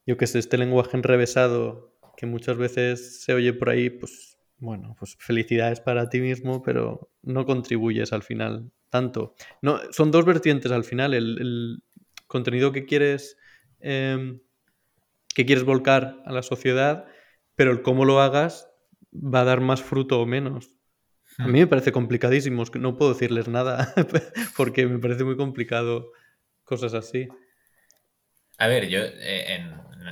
yo 0.06 0.16
que 0.16 0.26
sé, 0.26 0.38
este 0.38 0.58
lenguaje 0.58 0.96
enrevesado 0.96 1.94
que 2.16 2.26
muchas 2.26 2.56
veces 2.56 3.22
se 3.22 3.34
oye 3.34 3.52
por 3.52 3.70
ahí, 3.70 3.90
pues 3.90 4.38
bueno, 4.58 4.94
pues 4.98 5.16
felicidades 5.18 5.80
para 5.80 6.08
ti 6.08 6.20
mismo, 6.20 6.62
pero 6.62 7.10
no 7.22 7.44
contribuyes 7.44 8.12
al 8.12 8.22
final 8.22 8.70
tanto. 8.90 9.34
No, 9.60 9.80
son 9.90 10.10
dos 10.10 10.24
vertientes 10.24 10.70
al 10.70 10.84
final. 10.84 11.14
el 11.14 11.82
contenido 12.28 12.72
que 12.72 12.84
quieres 12.86 13.36
Em, 13.82 14.38
que 15.34 15.44
quieres 15.44 15.64
volcar 15.64 16.22
a 16.24 16.32
la 16.32 16.42
sociedad, 16.42 17.06
pero 17.56 17.72
el 17.72 17.82
cómo 17.82 18.04
lo 18.04 18.20
hagas 18.20 18.70
va 19.12 19.40
a 19.40 19.44
dar 19.44 19.60
más 19.60 19.82
fruto 19.82 20.20
o 20.20 20.26
menos. 20.26 20.78
A 21.38 21.46
mí 21.46 21.60
me 21.60 21.66
parece 21.66 21.92
complicadísimo, 21.92 22.64
no 22.78 22.96
puedo 22.96 23.14
decirles 23.14 23.48
nada 23.48 23.94
porque 24.56 24.86
me 24.86 24.98
parece 24.98 25.24
muy 25.24 25.36
complicado 25.36 26.12
cosas 26.64 26.94
así. 26.94 27.28
A 28.58 28.66
ver, 28.66 28.88
yo 28.88 29.00
eh, 29.00 29.54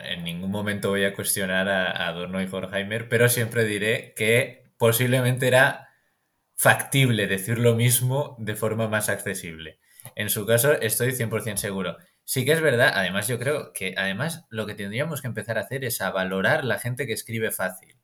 en, 0.09 0.25
ningún 0.25 0.51
momento 0.51 0.91
voy 0.91 1.05
a 1.05 1.15
cuestionar 1.15 1.69
a, 1.69 2.09
Adorno 2.09 2.43
y 2.43 2.49
Horkheimer, 2.51 3.09
pero 3.09 3.29
siempre 3.29 3.65
diré 3.65 4.15
que 4.17 4.73
posiblemente 4.77 5.47
era 5.47 5.89
factible 6.57 7.27
decir 7.27 7.59
lo 7.59 7.75
mismo 7.75 8.37
de 8.39 8.57
forma 8.57 8.89
más 8.89 9.09
accesible. 9.09 9.79
En 10.15 10.31
su 10.31 10.47
caso, 10.47 10.73
estoy 10.73 11.13
100% 11.13 11.57
seguro. 11.57 11.97
Sí 12.25 12.45
que 12.45 12.53
es 12.53 12.61
verdad, 12.61 12.93
además 12.95 13.29
yo 13.29 13.39
creo 13.39 13.73
que 13.73 13.95
además 13.97 14.47
lo 14.51 14.67
que 14.67 14.75
tendríamos 14.75 15.21
que 15.21 15.29
empezar 15.29 15.59
a 15.59 15.63
hacer 15.63 15.85
es 15.85 16.01
a 16.01 16.11
valorar 16.11 16.65
la 16.65 16.79
gente 16.79 17.07
que 17.07 17.13
escribe 17.13 17.51
fácil, 17.51 17.97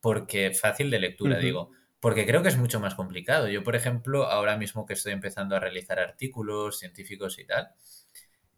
porque 0.00 0.52
fácil 0.52 0.90
de 0.90 1.00
lectura, 1.00 1.38
digo, 1.38 1.70
porque 2.00 2.26
creo 2.26 2.42
que 2.42 2.48
es 2.48 2.56
mucho 2.56 2.80
más 2.80 2.94
complicado. 2.94 3.48
Yo, 3.48 3.64
por 3.64 3.76
ejemplo, 3.76 4.26
ahora 4.26 4.56
mismo 4.56 4.86
que 4.86 4.94
estoy 4.94 5.12
empezando 5.12 5.56
a 5.56 5.60
realizar 5.60 5.98
artículos 5.98 6.78
científicos 6.78 7.38
y 7.38 7.44
tal, 7.44 7.70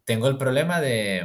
tengo 0.03 0.27
el 0.27 0.37
problema 0.37 0.81
de 0.81 1.17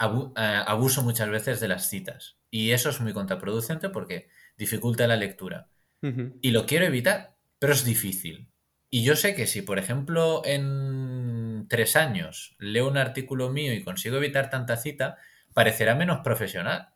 eh, 0.00 0.62
abuso 0.66 1.02
muchas 1.02 1.28
veces 1.28 1.60
de 1.60 1.68
las 1.68 1.88
citas. 1.88 2.38
Y 2.50 2.72
eso 2.72 2.90
es 2.90 3.00
muy 3.00 3.12
contraproducente 3.12 3.90
porque 3.90 4.28
dificulta 4.56 5.06
la 5.06 5.16
lectura. 5.16 5.68
Y 6.40 6.52
lo 6.52 6.64
quiero 6.64 6.86
evitar, 6.86 7.36
pero 7.58 7.74
es 7.74 7.84
difícil. 7.84 8.48
Y 8.88 9.04
yo 9.04 9.16
sé 9.16 9.34
que 9.34 9.46
si, 9.46 9.60
por 9.60 9.78
ejemplo, 9.78 10.40
en 10.46 11.66
tres 11.68 11.94
años 11.94 12.56
leo 12.58 12.88
un 12.88 12.96
artículo 12.96 13.50
mío 13.50 13.74
y 13.74 13.84
consigo 13.84 14.16
evitar 14.16 14.48
tanta 14.48 14.78
cita, 14.78 15.18
parecerá 15.52 15.94
menos 15.94 16.20
profesional. 16.20 16.88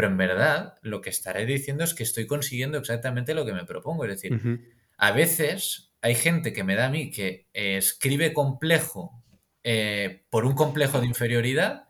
Pero 0.00 0.12
en 0.12 0.16
verdad, 0.16 0.76
lo 0.80 1.02
que 1.02 1.10
estaré 1.10 1.44
diciendo 1.44 1.84
es 1.84 1.92
que 1.92 2.04
estoy 2.04 2.26
consiguiendo 2.26 2.78
exactamente 2.78 3.34
lo 3.34 3.44
que 3.44 3.52
me 3.52 3.66
propongo. 3.66 4.06
Es 4.06 4.12
decir, 4.12 4.40
a 4.96 5.12
veces 5.12 5.92
hay 6.00 6.14
gente 6.14 6.54
que 6.54 6.64
me 6.64 6.74
da 6.74 6.86
a 6.86 6.88
mí 6.88 7.10
que 7.10 7.48
escribe 7.52 8.32
complejo 8.32 9.22
eh, 9.62 10.24
por 10.30 10.46
un 10.46 10.54
complejo 10.54 11.02
de 11.02 11.06
inferioridad, 11.06 11.84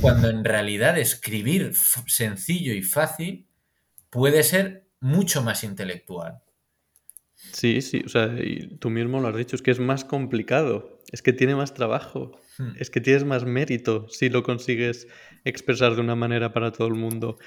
cuando 0.00 0.30
en 0.30 0.42
realidad 0.42 0.98
escribir 0.98 1.76
sencillo 1.76 2.74
y 2.74 2.82
fácil 2.82 3.46
puede 4.10 4.42
ser 4.42 4.88
mucho 4.98 5.40
más 5.40 5.62
intelectual. 5.62 6.42
Sí, 7.38 7.82
sí, 7.82 8.02
o 8.04 8.08
sea, 8.08 8.34
y 8.38 8.76
tú 8.78 8.90
mismo 8.90 9.20
lo 9.20 9.28
has 9.28 9.36
dicho, 9.36 9.54
es 9.54 9.62
que 9.62 9.70
es 9.70 9.78
más 9.78 10.04
complicado, 10.04 10.98
es 11.12 11.22
que 11.22 11.32
tiene 11.32 11.54
más 11.54 11.72
trabajo, 11.72 12.32
hmm. 12.58 12.72
es 12.78 12.90
que 12.90 13.00
tienes 13.00 13.24
más 13.24 13.44
mérito 13.44 14.08
si 14.08 14.28
lo 14.28 14.42
consigues 14.42 15.06
expresar 15.44 15.94
de 15.94 16.00
una 16.00 16.16
manera 16.16 16.52
para 16.52 16.72
todo 16.72 16.88
el 16.88 16.94
mundo. 16.94 17.38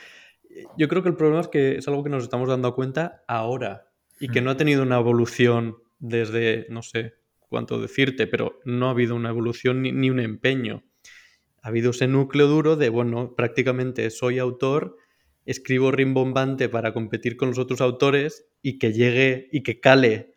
Yo 0.78 0.88
creo 0.88 1.04
que 1.04 1.10
el 1.10 1.16
problema 1.16 1.42
es 1.42 1.50
que 1.50 1.78
es 1.78 1.88
algo 1.88 2.04
que 2.04 2.10
nos 2.10 2.24
estamos 2.24 2.48
dando 2.48 2.74
cuenta 2.74 3.24
ahora 3.28 3.92
y 4.20 4.30
que 4.30 4.42
hmm. 4.42 4.44
no 4.46 4.52
ha 4.52 4.58
tenido 4.58 4.82
una 4.84 4.98
evolución 4.98 5.76
desde, 6.00 6.66
no 6.70 6.82
sé, 6.82 7.16
cuánto 7.52 7.82
decirte, 7.82 8.28
pero 8.28 8.62
no 8.64 8.88
ha 8.88 8.92
habido 8.92 9.14
una 9.14 9.30
evolución 9.30 9.82
ni, 9.82 10.10
un 10.10 10.22
empeño. 10.22 10.86
Ha 11.62 11.68
habido 11.68 11.92
ese 11.92 12.08
núcleo 12.08 12.48
duro 12.48 12.78
de, 12.78 12.88
bueno, 12.88 13.36
prácticamente 13.36 14.10
soy 14.10 14.40
autor, 14.40 14.96
escribo 15.46 15.92
rimbombante 15.92 16.70
para 16.70 16.94
competir 16.94 17.38
con 17.38 17.50
los 17.50 17.58
otros 17.58 17.82
autores 17.82 18.46
y 18.62 18.78
que 18.78 18.94
llegue 18.94 19.50
y 19.52 19.64
que 19.64 19.80
cale 19.80 20.36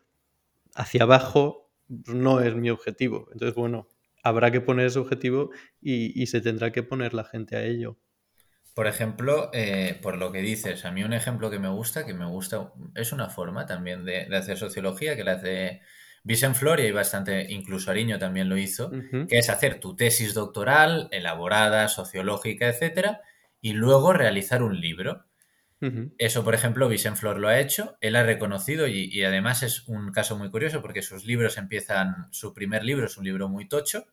hacia 0.74 1.02
abajo 1.02 1.70
no 1.88 2.40
es 2.40 2.54
mi 2.54 2.70
objetivo. 2.70 3.28
Entonces, 3.32 3.54
bueno, 3.54 3.88
habrá 4.22 4.50
que 4.50 4.60
poner 4.60 4.86
ese 4.86 4.98
objetivo 4.98 5.50
y, 5.80 6.26
se 6.26 6.40
tendrá 6.40 6.72
que 6.72 6.82
poner 6.82 7.14
la 7.14 7.24
gente 7.24 7.56
a 7.56 7.62
ello. 7.62 7.98
Por 8.74 8.88
ejemplo, 8.88 9.50
eh, 9.52 9.98
por 10.02 10.16
lo 10.16 10.32
que 10.32 10.40
dices, 10.40 10.84
a 10.84 10.90
mí 10.90 11.04
un 11.04 11.12
ejemplo 11.12 11.50
que 11.50 11.60
me 11.60 11.68
gusta, 11.68 12.04
que 12.04 12.14
me 12.14 12.26
gusta, 12.26 12.72
es 12.96 13.12
una 13.12 13.28
forma 13.28 13.66
también 13.66 14.04
de, 14.04 14.26
de 14.26 14.36
hacer 14.36 14.56
sociología, 14.56 15.14
que 15.14 15.22
la 15.22 15.32
hace 15.32 15.80
Vicent 16.24 16.56
Flor, 16.56 16.80
y 16.80 16.90
bastante, 16.90 17.46
incluso 17.50 17.90
Ariño 17.90 18.18
también 18.18 18.48
lo 18.48 18.56
hizo, 18.56 18.90
que 19.28 19.38
es 19.38 19.50
hacer 19.50 19.78
tu 19.78 19.94
tesis 19.94 20.32
doctoral, 20.32 21.08
elaborada, 21.12 21.86
sociológica, 21.88 22.66
etcétera, 22.66 23.20
y 23.64 23.72
luego 23.72 24.12
realizar 24.12 24.62
un 24.62 24.78
libro. 24.78 25.24
Eso, 26.18 26.44
por 26.44 26.54
ejemplo, 26.54 26.88
Vicent 26.88 27.16
Flor 27.16 27.38
lo 27.38 27.48
ha 27.48 27.60
hecho, 27.60 27.96
él 28.00 28.16
ha 28.16 28.22
reconocido 28.22 28.86
y, 28.86 29.22
además 29.22 29.62
es 29.62 29.86
un 29.86 30.12
caso 30.12 30.36
muy 30.36 30.50
curioso 30.50 30.80
porque 30.80 31.02
sus 31.02 31.26
libros 31.26 31.58
empiezan, 31.58 32.28
su 32.30 32.54
primer 32.54 32.84
libro 32.84 33.06
es 33.06 33.18
un 33.18 33.24
libro 33.24 33.48
muy 33.50 33.68
tocho 33.68 34.06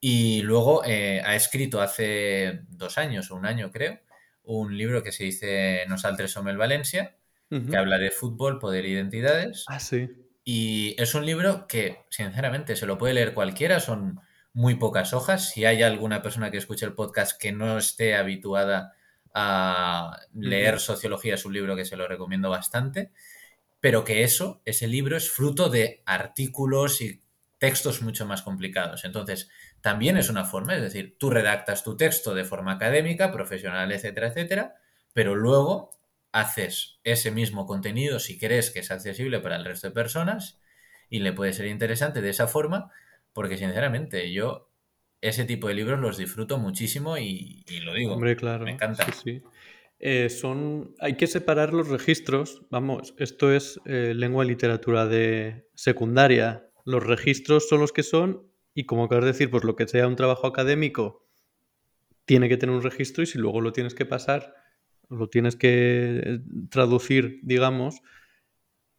y 0.00 0.42
luego 0.42 0.82
eh, 0.86 1.22
ha 1.24 1.34
escrito 1.34 1.82
hace 1.82 2.62
dos 2.68 2.96
años 2.96 3.30
o 3.30 3.36
un 3.36 3.44
año 3.44 3.70
creo, 3.70 4.00
un 4.42 4.76
libro 4.76 5.02
que 5.02 5.12
se 5.12 5.24
dice 5.24 5.84
Nos 5.88 6.06
altres 6.06 6.32
somos 6.32 6.56
Valencia, 6.56 7.16
que 7.48 7.76
habla 7.76 7.98
de 7.98 8.10
fútbol, 8.10 8.58
poder 8.58 8.84
e 8.84 8.90
identidades. 8.90 9.64
Ah, 9.68 9.80
sí. 9.80 10.08
Y 10.44 10.94
es 10.98 11.14
un 11.14 11.24
libro 11.24 11.66
que, 11.66 12.04
sinceramente, 12.10 12.76
se 12.76 12.86
lo 12.86 12.98
puede 12.98 13.14
leer 13.14 13.32
cualquiera, 13.32 13.80
son 13.80 14.20
muy 14.54 14.76
pocas 14.76 15.12
hojas. 15.12 15.50
Si 15.50 15.66
hay 15.66 15.82
alguna 15.82 16.22
persona 16.22 16.50
que 16.50 16.56
escuche 16.56 16.86
el 16.86 16.94
podcast 16.94 17.38
que 17.38 17.52
no 17.52 17.76
esté 17.76 18.14
habituada 18.14 18.94
a 19.34 20.20
leer 20.32 20.80
sociología, 20.80 21.34
es 21.34 21.44
un 21.44 21.52
libro 21.52 21.76
que 21.76 21.84
se 21.84 21.96
lo 21.96 22.08
recomiendo 22.08 22.48
bastante. 22.48 23.10
Pero 23.80 24.04
que 24.04 24.22
eso, 24.22 24.62
ese 24.64 24.86
libro, 24.86 25.16
es 25.16 25.30
fruto 25.30 25.68
de 25.68 26.02
artículos 26.06 27.02
y 27.02 27.20
textos 27.58 28.00
mucho 28.00 28.24
más 28.26 28.42
complicados. 28.42 29.04
Entonces, 29.04 29.50
también 29.80 30.16
es 30.16 30.30
una 30.30 30.44
forma, 30.44 30.76
es 30.76 30.82
decir, 30.82 31.16
tú 31.18 31.30
redactas 31.30 31.82
tu 31.82 31.96
texto 31.96 32.34
de 32.34 32.44
forma 32.44 32.72
académica, 32.72 33.32
profesional, 33.32 33.92
etcétera, 33.92 34.28
etcétera, 34.28 34.74
pero 35.12 35.34
luego 35.34 35.90
haces 36.32 37.00
ese 37.04 37.30
mismo 37.30 37.66
contenido 37.66 38.18
si 38.18 38.38
crees 38.38 38.70
que 38.70 38.80
es 38.80 38.90
accesible 38.90 39.40
para 39.40 39.56
el 39.56 39.64
resto 39.64 39.88
de 39.88 39.94
personas 39.94 40.60
y 41.08 41.20
le 41.20 41.32
puede 41.32 41.52
ser 41.52 41.66
interesante 41.66 42.20
de 42.20 42.30
esa 42.30 42.48
forma, 42.48 42.90
porque 43.34 43.58
sinceramente 43.58 44.32
yo 44.32 44.70
ese 45.20 45.44
tipo 45.44 45.68
de 45.68 45.74
libros 45.74 46.00
los 46.00 46.16
disfruto 46.16 46.56
muchísimo 46.56 47.18
y, 47.18 47.64
lo 47.82 47.92
digo. 47.92 48.14
Hombre, 48.14 48.36
claro. 48.36 48.64
Me 48.64 48.72
encanta. 48.72 49.06
Eh, 49.98 50.30
son, 50.30 50.94
hay 50.98 51.16
que 51.16 51.26
separar 51.26 51.74
los 51.74 51.88
registros. 51.88 52.62
Vamos, 52.70 53.14
esto 53.18 53.52
es 53.52 53.78
eh, 53.84 54.12
lengua 54.14 54.44
y 54.44 54.48
literatura 54.48 55.06
de 55.06 55.68
secundaria. 55.74 56.66
Los 56.86 57.04
registros 57.04 57.68
son 57.68 57.80
los 57.80 57.92
que 57.92 58.02
son 58.02 58.46
y 58.74 58.84
como 58.86 59.04
acabas 59.04 59.24
de 59.24 59.32
decir, 59.32 59.50
pues 59.50 59.64
lo 59.64 59.76
que 59.76 59.86
sea 59.86 60.08
un 60.08 60.16
trabajo 60.16 60.46
académico 60.46 61.26
tiene 62.24 62.48
que 62.48 62.56
tener 62.56 62.74
un 62.74 62.82
registro 62.82 63.22
y 63.22 63.26
si 63.26 63.38
luego 63.38 63.60
lo 63.60 63.72
tienes 63.72 63.94
que 63.94 64.06
pasar 64.06 64.54
lo 65.08 65.28
tienes 65.28 65.56
que 65.56 66.22
eh, 66.24 66.40
traducir, 66.70 67.40
digamos, 67.42 68.02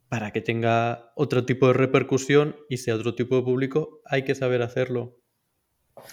para 0.09 0.31
que 0.31 0.41
tenga 0.41 1.11
otro 1.15 1.45
tipo 1.45 1.67
de 1.67 1.73
repercusión 1.73 2.55
y 2.69 2.77
sea 2.77 2.95
otro 2.95 3.15
tipo 3.15 3.35
de 3.35 3.43
público, 3.43 4.01
hay 4.05 4.23
que 4.23 4.35
saber 4.35 4.61
hacerlo. 4.61 5.19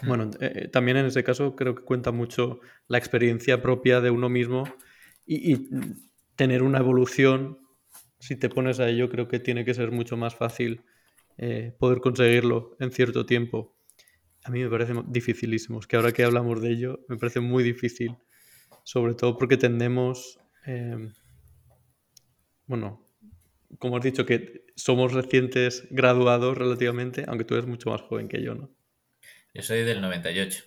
Bueno, 0.06 0.30
eh, 0.40 0.52
eh, 0.54 0.68
también 0.68 0.96
en 0.96 1.06
ese 1.06 1.24
caso 1.24 1.56
creo 1.56 1.74
que 1.74 1.82
cuenta 1.82 2.12
mucho 2.12 2.60
la 2.88 2.98
experiencia 2.98 3.60
propia 3.62 4.00
de 4.00 4.10
uno 4.10 4.28
mismo 4.28 4.64
y, 5.26 5.68
tener 6.34 6.62
una 6.62 6.78
evolución, 6.78 7.58
si 8.18 8.36
te 8.36 8.48
pones 8.48 8.80
a 8.80 8.88
ello, 8.88 9.10
creo 9.10 9.28
que 9.28 9.38
tiene 9.38 9.64
que 9.64 9.74
ser 9.74 9.92
mucho 9.92 10.16
más 10.16 10.34
fácil 10.34 10.82
poder 11.78 12.00
conseguirlo 12.00 12.76
en 12.80 12.90
cierto 12.90 13.26
tiempo. 13.26 13.76
A 14.44 14.50
mí 14.50 14.62
me 14.62 14.70
parece 14.70 14.94
dificilísimo, 15.08 15.78
es 15.80 15.86
que 15.86 15.96
ahora 15.96 16.12
que 16.12 16.24
hablamos 16.24 16.62
de 16.62 16.70
ello, 16.70 17.00
me 17.08 17.18
parece 17.18 17.40
muy 17.40 17.62
difícil 17.62 18.16
sobre 18.84 19.14
todo 19.14 19.36
porque 19.38 19.56
tendemos, 19.56 20.38
em, 20.66 21.12
bueno, 22.66 23.06
como 23.78 23.96
has 23.96 24.04
dicho, 24.04 24.26
que 24.26 24.64
somos 24.76 25.12
recientes 25.12 25.86
graduados 25.90 26.56
relativamente, 26.56 27.24
aunque 27.26 27.44
tú 27.44 27.54
eres 27.54 27.66
mucho 27.66 27.90
más 27.90 28.02
joven 28.02 28.28
que 28.28 28.42
yo, 28.42 28.54
¿no? 28.54 28.74
Yo 29.54 29.62
soy 29.62 29.82
del 29.82 30.00
98. 30.00 30.64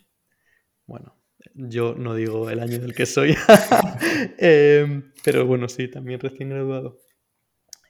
Bueno, 0.85 1.15
yo 1.53 1.95
no 1.95 2.15
digo 2.15 2.49
el 2.49 2.59
año 2.59 2.79
del 2.79 2.93
que 2.93 3.05
soy, 3.05 3.35
em, 4.37 5.11
pero 5.23 5.45
bueno, 5.45 5.67
sí, 5.67 5.87
también 5.87 6.19
recién 6.19 6.49
graduado. 6.49 6.97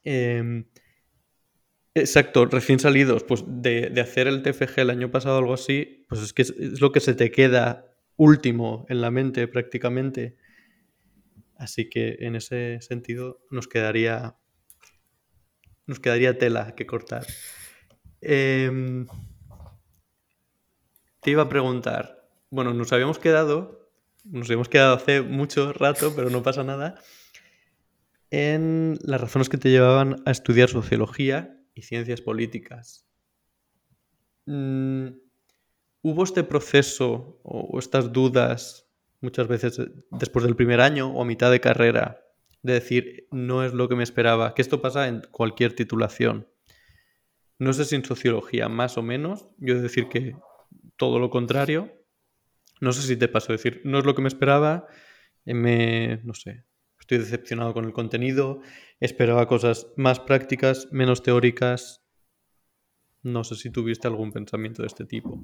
Em, 0.03 0.65
exacto, 1.93 2.45
recién 2.45 2.79
salidos, 2.79 3.23
pues 3.23 3.43
de, 3.47 3.89
de, 3.89 4.01
hacer 4.01 4.27
el 4.27 4.41
TFG 4.41 4.79
el 4.79 4.89
año 4.89 5.11
pasado 5.11 5.35
o 5.35 5.39
algo 5.39 5.53
así, 5.53 6.05
pues 6.07 6.21
es 6.21 6.33
que 6.33 6.43
es, 6.43 6.79
lo 6.79 6.91
que 6.91 6.99
se 6.99 7.13
te 7.13 7.31
queda 7.31 7.95
último 8.17 8.85
en 8.89 9.01
la 9.01 9.11
mente 9.11 9.47
prácticamente. 9.47 10.37
Así 11.57 11.89
que 11.89 12.17
en 12.19 12.35
ese 12.35 12.79
sentido 12.81 13.41
nos 13.49 13.67
quedaría, 13.67 14.35
nos 15.87 15.99
quedaría 15.99 16.37
tela 16.37 16.75
que 16.75 16.85
cortar. 16.85 17.25
Em, 18.21 19.07
te 21.21 21.31
iba 21.31 21.43
a 21.43 21.49
preguntar, 21.49 22.27
bueno, 22.49 22.73
nos 22.73 22.91
habíamos 22.93 23.19
quedado, 23.19 23.89
nos 24.23 24.47
habíamos 24.47 24.69
quedado 24.69 24.95
hace 24.95 25.21
mucho 25.21 25.73
rato, 25.73 26.13
pero 26.15 26.29
no 26.29 26.43
pasa 26.43 26.63
nada, 26.63 26.95
en 28.31 28.97
las 29.01 29.21
razones 29.21 29.49
que 29.49 29.57
te 29.57 29.69
llevaban 29.69 30.21
a 30.25 30.31
estudiar 30.31 30.69
sociología 30.69 31.61
y 31.73 31.83
ciencias 31.83 32.21
políticas. 32.21 33.07
Mm, 34.45 35.07
¿Hubo 36.01 36.23
este 36.23 36.43
proceso 36.43 37.39
o 37.43 37.79
estas 37.79 38.11
dudas 38.11 38.87
muchas 39.21 39.47
veces 39.47 39.81
después 40.11 40.45
del 40.45 40.55
primer 40.55 40.81
año 40.81 41.11
o 41.11 41.21
a 41.21 41.25
mitad 41.25 41.49
de 41.49 41.59
carrera 41.59 42.24
de 42.65 42.73
decir, 42.73 43.27
no 43.31 43.63
es 43.63 43.73
lo 43.73 43.87
que 43.87 43.95
me 43.95 44.03
esperaba, 44.03 44.55
que 44.55 44.63
esto 44.63 44.81
pasa 44.81 45.07
en 45.07 45.21
cualquier 45.29 45.73
titulación. 45.73 46.47
No 47.59 47.73
sé 47.73 47.85
si 47.85 47.95
en 47.95 48.03
sociología 48.03 48.69
más 48.69 48.97
o 48.97 49.03
menos, 49.03 49.47
yo 49.57 49.73
he 49.73 49.77
de 49.77 49.83
decir 49.83 50.09
que 50.09 50.35
todo 50.97 51.19
lo 51.19 51.29
contrario. 51.29 51.93
No 52.81 52.91
sé 52.91 53.03
si 53.03 53.17
te 53.17 53.27
pasó 53.27 53.51
decir, 53.51 53.81
no 53.85 53.99
es 53.99 54.05
lo 54.05 54.15
que 54.15 54.23
me 54.23 54.27
esperaba, 54.27 54.87
me, 55.45 56.21
no 56.23 56.33
sé, 56.33 56.65
estoy 56.99 57.19
decepcionado 57.19 57.73
con 57.73 57.85
el 57.85 57.93
contenido, 57.93 58.61
esperaba 58.99 59.47
cosas 59.47 59.87
más 59.95 60.19
prácticas, 60.19 60.87
menos 60.91 61.21
teóricas. 61.21 62.03
No 63.21 63.43
sé 63.43 63.55
si 63.55 63.69
tuviste 63.69 64.07
algún 64.07 64.31
pensamiento 64.31 64.81
de 64.81 64.87
este 64.87 65.05
tipo. 65.05 65.39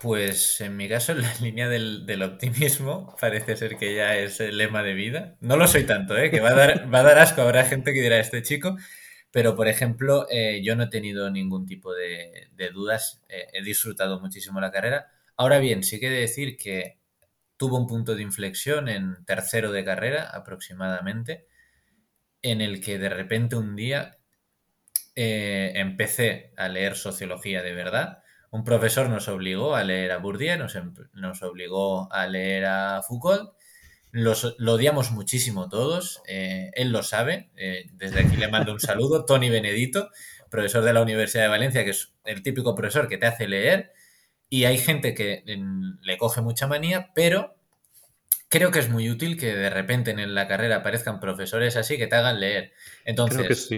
Pues 0.00 0.60
en 0.60 0.76
mi 0.76 0.88
caso, 0.88 1.14
la 1.14 1.32
línea 1.40 1.68
del, 1.68 2.22
optimismo, 2.22 3.14
parece 3.20 3.56
ser 3.56 3.76
que 3.76 3.94
ya 3.94 4.16
es 4.16 4.40
el 4.40 4.58
lema 4.58 4.82
de 4.82 4.94
vida. 4.94 5.36
No 5.40 5.56
lo 5.56 5.66
soy 5.66 5.84
tanto, 5.84 6.16
¿eh? 6.16 6.30
que 6.30 6.40
va 6.40 6.50
a, 6.50 6.54
dar, 6.54 6.92
va 6.92 7.00
a 7.00 7.02
dar 7.02 7.18
asco. 7.18 7.42
Habrá 7.42 7.64
gente 7.64 7.92
que 7.92 8.02
dirá, 8.02 8.18
este 8.18 8.42
chico. 8.42 8.76
Pero, 9.30 9.56
por 9.56 9.66
ejemplo, 9.66 10.26
eh, 10.30 10.60
yo 10.62 10.76
no 10.76 10.84
he 10.84 10.88
tenido 10.88 11.30
ningún 11.30 11.66
tipo 11.66 11.94
de, 11.94 12.50
dudas. 12.72 13.22
Eh, 13.28 13.46
he 13.54 13.62
disfrutado 13.62 14.20
muchísimo 14.20 14.60
la 14.60 14.70
carrera. 14.70 15.08
Ahora 15.36 15.58
bien, 15.58 15.82
sí 15.82 15.98
que 15.98 16.08
he 16.08 16.10
de 16.10 16.20
decir 16.20 16.56
que 16.56 16.98
tuvo 17.56 17.78
un 17.78 17.86
punto 17.86 18.14
de 18.14 18.22
inflexión 18.22 18.88
en 18.88 19.24
tercero 19.24 19.72
de 19.72 19.84
carrera 19.84 20.24
aproximadamente, 20.24 21.46
en 22.42 22.60
el 22.60 22.80
que 22.82 22.98
de 22.98 23.08
repente 23.08 23.56
un 23.56 23.76
día 23.76 24.18
eh, 25.14 25.72
empecé 25.76 26.52
a 26.56 26.68
leer 26.68 26.96
sociología 26.96 27.62
de 27.62 27.72
verdad 27.72 28.21
un 28.52 28.64
profesor 28.64 29.08
nos 29.08 29.28
obligó 29.28 29.74
a 29.74 29.82
leer 29.82 30.12
a 30.12 30.18
Bourdieu, 30.18 30.58
nos, 30.58 30.76
em, 30.76 30.92
nos 31.14 31.42
obligó 31.42 32.12
a 32.12 32.26
leer 32.26 32.66
a 32.66 33.02
Foucault. 33.02 33.54
Los, 34.10 34.54
lo 34.58 34.74
odiamos 34.74 35.10
muchísimo 35.10 35.70
todos, 35.70 36.22
eh, 36.28 36.70
él 36.74 36.92
lo 36.92 37.02
sabe, 37.02 37.50
eh, 37.56 37.86
desde 37.94 38.20
aquí 38.20 38.36
le 38.36 38.48
mando 38.48 38.72
un 38.72 38.80
saludo, 38.80 39.24
Tony 39.24 39.48
Benedito, 39.48 40.10
profesor 40.50 40.84
de 40.84 40.92
la 40.92 41.00
Universidad 41.00 41.44
de 41.44 41.48
Valencia, 41.48 41.82
que 41.82 41.90
es 41.90 42.12
el 42.24 42.42
típico 42.42 42.74
profesor 42.74 43.08
que 43.08 43.16
te 43.16 43.24
hace 43.24 43.48
leer, 43.48 43.92
y 44.50 44.66
hay 44.66 44.76
gente 44.76 45.14
que 45.14 45.42
le 46.02 46.18
coge 46.18 46.42
mucha 46.42 46.66
manía, 46.66 47.10
pero 47.14 47.56
creo 48.48 48.70
que 48.70 48.80
es 48.80 48.90
muy 48.90 49.08
útil 49.08 49.38
que 49.38 49.56
de 49.56 49.70
repente 49.70 50.10
en 50.10 50.34
la 50.34 50.46
carrera 50.46 50.76
aparezcan 50.76 51.20
profesores 51.20 51.76
así 51.76 51.96
que 51.96 52.06
te 52.06 52.16
hagan 52.16 52.38
leer. 52.38 52.74
Entonces, 53.06 53.70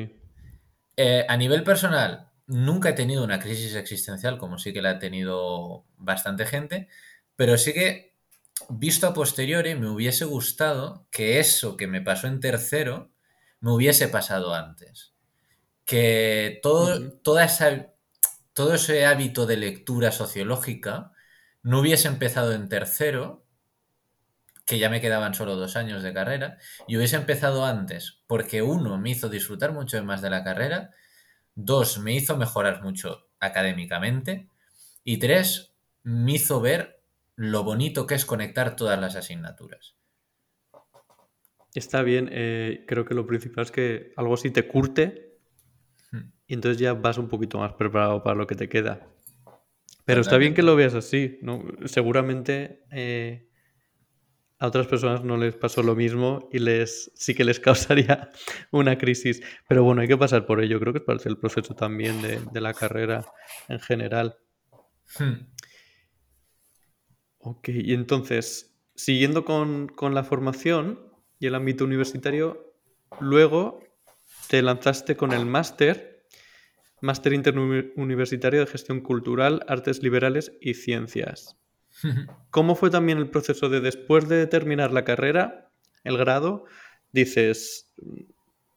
eh, 0.96 1.24
a 1.28 1.36
nivel 1.36 1.62
personal, 1.62 2.28
nunca 2.46 2.90
he 2.90 2.92
tenido 2.94 3.24
una 3.24 3.40
crisis 3.40 3.74
existencial, 3.74 4.38
como 4.38 4.58
sí 4.58 4.72
que 4.72 4.82
la 4.82 4.90
ha 4.90 4.98
tenido 4.98 5.84
bastante 5.96 6.46
gente, 6.46 6.88
pero 7.36 7.56
sí 7.58 7.72
que, 7.72 8.14
visto 8.68 9.06
a 9.06 9.14
posteriori, 9.14 9.74
me 9.74 9.88
hubiese 9.88 10.24
gustado 10.24 11.06
que 11.10 11.40
eso 11.40 11.76
que 11.76 11.86
me 11.86 12.00
pasó 12.00 12.26
en 12.26 12.40
tercero 12.40 13.10
me 13.60 13.72
hubiese 13.72 14.08
pasado 14.08 14.54
antes. 14.54 15.14
Que 15.84 16.60
todo, 16.62 17.12
toda 17.22 17.44
esa, 17.44 17.92
todo 18.52 18.74
ese 18.74 19.06
hábito 19.06 19.46
de 19.46 19.56
lectura 19.56 20.12
sociológica 20.12 21.12
no 21.62 21.80
hubiese 21.80 22.08
empezado 22.08 22.52
en 22.52 22.68
tercero, 22.68 23.46
que 24.66 24.78
ya 24.78 24.90
me 24.90 25.00
quedaban 25.00 25.34
solo 25.34 25.56
dos 25.56 25.76
años 25.76 26.02
de 26.02 26.12
carrera, 26.12 26.58
y 26.86 26.96
hubiese 26.96 27.16
empezado 27.16 27.64
antes, 27.64 28.22
porque 28.26 28.62
uno 28.62 28.98
me 28.98 29.10
hizo 29.10 29.28
disfrutar 29.28 29.72
mucho 29.72 30.02
más 30.04 30.22
de 30.22 30.30
la 30.30 30.44
carrera 30.44 30.90
Dos, 31.54 31.98
me 31.98 32.14
hizo 32.14 32.36
mejorar 32.36 32.82
mucho 32.82 33.28
académicamente. 33.40 34.48
Y 35.04 35.18
tres, 35.18 35.74
me 36.02 36.32
hizo 36.32 36.60
ver 36.60 37.02
lo 37.36 37.64
bonito 37.64 38.06
que 38.06 38.14
es 38.14 38.24
conectar 38.24 38.76
todas 38.76 39.00
las 39.00 39.16
asignaturas. 39.16 39.96
Está 41.74 42.02
bien, 42.02 42.28
eh, 42.30 42.84
creo 42.86 43.04
que 43.04 43.14
lo 43.14 43.26
principal 43.26 43.64
es 43.64 43.72
que 43.72 44.12
algo 44.16 44.34
así 44.34 44.50
te 44.50 44.68
curte 44.68 45.38
hmm. 46.12 46.30
y 46.46 46.54
entonces 46.54 46.80
ya 46.80 46.94
vas 46.94 47.18
un 47.18 47.28
poquito 47.28 47.58
más 47.58 47.72
preparado 47.72 48.22
para 48.22 48.36
lo 48.36 48.46
que 48.46 48.54
te 48.54 48.68
queda. 48.68 49.08
Pero 50.04 50.20
está 50.20 50.36
bien 50.36 50.54
que 50.54 50.62
lo 50.62 50.76
veas 50.76 50.94
así, 50.94 51.38
¿no? 51.42 51.64
Seguramente 51.86 52.84
eh, 52.90 53.48
a 54.64 54.68
otras 54.68 54.86
personas 54.86 55.22
no 55.22 55.36
les 55.36 55.54
pasó 55.54 55.82
lo 55.82 55.94
mismo 55.94 56.48
y 56.50 56.58
les 56.58 57.12
sí 57.14 57.34
que 57.34 57.44
les 57.44 57.60
causaría 57.68 58.30
una 58.70 58.96
crisis. 58.96 59.42
Pero 59.68 59.84
bueno, 59.84 60.00
hay 60.00 60.08
que 60.08 60.16
pasar 60.16 60.46
por 60.46 60.62
ello. 60.62 60.80
Creo 60.80 60.92
que 60.92 61.00
es 61.00 61.04
parte 61.04 61.24
del 61.24 61.38
proceso 61.38 61.74
también 61.74 62.20
de, 62.22 62.60
la 62.60 62.72
carrera 62.72 63.24
en 63.68 63.78
general. 63.78 64.38
Hmm. 65.18 65.46
Ok, 67.38 67.68
y 67.68 67.92
entonces, 67.92 68.74
siguiendo 68.94 69.44
con, 69.44 69.92
la 70.14 70.24
formación 70.24 71.12
y 71.38 71.46
el 71.46 71.54
ámbito 71.54 71.84
universitario, 71.84 72.74
luego 73.20 73.80
te 74.48 74.62
lanzaste 74.62 75.14
con 75.14 75.32
el 75.32 75.44
máster, 75.44 76.26
máster 77.02 77.34
interuniversitario 77.34 78.60
de 78.60 78.66
gestión 78.66 79.02
cultural, 79.02 79.62
artes 79.68 80.02
liberales 80.02 80.52
y 80.62 80.72
ciencias. 80.72 81.58
¿Cómo 82.50 82.74
fue 82.74 82.90
también 82.90 83.18
el 83.18 83.30
proceso 83.30 83.68
de 83.68 83.80
después 83.80 84.28
de 84.28 84.46
terminar 84.46 84.92
la 84.92 85.04
carrera, 85.04 85.70
el 86.02 86.18
grado, 86.18 86.64
dices, 87.12 87.92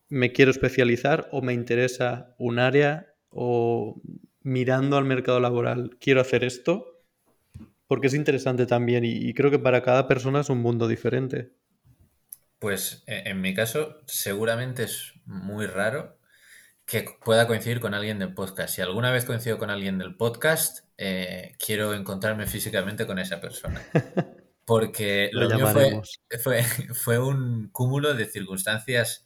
me 0.10 0.32
quiero 0.32 0.52
especializar 0.52 1.28
o 1.32 1.42
me 1.42 1.54
interesa 1.54 2.36
un 2.38 2.60
área 2.60 3.14
o 3.30 4.02
mirando 4.42 4.98
al 4.98 5.06
mercado 5.06 5.40
laboral, 5.40 5.98
quiero 6.00 6.22
hacer 6.22 6.44
esto? 6.44 7.02
Porque 7.88 8.08
es 8.08 8.14
interesante 8.14 8.66
también 8.66 9.04
y, 9.06 9.34
creo 9.34 9.52
que 9.52 9.60
para 9.60 9.82
cada 9.82 10.08
persona 10.08 10.42
es 10.42 10.50
un 10.50 10.60
mundo 10.60 10.88
diferente. 10.88 11.52
Pues 12.60 13.04
e, 13.08 13.30
en 13.30 13.42
mi 13.42 13.54
caso 13.54 14.02
seguramente 14.06 14.84
es 14.84 15.14
muy 15.26 15.68
raro 15.68 16.18
que 16.86 17.06
pueda 17.24 17.48
coincidir 17.48 17.80
con 17.80 17.94
alguien 17.94 18.20
del 18.20 18.34
podcast. 18.34 18.76
Si 18.76 18.82
alguna 18.82 19.12
vez 19.12 19.26
coincido 19.26 19.58
con 19.58 19.70
alguien 19.70 19.98
del 19.98 20.16
podcast, 20.16 20.87
eh, 20.98 21.56
quiero 21.64 21.94
encontrarme 21.94 22.48
físicamente 22.48 23.06
con 23.06 23.20
esa 23.20 23.40
persona. 23.40 23.82
Porque 24.66 25.30
lo, 25.32 25.50
mío 25.50 25.68
fue, 26.44 26.64
fue, 26.64 27.20
un 27.20 27.70
cúmulo 27.70 28.14
de 28.14 28.26
circunstancias 28.26 29.26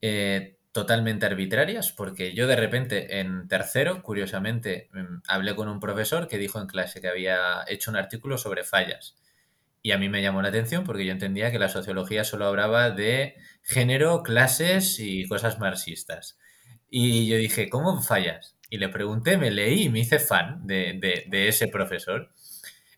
eh, 0.00 0.58
totalmente 0.72 1.26
arbitrarias, 1.26 1.90
porque 1.90 2.32
yo 2.34 2.46
de 2.46 2.54
repente 2.54 3.18
en 3.18 3.48
tercero, 3.48 4.02
curiosamente, 4.02 4.88
mm, 4.92 5.22
hablé 5.26 5.56
con 5.56 5.68
un 5.68 5.80
profesor 5.80 6.28
que 6.28 6.38
dijo 6.38 6.60
en 6.60 6.68
clase 6.68 7.00
que 7.00 7.08
había 7.08 7.64
hecho 7.66 7.90
un 7.90 7.96
artículo 7.96 8.38
sobre 8.38 8.62
fallas. 8.62 9.16
Y 9.82 9.92
a 9.92 9.98
mí 9.98 10.08
me 10.08 10.22
llamó 10.22 10.42
la 10.42 10.48
atención 10.48 10.84
porque 10.84 11.04
yo 11.04 11.12
entendía 11.12 11.50
que 11.50 11.58
la 11.58 11.68
sociología 11.68 12.22
solo 12.22 12.46
hablaba 12.46 12.90
de 12.90 13.36
género, 13.62 14.22
clases 14.22 15.00
y 15.00 15.26
cosas 15.26 15.58
marxistas. 15.58 16.38
Y 16.88 17.28
yo 17.28 17.36
dije, 17.36 17.68
¿cómo 17.68 18.00
fallas? 18.02 18.56
Y 18.70 18.78
le 18.78 18.88
pregunté, 18.88 19.36
me 19.36 19.50
leí 19.50 19.82
y 19.82 19.88
me 19.88 19.98
hice 19.98 20.20
fan 20.20 20.64
de, 20.64 21.26
ese 21.32 21.66
profesor, 21.66 22.32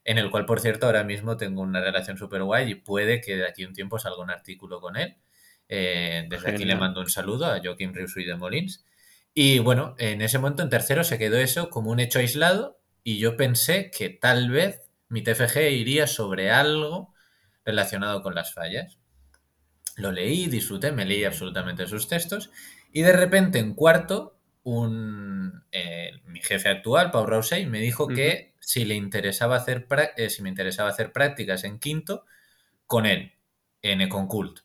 en 0.04 0.18
el 0.18 0.30
cual, 0.30 0.44
por 0.44 0.60
cierto, 0.60 0.86
ahora 0.86 1.02
mismo 1.02 1.38
tengo 1.38 1.62
una 1.62 1.80
relación 1.80 2.18
súper 2.18 2.42
guay 2.42 2.70
y 2.70 2.74
puede 2.74 3.22
que 3.22 3.36
de 3.36 3.48
aquí 3.48 3.64
a 3.64 3.68
un 3.68 3.74
tiempo 3.74 3.98
salga 3.98 4.22
un 4.22 4.30
artículo 4.30 4.80
con 4.80 4.96
él. 4.96 5.16
Eh, 5.68 6.26
desde 6.28 6.50
aquí 6.50 6.66
le 6.66 6.76
mando 6.76 7.00
un 7.00 7.08
saludo 7.08 7.46
a 7.46 7.60
Joaquín 7.64 7.94
y 8.16 8.24
de 8.24 8.36
Molins. 8.36 8.84
Y 9.32 9.60
bueno, 9.60 9.94
en 9.98 10.20
ese 10.20 10.38
momento, 10.38 10.62
en 10.62 10.68
tercero, 10.68 11.04
se 11.04 11.18
quedó 11.18 11.38
eso 11.38 11.70
como 11.70 11.90
un 11.90 12.00
hecho 12.00 12.18
aislado 12.18 12.78
y 13.02 13.18
yo 13.18 13.38
pensé 13.38 13.90
que 13.90 14.10
tal 14.10 14.50
vez 14.50 14.82
mi 15.08 15.22
TFG 15.22 15.70
iría 15.70 16.06
sobre 16.06 16.50
algo 16.50 17.14
relacionado 17.64 18.22
con 18.22 18.34
las 18.34 18.52
fallas. 18.52 18.98
Lo 19.96 20.12
leí, 20.12 20.48
disfruté, 20.48 20.92
me 20.92 21.06
leí 21.06 21.24
absolutamente 21.24 21.86
sus 21.86 22.08
textos 22.08 22.50
y 22.92 23.02
de 23.02 23.12
repente 23.12 23.58
en 23.58 23.74
cuarto 23.74 24.38
un, 24.64 25.64
eh, 25.72 26.12
mi 26.24 26.40
jefe 26.40 26.68
actual, 26.68 27.10
Pau 27.10 27.26
Rousey, 27.26 27.66
me 27.66 27.80
dijo 27.80 28.08
que 28.08 28.54
si 28.60 28.84
le 28.84 28.94
interesaba 28.94 29.56
hacer 29.56 29.86
eh, 30.16 30.30
si 30.30 30.42
me 30.42 30.48
interesaba 30.48 30.90
hacer 30.90 31.12
prácticas 31.12 31.64
en 31.64 31.78
quinto 31.78 32.24
con 32.86 33.06
él, 33.06 33.32
en 33.82 34.00
Econcult. 34.00 34.60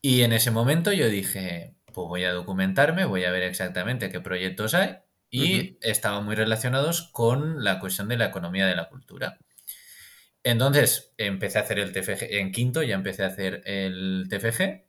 Y 0.00 0.22
en 0.22 0.32
ese 0.32 0.50
momento 0.50 0.92
yo 0.92 1.08
dije, 1.08 1.74
pues 1.86 2.08
voy 2.08 2.24
a 2.24 2.32
documentarme, 2.32 3.04
voy 3.04 3.24
a 3.24 3.30
ver 3.30 3.42
exactamente 3.42 4.10
qué 4.10 4.20
proyectos 4.20 4.74
hay 4.74 4.98
y 5.30 5.78
estaban 5.80 6.24
muy 6.24 6.34
relacionados 6.34 7.10
con 7.12 7.64
la 7.64 7.80
cuestión 7.80 8.08
de 8.08 8.16
la 8.16 8.26
economía 8.26 8.66
de 8.66 8.76
la 8.76 8.88
cultura. 8.88 9.38
Entonces 10.44 11.12
empecé 11.18 11.58
a 11.58 11.62
hacer 11.62 11.78
el 11.80 11.92
TFG, 11.92 12.36
en 12.36 12.52
quinto 12.52 12.82
ya 12.82 12.94
empecé 12.94 13.24
a 13.24 13.28
hacer 13.28 13.62
el 13.66 14.28
TFG 14.30 14.84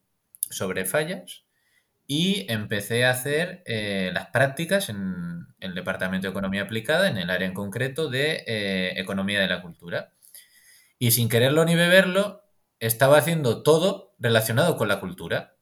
sobre 0.52 0.86
fallas 0.86 1.47
y 2.08 2.50
empecé 2.50 3.04
a 3.04 3.12
hacer 3.12 3.64
eh, 3.66 4.12
las 4.14 4.28
prácticas 4.28 4.88
en, 4.90 5.46
el 5.60 5.76
Departamento 5.76 6.28
de 6.28 6.32
Economía 6.32 6.64
Aplicada, 6.64 7.10
en 7.10 7.18
el 7.18 7.30
área 7.30 7.48
en 7.48 7.54
concreto 7.54 8.10
de 8.10 8.44
eh, 8.48 9.00
Economía 9.00 9.42
de 9.42 9.48
la 9.48 9.62
Cultura. 9.62 10.14
Y 10.98 11.12
sin 11.12 11.30
quererlo 11.30 11.66
ni 11.66 11.76
beberlo, 11.76 12.44
estaba 12.80 13.18
haciendo 13.18 13.64
todo 13.64 14.16
relacionado 14.20 14.78
con 14.78 14.88
la 14.88 15.00
cultura. 15.00 15.56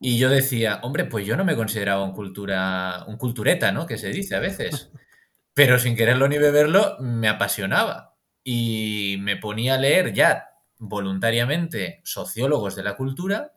Y 0.00 0.18
yo 0.18 0.28
decía, 0.28 0.80
hombre, 0.82 1.04
pues 1.04 1.26
yo 1.26 1.36
no 1.36 1.44
me 1.44 1.56
consideraba 1.56 2.04
un, 2.04 2.12
cultura, 2.12 3.04
un 3.06 3.16
cultureta, 3.16 3.72
¿no? 3.72 3.86
Que 3.86 3.98
se 3.98 4.10
dice 4.10 4.34
a 4.36 4.40
veces. 4.40 4.90
Pero 5.54 5.78
sin 5.78 5.96
quererlo 5.96 6.28
ni 6.28 6.38
beberlo, 6.38 6.96
me 7.00 7.28
apasionaba. 7.28 8.16
Y 8.44 9.16
me 9.20 9.36
ponía 9.36 9.74
a 9.74 9.78
leer 9.78 10.12
ya 10.12 10.48
voluntariamente 10.78 12.00
sociólogos 12.04 12.74
de 12.74 12.82
la 12.82 12.96
cultura 12.96 13.52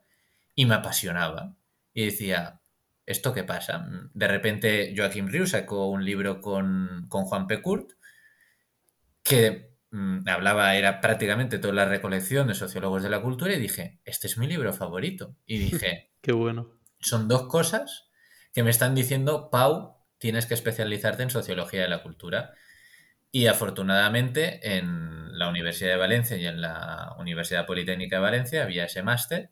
y 0.54 0.66
me 0.66 0.76
apasionaba. 0.76 1.56
Y 1.96 2.04
decía, 2.04 2.60
¿esto 3.06 3.32
qué 3.32 3.42
pasa? 3.42 3.88
De 4.12 4.28
repente 4.28 4.92
Joaquim 4.94 5.28
Rius 5.28 5.52
sacó 5.52 5.88
un 5.88 6.04
libro 6.04 6.42
con, 6.42 7.06
con 7.08 7.24
Juan 7.24 7.46
Pecurt 7.46 7.92
que 9.22 9.70
mm, 9.92 10.28
hablaba, 10.28 10.76
era 10.76 11.00
prácticamente 11.00 11.58
toda 11.58 11.72
la 11.72 11.86
recolección 11.86 12.48
de 12.48 12.54
sociólogos 12.54 13.02
de 13.02 13.08
la 13.08 13.22
cultura 13.22 13.54
y 13.54 13.58
dije, 13.58 13.98
este 14.04 14.26
es 14.26 14.36
mi 14.36 14.46
libro 14.46 14.74
favorito. 14.74 15.38
Y 15.46 15.56
dije, 15.56 16.12
qué 16.20 16.32
bueno. 16.32 16.78
Son 17.00 17.28
dos 17.28 17.46
cosas 17.46 18.10
que 18.52 18.62
me 18.62 18.68
están 18.68 18.94
diciendo, 18.94 19.48
Pau, 19.50 19.96
tienes 20.18 20.44
que 20.44 20.52
especializarte 20.52 21.22
en 21.22 21.30
sociología 21.30 21.80
de 21.80 21.88
la 21.88 22.02
cultura. 22.02 22.52
Y 23.32 23.46
afortunadamente 23.46 24.76
en 24.76 25.38
la 25.38 25.48
Universidad 25.48 25.92
de 25.92 25.96
Valencia 25.96 26.36
y 26.36 26.46
en 26.46 26.60
la 26.60 27.16
Universidad 27.18 27.64
Politécnica 27.64 28.16
de 28.16 28.22
Valencia 28.22 28.64
había 28.64 28.84
ese 28.84 29.02
máster 29.02 29.50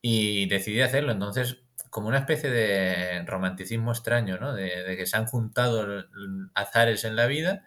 y 0.00 0.46
decidí 0.46 0.80
hacerlo. 0.82 1.12
Entonces, 1.12 1.65
como 1.96 2.08
una 2.08 2.18
especie 2.18 2.50
de 2.50 3.24
romanticismo 3.24 3.90
extraño, 3.90 4.36
¿no? 4.36 4.52
De, 4.52 4.84
de, 4.84 4.98
que 4.98 5.06
se 5.06 5.16
han 5.16 5.24
juntado 5.24 6.04
azares 6.52 7.04
en 7.04 7.16
la 7.16 7.26
vida 7.26 7.64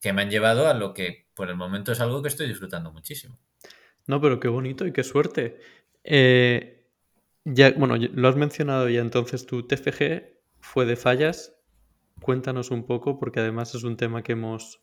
que 0.00 0.12
me 0.12 0.22
han 0.22 0.30
llevado 0.30 0.66
a 0.66 0.74
lo 0.74 0.94
que 0.94 1.28
por 1.32 1.48
el 1.48 1.54
momento 1.54 1.92
es 1.92 2.00
algo 2.00 2.20
que 2.20 2.26
estoy 2.26 2.48
disfrutando 2.48 2.90
muchísimo. 2.90 3.38
No, 4.08 4.20
pero 4.20 4.40
qué 4.40 4.48
bonito 4.48 4.84
y 4.84 4.92
qué 4.92 5.04
suerte. 5.04 5.60
Eh, 6.02 6.88
ya, 7.44 7.70
bueno, 7.70 7.94
lo 7.96 8.28
has 8.28 8.34
mencionado 8.34 8.88
ya 8.88 9.00
entonces, 9.00 9.46
tu 9.46 9.64
TFG 9.64 10.24
fue 10.58 10.84
de 10.84 10.96
fallas. 10.96 11.54
Cuéntanos 12.20 12.72
un 12.72 12.84
poco, 12.84 13.20
porque 13.20 13.38
además 13.38 13.76
es 13.76 13.84
un 13.84 13.96
tema 13.96 14.24
que 14.24 14.32
hemos 14.32 14.82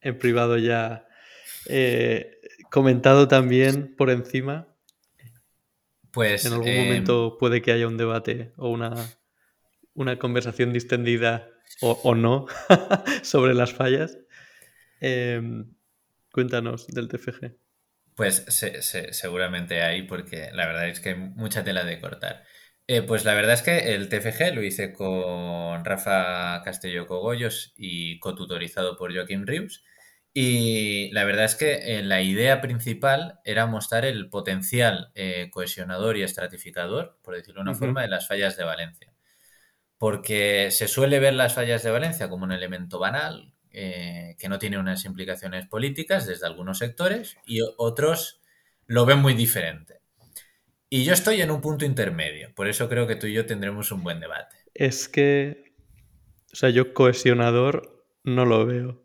en 0.00 0.18
privado 0.18 0.58
ya 0.58 1.06
eh, 1.68 2.40
comentado 2.72 3.28
también 3.28 3.94
por 3.94 4.10
encima. 4.10 4.71
Pues. 6.12 6.44
En 6.44 6.52
algún 6.52 6.68
eh, 6.68 6.84
momento 6.84 7.36
puede 7.38 7.62
que 7.62 7.72
haya 7.72 7.88
un 7.88 7.96
debate 7.96 8.52
o 8.56 8.68
una, 8.68 8.92
una 9.94 10.18
conversación 10.18 10.72
distendida 10.72 11.48
o, 11.80 11.92
o 12.02 12.14
no 12.14 12.46
sobre 13.22 13.54
las 13.54 13.72
fallas. 13.72 14.18
Em, 15.00 15.74
cuéntanos 16.30 16.86
del 16.86 17.08
TFG. 17.08 17.56
Pues 18.14 18.44
seguramente 19.10 19.82
hay, 19.82 20.02
porque 20.02 20.50
la 20.52 20.66
verdad 20.66 20.88
es 20.88 21.00
que 21.00 21.10
hay 21.10 21.16
mucha 21.16 21.64
tela 21.64 21.84
de 21.84 21.98
cortar. 21.98 22.44
Eh, 22.86 23.02
pues 23.02 23.24
la 23.24 23.34
verdad 23.34 23.54
es 23.54 23.62
que 23.62 23.94
el 23.94 24.08
TFG 24.08 24.54
lo 24.54 24.62
hice 24.62 24.92
con 24.92 25.84
Rafa 25.84 26.62
Castelló 26.62 27.06
Cogollos 27.06 27.72
y 27.76 28.18
cotutorizado 28.18 28.96
por 28.96 29.14
Joaquín 29.14 29.46
Rius. 29.46 29.82
Y 30.34 31.10
la 31.12 31.24
verdad 31.24 31.44
es 31.44 31.56
que 31.56 31.98
eh, 31.98 32.02
la 32.02 32.22
idea 32.22 32.60
principal 32.62 33.40
era 33.44 33.66
mostrar 33.66 34.06
el 34.06 34.30
potencial 34.30 35.10
eh, 35.14 35.50
cohesionador 35.50 36.16
y 36.16 36.22
estratificador, 36.22 37.18
por 37.22 37.34
decirlo 37.34 37.62
de 37.62 37.70
una 37.70 37.78
forma, 37.78 38.02
de 38.02 38.08
las 38.08 38.26
fallas 38.26 38.56
de 38.56 38.64
Valencia. 38.64 39.12
Porque 39.98 40.70
se 40.70 40.88
suele 40.88 41.20
ver 41.20 41.34
las 41.34 41.54
fallas 41.54 41.82
de 41.82 41.90
Valencia 41.90 42.30
como 42.30 42.44
un 42.44 42.52
elemento 42.52 42.98
banal, 42.98 43.52
eh, 43.70 44.36
que 44.38 44.48
no 44.48 44.58
tiene 44.58 44.78
unas 44.78 45.04
implicaciones 45.04 45.66
políticas 45.66 46.26
desde 46.26 46.46
algunos 46.46 46.78
sectores 46.78 47.36
y 47.46 47.60
otros 47.76 48.40
lo 48.86 49.04
ven 49.04 49.18
muy 49.18 49.34
diferente. 49.34 50.00
Y 50.88 51.04
yo 51.04 51.12
estoy 51.12 51.40
en 51.40 51.50
un 51.50 51.60
punto 51.60 51.84
intermedio, 51.84 52.54
por 52.54 52.68
eso 52.68 52.88
creo 52.88 53.06
que 53.06 53.16
tú 53.16 53.26
y 53.26 53.32
yo 53.32 53.46
tendremos 53.46 53.92
un 53.92 54.02
buen 54.02 54.20
debate. 54.20 54.56
Es 54.74 55.08
que, 55.08 55.72
o 56.52 56.56
sea, 56.56 56.70
yo 56.70 56.92
cohesionador 56.92 58.04
no 58.24 58.44
lo 58.44 58.66
veo. 58.66 59.02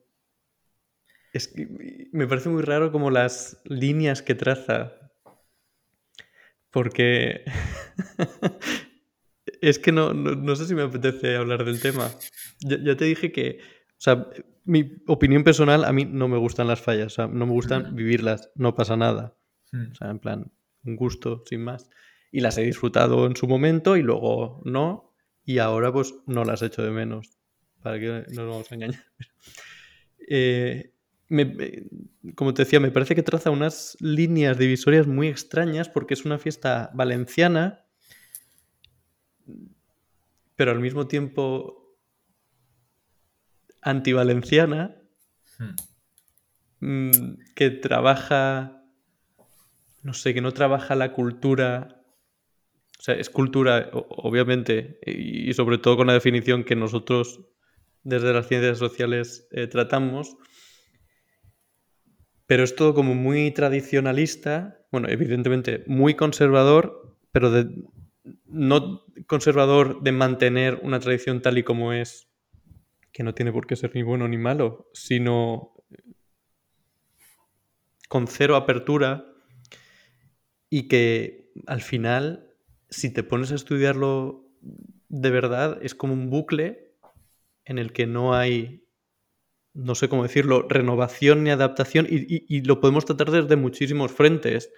Es 1.38 1.47
que 1.47 1.67
me 2.11 2.25
parece 2.25 2.49
muy 2.49 2.63
raro 2.63 2.91
como 2.91 3.11
las 3.11 3.61
líneas 3.65 4.23
que 4.23 4.33
traza. 4.33 4.93
Porque 6.71 7.45
es 9.61 9.77
que 9.77 9.91
no, 9.91 10.15
no, 10.15 10.55
sé 10.55 10.65
si 10.65 10.73
me 10.73 10.81
apetece 10.81 11.35
hablar 11.35 11.63
del 11.63 11.79
tema. 11.79 12.09
ya 12.61 12.97
te 12.97 13.05
dije 13.05 13.31
que, 13.31 13.59
o 13.61 13.99
sea, 13.99 14.27
mi 14.65 14.95
opinión 15.05 15.43
personal, 15.43 15.85
a 15.85 15.93
mí 15.93 16.05
no 16.05 16.27
me 16.27 16.38
gustan 16.38 16.67
las 16.67 16.81
fallas, 16.81 17.05
o 17.05 17.15
sea, 17.15 17.27
no 17.27 17.45
me 17.45 17.51
gustan 17.51 17.95
vivirlas, 17.95 18.49
no 18.55 18.73
pasa 18.73 18.97
nada. 18.97 19.38
O 19.71 19.93
sea, 19.93 20.09
en 20.09 20.17
plan, 20.17 20.51
un 20.85 20.95
gusto, 20.95 21.43
sin 21.45 21.63
más. 21.63 21.88
Y 22.31 22.39
las 22.39 22.57
he 22.57 22.63
disfrutado 22.63 23.27
en 23.27 23.35
su 23.35 23.47
momento 23.47 23.95
y 23.95 24.01
luego 24.01 24.63
no, 24.65 25.13
y 25.45 25.59
ahora 25.59 25.93
pues 25.93 26.15
no 26.25 26.43
las 26.45 26.63
echo 26.63 26.81
de 26.81 26.89
menos, 26.89 27.38
para 27.83 27.99
que 27.99 28.07
no 28.07 28.43
nos 28.43 28.51
vamos 28.53 28.71
a 28.71 28.75
engañar. 28.75 29.05
Eh, 30.29 30.91
como 32.36 32.53
te 32.53 32.63
decía, 32.63 32.80
me 32.80 32.91
parece 32.91 33.15
que 33.15 33.23
traza 33.23 33.51
unas 33.51 33.97
líneas 33.99 34.57
divisorias 34.57 35.07
muy 35.07 35.28
extrañas 35.28 35.89
porque 35.89 36.13
es 36.13 36.25
una 36.25 36.38
fiesta 36.38 36.89
valenciana, 36.93 37.86
pero 40.55 40.71
al 40.71 40.80
mismo 40.80 41.07
tiempo 41.07 41.97
antivalenciana 43.82 44.95
hmm. 45.59 46.88
mm, 46.88 47.38
que 47.55 47.69
trabaja, 47.71 48.84
no 50.03 50.13
sé, 50.13 50.34
que 50.34 50.41
no 50.41 50.53
trabaja 50.53 50.95
la 50.95 51.11
cultura, 51.11 52.03
o 52.99 53.01
sea, 53.01 53.15
es 53.15 53.30
cultura, 53.30 53.89
obviamente, 53.91 54.99
y 55.05 55.53
sobre 55.53 55.78
todo 55.78 55.97
con 55.97 56.07
la 56.07 56.13
definición 56.13 56.63
que 56.63 56.75
nosotros 56.75 57.41
desde 58.03 58.32
las 58.32 58.47
ciencias 58.47 58.78
sociales 58.78 59.47
eh, 59.51 59.67
tratamos, 59.67 60.38
pero 62.48 62.64
es 62.64 62.76
todo 62.76 62.93
como 62.93 63.14
muy 63.14 63.52
tradicionalista, 63.52 64.80
bueno, 64.91 65.10
evidentemente 65.10 65.84
muy 65.86 66.16
conservador, 66.16 67.16
pero 67.32 67.52
no 68.45 69.04
conservador 69.28 70.02
de 70.02 70.12
mantener 70.12 70.80
una 70.82 71.00
tradición 71.00 71.41
tal 71.41 71.58
y 71.58 71.64
como 71.64 71.93
es 71.93 72.30
que 73.12 73.24
no 73.24 73.34
tiene 73.34 73.52
por 73.52 73.68
qué 73.68 73.76
ser 73.76 73.93
ni 73.93 74.04
bueno 74.04 74.28
ni 74.28 74.38
malo, 74.38 74.89
sino 74.93 75.74
con 78.08 78.28
cero 78.28 78.56
apertura 78.56 79.26
y 80.70 80.88
que 80.88 81.52
al 81.66 81.82
final, 81.82 82.54
si 82.89 83.12
te 83.12 83.24
pones 83.24 83.52
a 83.52 83.56
estudiarlo 83.56 84.45
de 85.10 85.30
verdad, 85.30 85.80
es 85.82 85.95
como 85.95 86.14
un 86.14 86.30
bucle 86.30 86.93
en 87.66 87.80
el 87.80 87.91
que 87.91 88.08
no 88.08 88.34
hay, 88.34 88.86
no 89.78 89.93
sé 89.93 90.09
cómo 90.09 90.23
decirlo, 90.23 90.65
renovación 90.67 91.43
ni 91.43 91.51
adaptación 91.51 92.07
y, 92.09 92.61
lo 92.63 92.80
podemos 92.82 93.05
tratar 93.05 93.30
desde 93.30 93.55
muchísimos 93.55 94.11
frentes. 94.11 94.73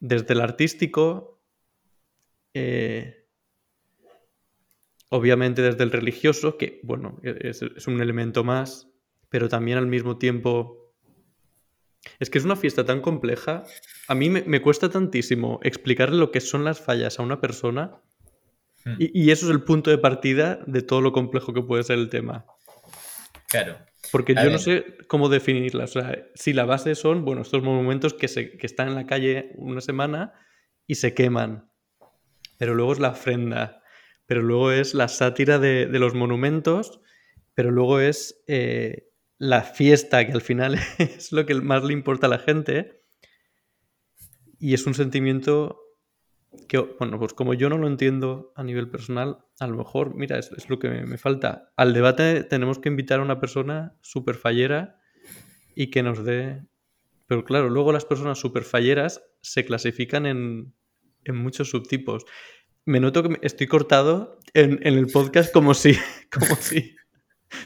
Desde 0.00 0.34
el 0.34 0.42
artístico, 0.42 1.40
eh, 2.52 3.24
obviamente 5.08 5.62
desde 5.62 5.82
el 5.82 5.90
religioso, 5.90 6.58
que 6.58 6.80
bueno, 6.82 7.18
e-, 7.22 7.48
es, 7.48 7.86
un 7.86 8.02
elemento 8.02 8.44
más, 8.44 8.88
pero 9.30 9.48
también 9.48 9.78
al 9.78 9.86
mismo 9.86 10.18
tiempo... 10.18 10.92
Es 12.20 12.30
que 12.30 12.38
es 12.38 12.44
una 12.44 12.56
fiesta 12.56 12.84
tan 12.84 13.00
compleja. 13.00 13.64
A 14.08 14.14
mí 14.14 14.28
me, 14.30 14.62
cuesta 14.62 14.90
tantísimo 14.90 15.58
explicarle 15.62 16.18
lo 16.18 16.30
que 16.30 16.40
son 16.40 16.64
las 16.64 16.80
fallas 16.80 17.18
a 17.18 17.22
una 17.22 17.40
persona 17.40 18.00
hmm. 18.84 18.96
y, 18.98 19.30
eso 19.30 19.46
es 19.46 19.52
el 19.52 19.62
punto 19.62 19.90
de 19.90 19.98
partida 19.98 20.60
de 20.66 20.82
todo 20.82 21.00
lo 21.00 21.12
complejo 21.12 21.54
que 21.54 21.62
puede 21.62 21.82
ser 21.82 21.98
el 21.98 22.10
tema. 22.10 22.46
Claro. 23.48 23.78
Porque 24.12 24.34
yo 24.34 24.50
no 24.50 24.58
sé 24.58 24.96
cómo 25.08 25.28
definirlas. 25.28 25.96
O 25.96 26.00
sea, 26.00 26.26
si 26.34 26.52
la 26.52 26.64
base 26.64 26.94
son, 26.94 27.24
bueno, 27.24 27.42
estos 27.42 27.62
monumentos 27.62 28.14
que, 28.14 28.28
se, 28.28 28.56
que 28.56 28.66
están 28.66 28.88
en 28.88 28.94
la 28.94 29.06
calle 29.06 29.52
una 29.56 29.80
semana 29.80 30.34
y 30.86 30.96
se 30.96 31.14
queman. 31.14 31.70
Pero 32.58 32.74
luego 32.74 32.92
es 32.92 33.00
la 33.00 33.10
ofrenda, 33.10 33.82
pero 34.26 34.42
luego 34.42 34.72
es 34.72 34.94
la 34.94 35.08
sátira 35.08 35.58
de, 35.58 35.86
los 35.86 36.14
monumentos, 36.14 37.00
pero 37.54 37.70
luego 37.70 38.00
es 38.00 38.42
eh, 38.46 39.10
la 39.38 39.62
fiesta, 39.62 40.26
que 40.26 40.32
al 40.32 40.42
final 40.42 40.78
es 40.98 41.32
lo 41.32 41.46
que 41.46 41.54
más 41.54 41.82
le 41.84 41.92
importa 41.92 42.26
a 42.26 42.30
la 42.30 42.38
gente. 42.38 43.02
Y 44.58 44.74
es 44.74 44.86
un 44.86 44.94
sentimiento 44.94 45.80
que, 46.68 46.78
bueno, 46.78 47.18
pues 47.18 47.34
como 47.34 47.54
yo 47.54 47.68
no 47.68 47.78
lo 47.78 47.86
entiendo 47.86 48.52
a 48.56 48.64
nivel 48.64 48.88
personal, 48.88 49.38
a 49.60 49.66
lo 49.66 49.76
mejor, 49.76 50.14
mira, 50.14 50.38
es, 50.38 50.68
lo 50.68 50.78
que 50.78 50.88
me, 50.88 51.18
falta. 51.18 51.72
Al 51.76 51.92
debate 51.92 52.44
tenemos 52.44 52.78
que 52.78 52.88
invitar 52.88 53.20
a 53.20 53.22
una 53.22 53.40
persona 53.40 53.96
súper 54.00 54.36
fallera 54.36 55.00
y 55.74 55.90
que 55.90 56.02
nos 56.02 56.24
dé... 56.24 56.64
Pero 57.26 57.44
claro, 57.44 57.68
luego 57.68 57.92
las 57.92 58.06
personas 58.06 58.38
súper 58.38 58.62
falleras 58.62 59.22
se 59.42 59.64
clasifican 59.64 60.24
en, 60.24 60.72
en 61.24 61.36
muchos 61.36 61.70
subtipos 61.70 62.24
me 62.88 63.00
noto 63.00 63.22
que 63.22 63.38
estoy 63.42 63.66
cortado 63.66 64.38
en, 64.54 64.80
el 64.82 65.08
podcast 65.08 65.52
como 65.52 65.74
si, 65.74 65.92
como 66.32 66.56
si 66.56 66.96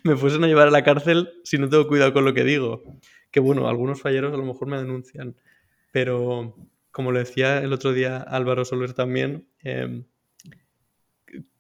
me 0.03 0.17
fuesen 0.17 0.43
a 0.43 0.49
llevar 0.49 0.67
a 0.67 0.73
la 0.73 0.83
cárcel 0.83 1.31
si 1.45 1.59
no 1.59 1.69
tengo 1.69 1.87
cuidado 1.87 2.13
con 2.13 2.25
lo 2.25 2.35
que 2.35 2.43
digo. 2.43 2.83
Que 3.31 3.39
bueno, 3.39 3.69
algunos 3.69 4.01
falleros 4.01 4.35
a 4.35 4.37
lo 4.37 4.45
mejor 4.45 4.67
me 4.67 4.79
denuncian. 4.79 5.37
Pero 5.93 6.57
como 6.93 7.11
le 7.11 7.21
decía 7.21 7.59
el 7.59 7.73
otro 7.73 7.93
día 7.93 8.19
Álvaro 8.19 8.65
Soler 8.65 8.93
también, 8.93 9.49
em, 9.65 10.05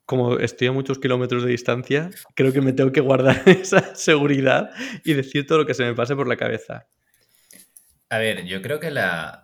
como 0.05 0.39
estoy 0.39 0.69
a 0.69 0.73
muchos 0.73 0.99
kilómetros 0.99 1.43
de 1.43 1.51
distancia, 1.51 2.11
creo 2.35 2.53
que 2.53 2.61
me 2.61 2.73
tengo 2.73 2.93
que 2.93 3.01
guardar 3.01 3.43
esa 3.47 3.95
seguridad 3.95 4.71
y 5.05 5.15
decir 5.15 5.47
todo 5.47 5.59
lo 5.59 5.67
que 5.67 5.75
se 5.75 5.85
me 5.85 5.95
pase 5.95 6.15
por 6.15 6.29
la 6.29 6.37
cabeza. 6.37 6.87
A 8.11 8.19
ver, 8.19 8.45
yo 8.45 8.61
creo 8.61 8.79
que 8.79 8.91
la, 8.91 9.43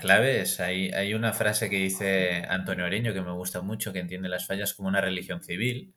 clave 0.00 0.40
es, 0.40 0.60
hay, 0.60 0.90
hay 0.92 1.12
una 1.12 1.34
frase 1.34 1.68
que 1.68 1.76
dice 1.76 2.42
Antonio 2.48 2.86
Oreño 2.86 3.12
que 3.12 3.20
me 3.20 3.32
gusta 3.32 3.60
mucho, 3.60 3.92
que 3.92 3.98
entiende 3.98 4.30
las 4.30 4.46
fallas 4.46 4.72
como 4.72 4.88
una 4.88 5.02
religión 5.02 5.42
civil, 5.42 5.92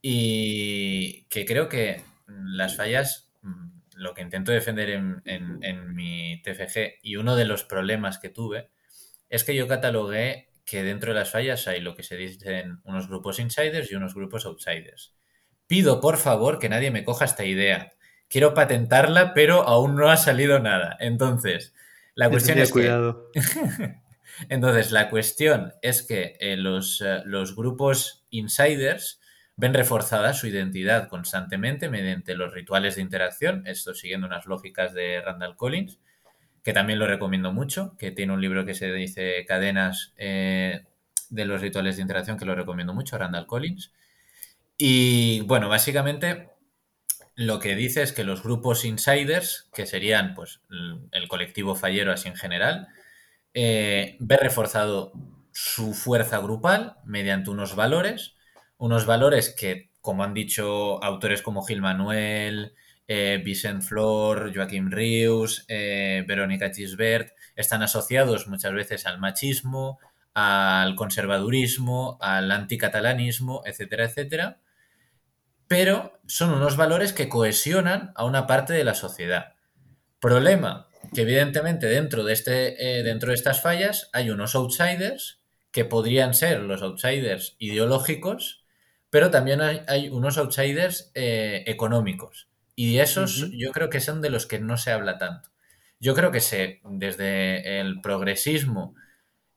y 0.00 1.26
que 1.28 1.44
creo 1.44 1.68
que 1.68 2.02
las 2.26 2.76
fallas, 2.76 3.27
lo 3.98 4.14
que 4.14 4.22
intento 4.22 4.52
defender 4.52 4.90
en, 4.90 5.22
en 5.24 5.94
mi 5.94 6.40
TFG 6.42 6.98
y 7.02 7.16
uno 7.16 7.36
de 7.36 7.44
los 7.44 7.64
problemas 7.64 8.18
que 8.18 8.30
tuve, 8.30 8.70
es 9.28 9.44
que 9.44 9.54
yo 9.54 9.68
catalogué 9.68 10.48
que 10.64 10.82
dentro 10.82 11.12
de 11.12 11.18
las 11.18 11.30
fallas 11.30 11.68
hay 11.68 11.80
lo 11.80 11.94
que 11.94 12.02
se 12.02 12.16
dicen 12.16 12.80
unos 12.84 13.08
grupos 13.08 13.38
insiders 13.38 13.90
y 13.90 13.94
unos 13.94 14.14
grupos 14.14 14.46
outsiders. 14.46 15.14
Pido 15.66 16.00
por 16.00 16.16
favor 16.16 16.58
que 16.58 16.68
nadie 16.68 16.90
me 16.90 17.04
coja 17.04 17.24
esta 17.24 17.44
idea 17.44 17.92
quiero 18.28 18.54
patentarla, 18.54 19.34
pero 19.34 19.62
aún 19.62 19.96
no 19.96 20.10
ha 20.10 20.16
salido 20.16 20.58
nada. 20.60 20.96
Entonces, 21.00 21.74
la 22.14 22.30
cuestión 22.30 22.58
es 22.58 22.70
cuidado. 22.70 23.30
Entonces, 24.48 24.92
la 24.92 25.10
cuestión 25.10 25.72
es 25.82 26.02
que 26.02 26.36
eh, 26.40 26.56
los, 26.56 27.00
eh, 27.00 27.22
los 27.24 27.56
grupos 27.56 28.26
insiders 28.30 29.20
ven 29.58 29.74
reforzada 29.74 30.34
su 30.34 30.46
identidad 30.46 31.08
constantemente 31.08 31.90
mediante 31.90 32.34
los 32.34 32.54
rituales 32.54 32.94
de 32.94 33.02
interacción, 33.02 33.66
esto 33.66 33.92
siguiendo 33.92 34.28
unas 34.28 34.46
lógicas 34.46 34.94
de 34.94 35.20
Randall 35.20 35.56
Collins, 35.56 35.98
que 36.62 36.72
también 36.72 37.00
lo 37.00 37.08
recomiendo 37.08 37.52
mucho, 37.52 37.96
que 37.98 38.12
tiene 38.12 38.32
un 38.32 38.40
libro 38.40 38.64
que 38.64 38.74
se 38.74 38.92
dice 38.92 39.44
Cadenas 39.46 40.14
eh, 40.16 40.84
de 41.28 41.44
los 41.44 41.60
rituales 41.60 41.96
de 41.96 42.02
interacción, 42.02 42.38
que 42.38 42.44
lo 42.44 42.54
recomiendo 42.54 42.94
mucho, 42.94 43.18
Randall 43.18 43.48
Collins. 43.48 43.92
Y 44.76 45.40
bueno, 45.40 45.68
básicamente 45.68 46.50
lo 47.34 47.58
que 47.58 47.74
dice 47.74 48.02
es 48.02 48.12
que 48.12 48.22
los 48.22 48.44
grupos 48.44 48.84
insiders, 48.84 49.68
que 49.74 49.86
serían 49.86 50.34
pues, 50.34 50.60
el 51.10 51.26
colectivo 51.26 51.74
fallero 51.74 52.12
así 52.12 52.28
en 52.28 52.36
general, 52.36 52.86
eh, 53.54 54.16
ve 54.20 54.36
reforzado 54.36 55.12
su 55.52 55.94
fuerza 55.94 56.38
grupal 56.38 56.96
mediante 57.04 57.50
unos 57.50 57.74
valores, 57.74 58.36
unos 58.78 59.06
valores 59.06 59.50
que, 59.50 59.90
como 60.00 60.24
han 60.24 60.34
dicho 60.34 61.02
autores 61.02 61.42
como 61.42 61.64
Gil 61.64 61.82
Manuel, 61.82 62.74
eh, 63.06 63.40
Vicent 63.44 63.82
Flor, 63.82 64.52
Joaquim 64.54 64.90
Rius, 64.90 65.64
eh, 65.68 66.24
Verónica 66.26 66.70
Gisbert, 66.72 67.32
están 67.56 67.82
asociados 67.82 68.48
muchas 68.48 68.72
veces 68.72 69.06
al 69.06 69.18
machismo, 69.18 69.98
al 70.34 70.94
conservadurismo, 70.94 72.18
al 72.20 72.50
anticatalanismo, 72.50 73.62
etcétera, 73.66 74.04
etcétera 74.04 74.60
pero 75.68 76.18
son 76.26 76.50
unos 76.50 76.76
valores 76.76 77.12
que 77.12 77.28
cohesionan 77.28 78.12
a 78.16 78.24
una 78.24 78.46
parte 78.46 78.72
de 78.72 78.84
la 78.84 78.94
sociedad. 78.94 79.52
Problema, 80.18 80.88
que 81.14 81.20
evidentemente 81.20 81.86
dentro 81.86 82.24
de, 82.24 82.32
este, 82.32 82.98
eh, 82.98 83.02
dentro 83.02 83.28
de 83.28 83.36
estas 83.36 83.60
fallas 83.60 84.08
hay 84.12 84.30
unos 84.30 84.54
outsiders, 84.54 85.40
que 85.70 85.84
podrían 85.84 86.32
ser 86.32 86.60
los 86.60 86.82
outsiders 86.82 87.54
ideológicos, 87.58 88.57
pero 89.10 89.30
también 89.30 89.60
hay, 89.60 90.08
unos 90.10 90.38
outsiders 90.38 91.10
eh, 91.14 91.64
económicos. 91.66 92.48
Y 92.74 92.98
esos 92.98 93.50
yo 93.52 93.72
creo 93.72 93.90
que 93.90 94.00
son 94.00 94.20
de 94.20 94.30
los 94.30 94.46
que 94.46 94.60
no 94.60 94.76
se 94.76 94.92
habla 94.92 95.18
tanto. 95.18 95.50
Yo 95.98 96.14
creo 96.14 96.30
que 96.30 96.40
se, 96.40 96.80
desde 96.84 97.80
el 97.80 98.00
progresismo 98.00 98.94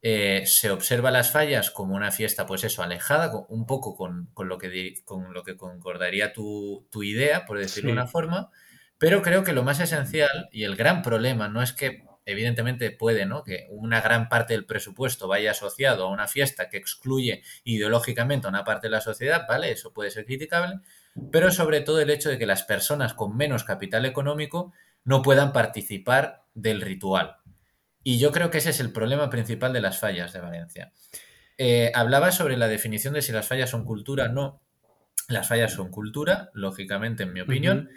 eh, 0.01 0.43
se 0.47 0.71
observa 0.71 1.11
las 1.11 1.31
fallas 1.31 1.69
como 1.69 1.95
una 1.95 2.11
fiesta, 2.11 2.47
pues 2.47 2.63
eso, 2.63 2.81
alejada, 2.81 3.31
un 3.49 3.67
poco 3.67 3.95
con, 3.95 4.31
lo, 4.35 4.57
que, 4.57 4.95
con 5.05 5.33
lo 5.33 5.43
que 5.43 5.55
concordaría 5.55 6.33
tu, 6.33 6.87
idea, 7.03 7.45
por 7.45 7.59
decirlo 7.59 7.89
de 7.89 7.93
una 7.93 8.07
forma, 8.07 8.49
pero 8.97 9.21
creo 9.21 9.43
que 9.43 9.53
lo 9.53 9.63
más 9.63 9.79
esencial 9.79 10.49
y 10.51 10.63
el 10.63 10.75
gran 10.75 11.03
problema 11.03 11.49
no 11.49 11.61
es 11.61 11.73
que, 11.73 12.03
evidentemente 12.31 12.91
puede, 12.91 13.25
¿no? 13.25 13.43
Que 13.43 13.67
una 13.69 14.01
gran 14.01 14.29
parte 14.29 14.53
del 14.53 14.65
presupuesto 14.65 15.27
vaya 15.27 15.51
asociado 15.51 16.05
a 16.05 16.11
una 16.11 16.27
fiesta 16.27 16.69
que 16.69 16.77
excluye 16.77 17.43
ideológicamente 17.63 18.47
a 18.47 18.49
una 18.49 18.63
parte 18.63 18.87
de 18.87 18.91
la 18.91 19.01
sociedad, 19.01 19.45
¿vale? 19.47 19.71
Eso 19.71 19.93
puede 19.93 20.11
ser 20.11 20.25
criticable, 20.25 20.79
pero 21.31 21.51
sobre 21.51 21.81
todo 21.81 21.99
el 22.01 22.09
hecho 22.09 22.29
de 22.29 22.37
que 22.37 22.45
las 22.45 22.63
personas 22.63 23.13
con 23.13 23.35
menos 23.35 23.63
capital 23.63 24.05
económico 24.05 24.73
no 25.03 25.21
puedan 25.21 25.53
participar 25.53 26.43
del 26.53 26.81
ritual. 26.81 27.37
Y 28.03 28.17
yo 28.19 28.31
creo 28.31 28.49
que 28.49 28.59
ese 28.59 28.71
es 28.71 28.79
el 28.79 28.91
problema 28.91 29.29
principal 29.29 29.73
de 29.73 29.81
las 29.81 29.99
fallas 29.99 30.33
de 30.33 30.41
Valencia. 30.41 30.91
Eh, 31.57 31.91
hablaba 31.93 32.31
sobre 32.31 32.57
la 32.57 32.67
definición 32.67 33.13
de 33.13 33.21
si 33.21 33.31
las 33.31 33.47
fallas 33.47 33.69
son 33.69 33.85
cultura. 33.85 34.27
No, 34.27 34.61
las 35.27 35.47
fallas 35.47 35.73
son 35.73 35.91
cultura, 35.91 36.49
lógicamente, 36.53 37.23
en 37.23 37.33
mi 37.33 37.41
opinión, 37.41 37.89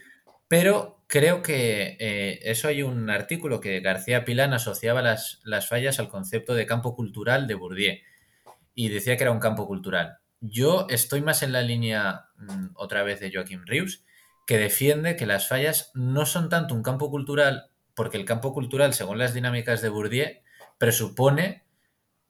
pero 0.54 1.02
creo 1.08 1.42
que 1.42 1.96
eh, 1.98 2.38
eso 2.44 2.68
hay 2.68 2.84
un 2.84 3.10
artículo 3.10 3.60
que 3.60 3.80
García 3.80 4.24
Pilán 4.24 4.52
asociaba 4.52 5.02
las, 5.02 5.40
las 5.42 5.68
fallas 5.68 5.98
al 5.98 6.08
concepto 6.08 6.54
de 6.54 6.64
campo 6.64 6.94
cultural 6.94 7.48
de 7.48 7.54
Bourdieu 7.54 7.96
y 8.72 8.88
decía 8.88 9.16
que 9.16 9.24
era 9.24 9.32
un 9.32 9.40
campo 9.40 9.66
cultural. 9.66 10.18
Yo 10.40 10.86
estoy 10.90 11.22
más 11.22 11.42
en 11.42 11.50
la 11.50 11.62
línea, 11.62 12.26
mm, 12.36 12.66
otra 12.76 13.02
vez, 13.02 13.18
de 13.18 13.32
Joaquim 13.34 13.64
Rius, 13.66 14.04
que 14.46 14.56
defiende 14.56 15.16
que 15.16 15.26
las 15.26 15.48
fallas 15.48 15.90
no 15.92 16.24
son 16.24 16.48
tanto 16.48 16.72
un 16.76 16.84
campo 16.84 17.10
cultural 17.10 17.72
porque 17.96 18.16
el 18.16 18.24
campo 18.24 18.54
cultural, 18.54 18.94
según 18.94 19.18
las 19.18 19.34
dinámicas 19.34 19.82
de 19.82 19.88
Bourdieu, 19.88 20.28
presupone 20.78 21.64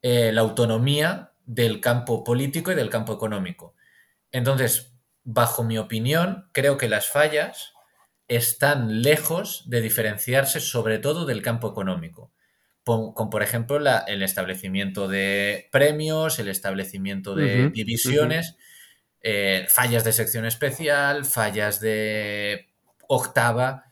eh, 0.01 0.31
la 0.31 0.41
autonomía 0.41 1.33
del 1.45 1.79
campo 1.79 2.23
político 2.23 2.71
y 2.71 2.75
del 2.75 2.89
campo 2.89 3.13
económico. 3.13 3.75
Entonces, 4.31 4.97
bajo 5.23 5.63
mi 5.63 5.77
opinión, 5.77 6.49
creo 6.53 6.79
que 6.79 6.89
las 6.89 7.07
fallas 7.07 7.74
están 8.27 9.01
lejos 9.01 9.63
de 9.67 9.81
diferenciarse 9.81 10.59
sobre 10.59 10.99
todo 10.99 11.25
del 11.25 11.41
campo 11.41 11.69
económico, 11.69 12.31
con, 12.83 13.29
por 13.29 13.43
ejemplo 13.43 13.77
el 13.77 14.21
establecimiento 14.21 15.07
de 15.07 15.69
premios, 15.71 16.39
el 16.39 16.49
establecimiento 16.49 17.35
de 17.35 17.69
divisiones, 17.69 18.57
eh, 19.21 19.65
fallas 19.69 20.03
de 20.03 20.11
sección 20.11 20.45
especial, 20.45 21.25
fallas 21.25 21.79
de 21.79 22.69
octava, 23.07 23.85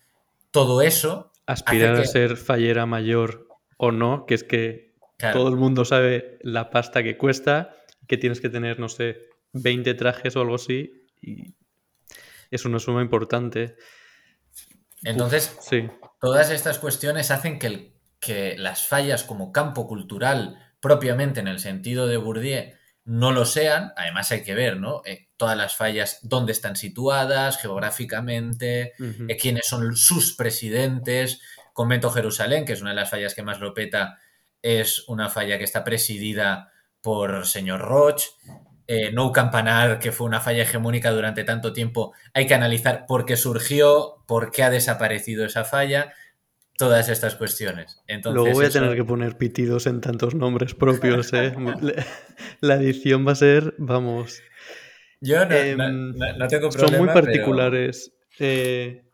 todo 0.51 0.81
eso 0.81 1.33
aspirar 1.45 1.95
a 1.95 2.05
ser 2.05 2.37
fallera 2.37 2.85
mayor 2.85 3.47
o 3.77 3.91
no, 3.91 4.25
que 4.25 4.35
es 4.35 4.43
que 4.43 4.93
todo 5.31 5.49
el 5.49 5.55
mundo 5.55 5.85
sabe 5.85 6.39
la 6.41 6.69
pasta 6.69 7.03
que 7.03 7.17
cuesta, 7.17 7.73
que 8.07 8.17
tienes 8.17 8.41
que 8.41 8.49
tener, 8.49 8.79
no 8.79 8.89
sé, 8.89 9.29
20 9.53 9.93
trajes 9.93 10.35
o 10.35 10.41
algo 10.41 10.55
así, 10.55 11.07
y 11.21 11.55
es 12.51 12.65
una 12.65 12.79
suma 12.79 13.01
importante. 13.01 13.75
Entonces, 15.03 15.57
sí. 15.61 15.89
todas 16.19 16.49
estas 16.49 16.79
cuestiones 16.79 17.31
hacen 17.31 17.59
que, 17.59 17.93
que 18.19 18.55
las 18.57 18.87
fallas 18.87 19.23
como 19.23 19.51
campo 19.51 19.87
cultural, 19.87 20.73
propiamente 20.79 21.39
en 21.39 21.47
el 21.47 21.59
sentido 21.59 22.07
de 22.07 22.17
Bourdieu, 22.17 22.73
no 23.05 23.31
lo 23.31 23.45
sean. 23.45 23.91
Además 23.97 24.31
hay 24.31 24.43
que 24.43 24.55
ver, 24.55 24.77
¿no? 24.77 25.01
Eh, 25.05 25.27
todas 25.37 25.57
las 25.57 25.75
fallas, 25.75 26.19
dónde 26.23 26.53
están 26.53 26.75
situadas 26.75 27.57
geográficamente, 27.57 28.93
eh, 29.27 29.37
quiénes 29.37 29.67
son 29.67 29.95
sus 29.95 30.35
presidentes. 30.35 31.41
Convento 31.73 32.09
Jerusalén, 32.11 32.65
que 32.65 32.73
es 32.73 32.81
una 32.81 32.91
de 32.91 32.97
las 32.97 33.09
fallas 33.09 33.35
que 33.35 33.43
más 33.43 33.59
lo 33.59 33.73
peta, 33.73 34.19
es 34.61 35.07
una 35.07 35.29
falla 35.29 35.57
que 35.57 35.63
está 35.65 35.83
presidida 35.83 36.71
por 37.01 37.45
señor 37.45 37.81
Roch. 37.81 38.23
Eh, 38.87 39.11
no 39.13 39.31
Campanar, 39.31 39.99
que 39.99 40.11
fue 40.11 40.27
una 40.27 40.41
falla 40.41 40.63
hegemónica 40.63 41.11
durante 41.11 41.43
tanto 41.43 41.71
tiempo, 41.71 42.13
hay 42.33 42.47
que 42.47 42.53
analizar 42.53 43.05
por 43.07 43.25
qué 43.25 43.37
surgió, 43.37 44.23
por 44.27 44.51
qué 44.51 44.63
ha 44.63 44.69
desaparecido 44.69 45.45
esa 45.45 45.63
falla 45.63 46.13
todas 46.77 47.07
estas 47.09 47.35
cuestiones. 47.35 48.01
Entonces, 48.07 48.41
Luego 48.41 48.57
voy 48.57 48.65
a 48.65 48.69
tener 48.69 48.95
que 48.95 49.03
poner 49.03 49.37
pitidos 49.37 49.87
en 49.87 50.01
tantos 50.01 50.35
nombres 50.35 50.73
propios, 50.73 51.31
¿eh? 51.33 51.53
La 52.61 52.75
edición 52.75 53.25
va 53.25 53.33
a 53.33 53.35
ser, 53.35 53.75
vamos... 53.77 54.41
Yo 55.21 55.45
no, 55.45 55.55
em, 55.55 55.77
tengo 56.49 56.69
problema, 56.69 56.71
Son 56.71 56.97
muy 56.97 57.07
particulares. 57.07 58.13
Eh, 58.39 59.05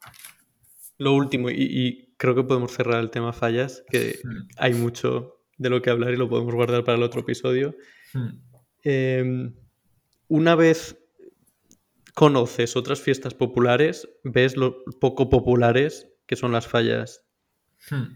lo 0.98 1.14
último, 1.14 1.52
y, 1.52 2.16
creo 2.18 2.34
que 2.34 2.44
podemos 2.44 2.72
cerrar 2.72 3.00
el 3.02 3.12
tema 3.12 3.32
fallas, 3.32 3.84
que 3.90 4.20
hmm. 4.24 4.48
hay 4.58 4.74
mucho 4.74 5.44
de 5.58 5.70
lo 5.70 5.82
que 5.82 5.92
hablar 5.92 6.12
y 6.14 6.18
lo 6.18 6.28
podemos 6.28 6.56
guardar 6.56 6.84
para 6.84 6.98
el 6.98 7.04
otro 7.04 7.22
episodio. 7.22 7.76
Hmm. 8.14 8.49
Em, 8.84 9.54
una 10.28 10.56
vez 10.56 10.98
conoces 12.14 12.76
otras 12.76 13.02
fiestas 13.02 13.34
populares, 13.34 14.10
ves 14.24 14.58
lo 14.58 14.84
poco 15.00 15.30
populares 15.30 16.08
que 16.26 16.36
son 16.36 16.52
las 16.52 16.68
fallas 16.68 17.24
Hmm. 17.90 18.16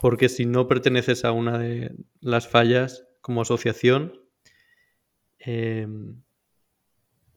Porque 0.00 0.28
si 0.28 0.46
no 0.46 0.66
perteneces 0.66 1.24
a 1.24 1.32
una 1.32 1.58
de 1.58 1.94
las 2.20 2.48
fallas 2.48 3.06
como 3.20 3.42
asociación, 3.42 4.18
em, 5.38 6.22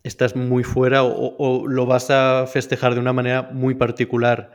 estás 0.03 0.35
muy 0.35 0.63
fuera 0.63 1.03
o, 1.03 1.67
lo 1.67 1.85
vas 1.85 2.09
a 2.09 2.45
festejar 2.47 2.93
de 2.93 2.99
una 2.99 3.13
manera 3.13 3.49
muy 3.51 3.75
particular. 3.75 4.51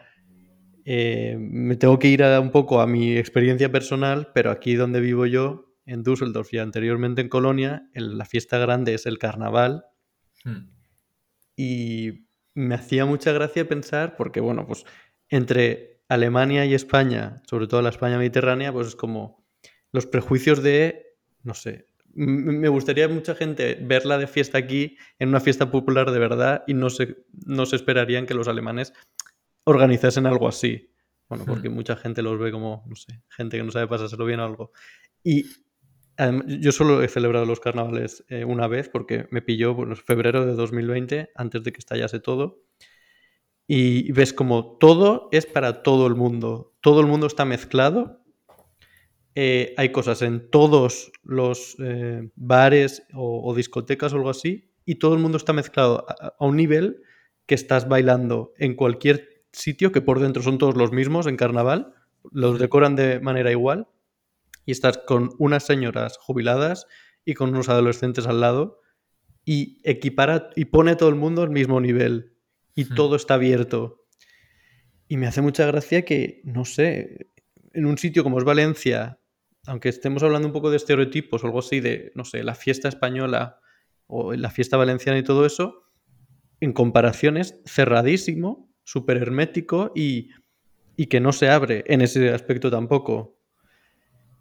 Em, 0.85 1.51
me 1.51 1.77
tengo 1.77 1.99
que 1.99 2.09
ir 2.09 2.23
a, 2.23 2.41
un 2.41 2.51
poco 2.51 2.81
a 2.81 2.87
mi 2.87 3.17
experiencia 3.17 3.71
personal, 3.71 4.31
pero 4.35 4.51
aquí 4.51 4.75
donde 4.75 5.01
vivo 5.01 5.27
yo, 5.27 5.68
en 5.89 6.03
Düsseldorf 6.03 6.53
y 6.53 6.59
anteriormente 6.59 7.23
en 7.23 7.29
Colonia, 7.29 7.89
la 7.95 8.27
fiesta 8.27 8.59
grande 8.59 8.95
es 8.95 9.07
el 9.07 9.19
carnaval. 9.19 9.87
Hmm. 10.45 10.69
Y 11.57 12.27
me 12.55 12.75
hacía 12.75 13.07
mucha 13.07 13.33
gracia 13.33 13.69
pensar, 13.69 14.15
porque 14.17 14.41
bueno, 14.41 14.67
pues 14.67 14.85
entre 15.29 16.03
Alemania 16.09 16.67
y 16.67 16.75
España, 16.75 17.43
sobre 17.49 17.67
todo 17.67 17.81
la 17.83 17.89
España 17.89 18.19
mediterránea, 18.19 18.73
pues 18.73 18.89
es 18.89 18.97
como 18.97 19.47
los 19.91 20.07
prejuicios 20.07 20.63
de, 20.63 21.17
no 21.43 21.55
sé, 21.55 21.87
me 22.15 22.69
gustaría 22.69 23.09
mucha 23.09 23.35
gente 23.35 23.79
verla 23.81 24.19
de 24.19 24.27
fiesta 24.27 24.59
aquí 24.59 24.97
en 25.19 25.31
una 25.31 25.41
fiesta 25.41 25.71
popular 25.71 26.11
de 26.11 26.19
verdad 26.19 26.65
y 26.67 26.75
no 26.75 26.91
se, 26.91 27.25
no 27.47 27.65
se 27.65 27.77
esperarían 27.77 28.27
que 28.27 28.35
los 28.35 28.49
alemanes 28.49 28.93
organizasen 29.65 30.27
algo 30.27 30.49
así. 30.49 30.93
Bueno, 31.29 31.45
porque 31.47 31.69
hmm. 31.71 31.75
mucha 31.75 31.97
gente 31.97 32.23
los 32.23 32.39
ve 32.39 32.51
como, 32.51 32.85
no 32.87 32.97
sé, 32.97 33.23
gente 33.29 33.57
que 33.57 33.63
no 33.63 33.71
sabe 33.71 33.87
pasárselo 33.87 34.25
bien 34.25 34.41
o 34.41 34.45
algo. 34.45 34.73
Y 35.23 35.45
yo 36.47 36.73
solo 36.73 37.03
he 37.03 37.09
celebrado 37.09 37.47
los 37.47 37.61
carnavales 37.61 38.25
eh, 38.29 38.45
una 38.45 38.67
vez 38.67 38.89
porque 38.89 39.29
me 39.31 39.41
pilló 39.41 39.77
en 39.83 39.97
febrero 39.97 40.45
de 40.45 40.55
2020, 40.55 41.31
antes 41.35 41.63
de 41.63 41.73
que 41.73 41.79
estallase 41.79 42.19
todo. 42.19 42.65
Y 43.69 44.11
ves 44.13 44.33
como 44.33 44.79
todo 44.79 45.29
es 45.31 45.47
para 45.47 45.83
todo 45.83 46.07
el 46.07 46.15
mundo. 46.15 46.75
Todo 46.81 47.01
el 47.01 47.07
mundo 47.07 47.27
está 47.27 47.45
mezclado. 47.45 48.25
Eh, 49.35 49.75
hay 49.77 49.93
cosas 49.93 50.23
en 50.23 50.51
todos 50.51 51.13
los 51.23 51.77
eh, 51.79 52.29
bares 52.35 53.07
o, 53.15 53.55
discotecas 53.55 54.13
o 54.13 54.17
algo 54.17 54.31
así. 54.31 54.73
Y 54.85 54.97
todo 54.97 55.15
el 55.15 55.21
mundo 55.21 55.37
está 55.37 55.53
mezclado 55.53 56.05
a, 56.09 56.35
a 56.39 56.45
un 56.45 56.57
nivel 56.57 57.03
que 57.47 57.55
estás 57.55 57.89
bailando 57.89 58.53
en 58.59 58.75
cualquier 58.75 59.45
sitio 59.53 59.93
que 59.93 60.01
por 60.01 60.19
dentro 60.19 60.43
son 60.43 60.59
todos 60.59 60.77
los 60.77 60.91
mismos 60.93 61.27
en 61.27 61.37
carnaval, 61.37 61.95
los 62.33 62.59
decoran 62.59 62.97
de 62.97 63.21
manera 63.21 63.51
igual 63.53 63.87
y 64.69 64.73
estás 64.73 64.99
con 64.99 65.31
unas 65.39 65.65
señoras 65.65 66.19
jubiladas 66.19 66.87
y 67.25 67.33
con 67.33 67.49
unos 67.49 67.71
adolescentes 67.71 68.27
al 68.27 68.43
lado 68.43 68.83
y 69.47 69.81
equipara 69.83 70.51
y 70.57 70.67
pone 70.67 70.91
a 70.91 70.97
todo 70.99 71.09
el 71.09 71.15
mundo 71.15 71.41
al 71.41 71.49
mismo 71.49 71.81
nivel 71.81 72.37
y 72.75 72.85
todo 72.85 73.17
está 73.17 73.33
abierto. 73.33 74.05
Y 75.09 75.17
me 75.17 75.27
hace 75.27 75.41
mucha 75.41 75.65
gracia 75.65 76.05
que, 76.05 76.43
no 76.45 76.67
sé, 76.67 77.31
en 77.73 77.87
un 77.87 77.97
sitio 77.97 78.23
como 78.23 78.37
es 78.37 78.45
Valencia, 78.45 79.19
aunque 79.65 79.89
estemos 79.89 80.23
hablando 80.23 80.49
un 80.49 80.53
poco 80.53 80.69
de 80.69 80.77
estereotipos 80.77 81.43
o 81.43 81.47
algo 81.47 81.61
así 81.61 81.81
de, 81.81 82.13
no 82.15 82.27
sé, 82.27 82.45
la 82.45 82.55
fiesta 82.55 82.89
española 82.89 83.61
o 84.07 84.35
la 84.35 84.51
fiesta 84.51 84.77
valenciana 84.77 85.19
y 85.19 85.23
todo 85.23 85.47
eso, 85.47 85.85
en 86.61 86.75
comparación 86.75 87.39
es 87.39 87.59
cerradísimo 87.65 88.71
súper 88.85 89.17
hermético 89.17 89.93
y, 89.95 90.29
que 91.09 91.21
no 91.21 91.33
se 91.33 91.49
abre 91.49 91.85
en 91.87 92.03
ese 92.03 92.35
aspecto 92.35 92.71
tampoco. 92.71 93.38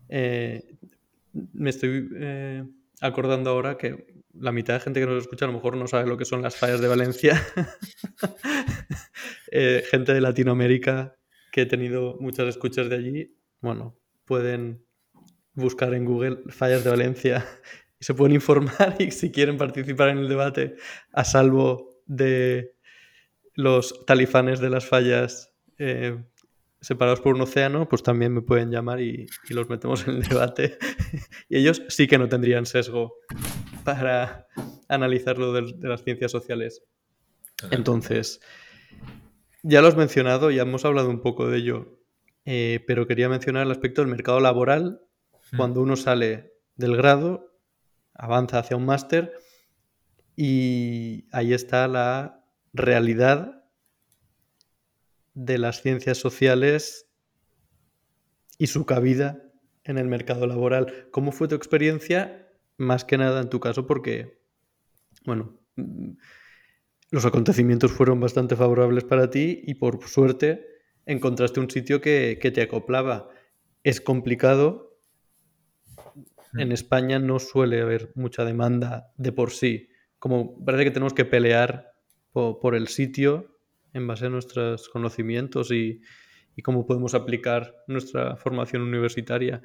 Eh, 0.09 0.63
me 1.53 1.69
estoy 1.69 2.09
eh, 2.15 2.63
acordando 3.01 3.49
ahora 3.49 3.77
que 3.77 4.23
la 4.33 4.51
mitad 4.51 4.75
de 4.75 4.79
gente 4.79 4.99
que 4.99 5.05
nos 5.05 5.23
escucha 5.23 5.45
a 5.45 5.47
lo 5.47 5.53
mejor 5.53 5.77
no 5.77 5.87
sabe 5.87 6.07
lo 6.07 6.17
que 6.17 6.25
son 6.25 6.41
las 6.41 6.55
fallas 6.55 6.81
de 6.81 6.87
Valencia. 6.87 7.41
Eh, 9.49 9.81
gente 9.89 10.13
de 10.13 10.19
Latinoamérica 10.19 11.15
que 11.53 11.61
he 11.61 11.65
tenido 11.65 12.17
muchas 12.19 12.49
escuchas 12.49 12.89
de 12.89 12.97
allí, 12.97 13.37
bueno, 13.61 13.97
pueden 14.25 14.83
buscar 15.53 15.93
en 15.93 16.03
Google 16.03 16.39
fallas 16.49 16.83
de 16.83 16.89
Valencia 16.89 17.45
y 17.97 18.03
se 18.03 18.13
pueden 18.13 18.35
informar 18.35 18.95
y 18.99 19.09
si 19.11 19.31
quieren 19.31 19.57
participar 19.57 20.09
en 20.09 20.17
el 20.17 20.27
debate 20.27 20.75
a 21.13 21.23
salvo 21.23 22.01
de 22.05 22.75
los 23.53 24.05
talifanes 24.05 24.59
de 24.59 24.69
las 24.69 24.85
fallas 24.85 25.53
separados 26.82 27.21
por 27.21 27.36
un 27.36 27.41
océano, 27.41 27.88
pues 27.89 28.03
también 28.03 28.34
me 28.34 28.41
pueden 28.41 28.71
llamar 28.71 29.01
y, 29.01 29.28
los 29.49 29.69
metemos 29.69 30.07
en 30.07 30.15
el 30.15 30.23
debate. 30.23 30.78
y 31.49 31.57
ellos 31.57 31.84
sí 31.89 32.07
que 32.07 32.17
no 32.17 32.30
tendrían 32.30 32.65
sesgo 32.65 33.15
para 33.84 34.47
analizar 34.88 35.38
lo 35.38 35.53
de, 35.53 35.75
las 35.80 36.03
ciencias 36.03 36.32
sociales. 36.32 36.84
Entonces, 37.71 38.39
ya 39.63 39.82
lo 39.82 39.88
has 39.88 39.97
mencionado, 39.97 40.51
ya 40.51 40.61
hemos 40.61 40.86
hablado 40.86 41.09
un 41.09 41.21
poco 41.21 41.47
de 41.47 41.57
ello, 41.57 41.99
eh, 42.45 42.84
pero 42.86 43.07
quería 43.07 43.30
mencionar 43.30 43.65
el 43.65 43.71
aspecto 43.71 44.01
del 44.01 44.11
mercado 44.11 44.39
laboral. 44.39 45.01
Hmm. 45.51 45.57
Cuando 45.57 45.82
uno 45.82 45.95
sale 45.95 46.53
del 46.75 46.95
grado, 46.95 47.57
avanza 48.13 48.59
hacia 48.59 48.78
un 48.78 48.86
máster 48.86 49.34
y 50.36 51.28
ahí 51.32 51.53
está 51.53 51.88
la 51.88 52.45
realidad 52.73 53.56
de 55.38 55.59
las 55.59 55.83
ciencias 55.83 56.17
sociales 56.17 57.07
y 58.57 58.67
su 58.67 58.88
cabida 58.88 59.43
en 59.83 59.99
el 59.99 60.07
mercado 60.07 60.47
laboral. 60.47 61.07
¿Cómo 61.11 61.31
fue 61.31 61.47
tu 61.47 61.53
experiencia? 61.53 62.49
Más 62.77 63.05
que 63.05 63.19
nada 63.19 63.41
en 63.41 63.49
tu 63.49 63.59
caso, 63.59 63.85
porque, 63.85 64.41
bueno, 65.25 65.59
los 67.11 67.25
acontecimientos 67.25 67.91
fueron 67.91 68.19
bastante 68.19 68.55
favorables 68.55 69.03
para 69.03 69.29
ti 69.29 69.61
y 69.63 69.75
por 69.75 70.03
suerte 70.07 70.65
encontraste 71.05 71.59
un 71.59 71.69
sitio 71.69 72.01
que, 72.01 72.39
que 72.41 72.49
te 72.49 72.63
acoplaba. 72.63 73.29
Es 73.83 74.01
complicado. 74.01 74.97
En 76.57 76.71
España 76.71 77.19
no 77.19 77.38
suele 77.38 77.81
haber 77.81 78.11
mucha 78.15 78.43
demanda 78.43 79.13
de 79.17 79.31
por 79.31 79.51
sí. 79.51 79.89
Como 80.17 80.65
parece 80.65 80.85
que 80.85 80.91
tenemos 80.91 81.13
que 81.13 81.25
pelear 81.25 81.91
por, 82.31 82.73
el 82.73 82.88
sitio 82.88 83.56
en 83.97 84.07
base 84.07 84.27
a 84.27 84.29
nuestros 84.29 84.89
conocimientos 84.89 85.71
y, 85.71 86.01
cómo 86.63 86.87
podemos 86.87 87.13
aplicar 87.13 87.75
nuestra 87.87 88.35
formación 88.35 88.81
universitaria. 88.81 89.61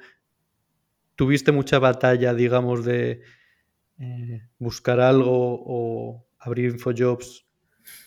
¿Tuviste 1.15 1.51
mucha 1.51 1.79
batalla, 1.79 2.35
digamos, 2.35 2.85
de 2.85 3.21
eh, 3.99 4.47
buscar 4.59 4.99
algo 4.99 5.59
o 5.65 6.27
abrir 6.37 6.69
infojobs, 6.69 7.47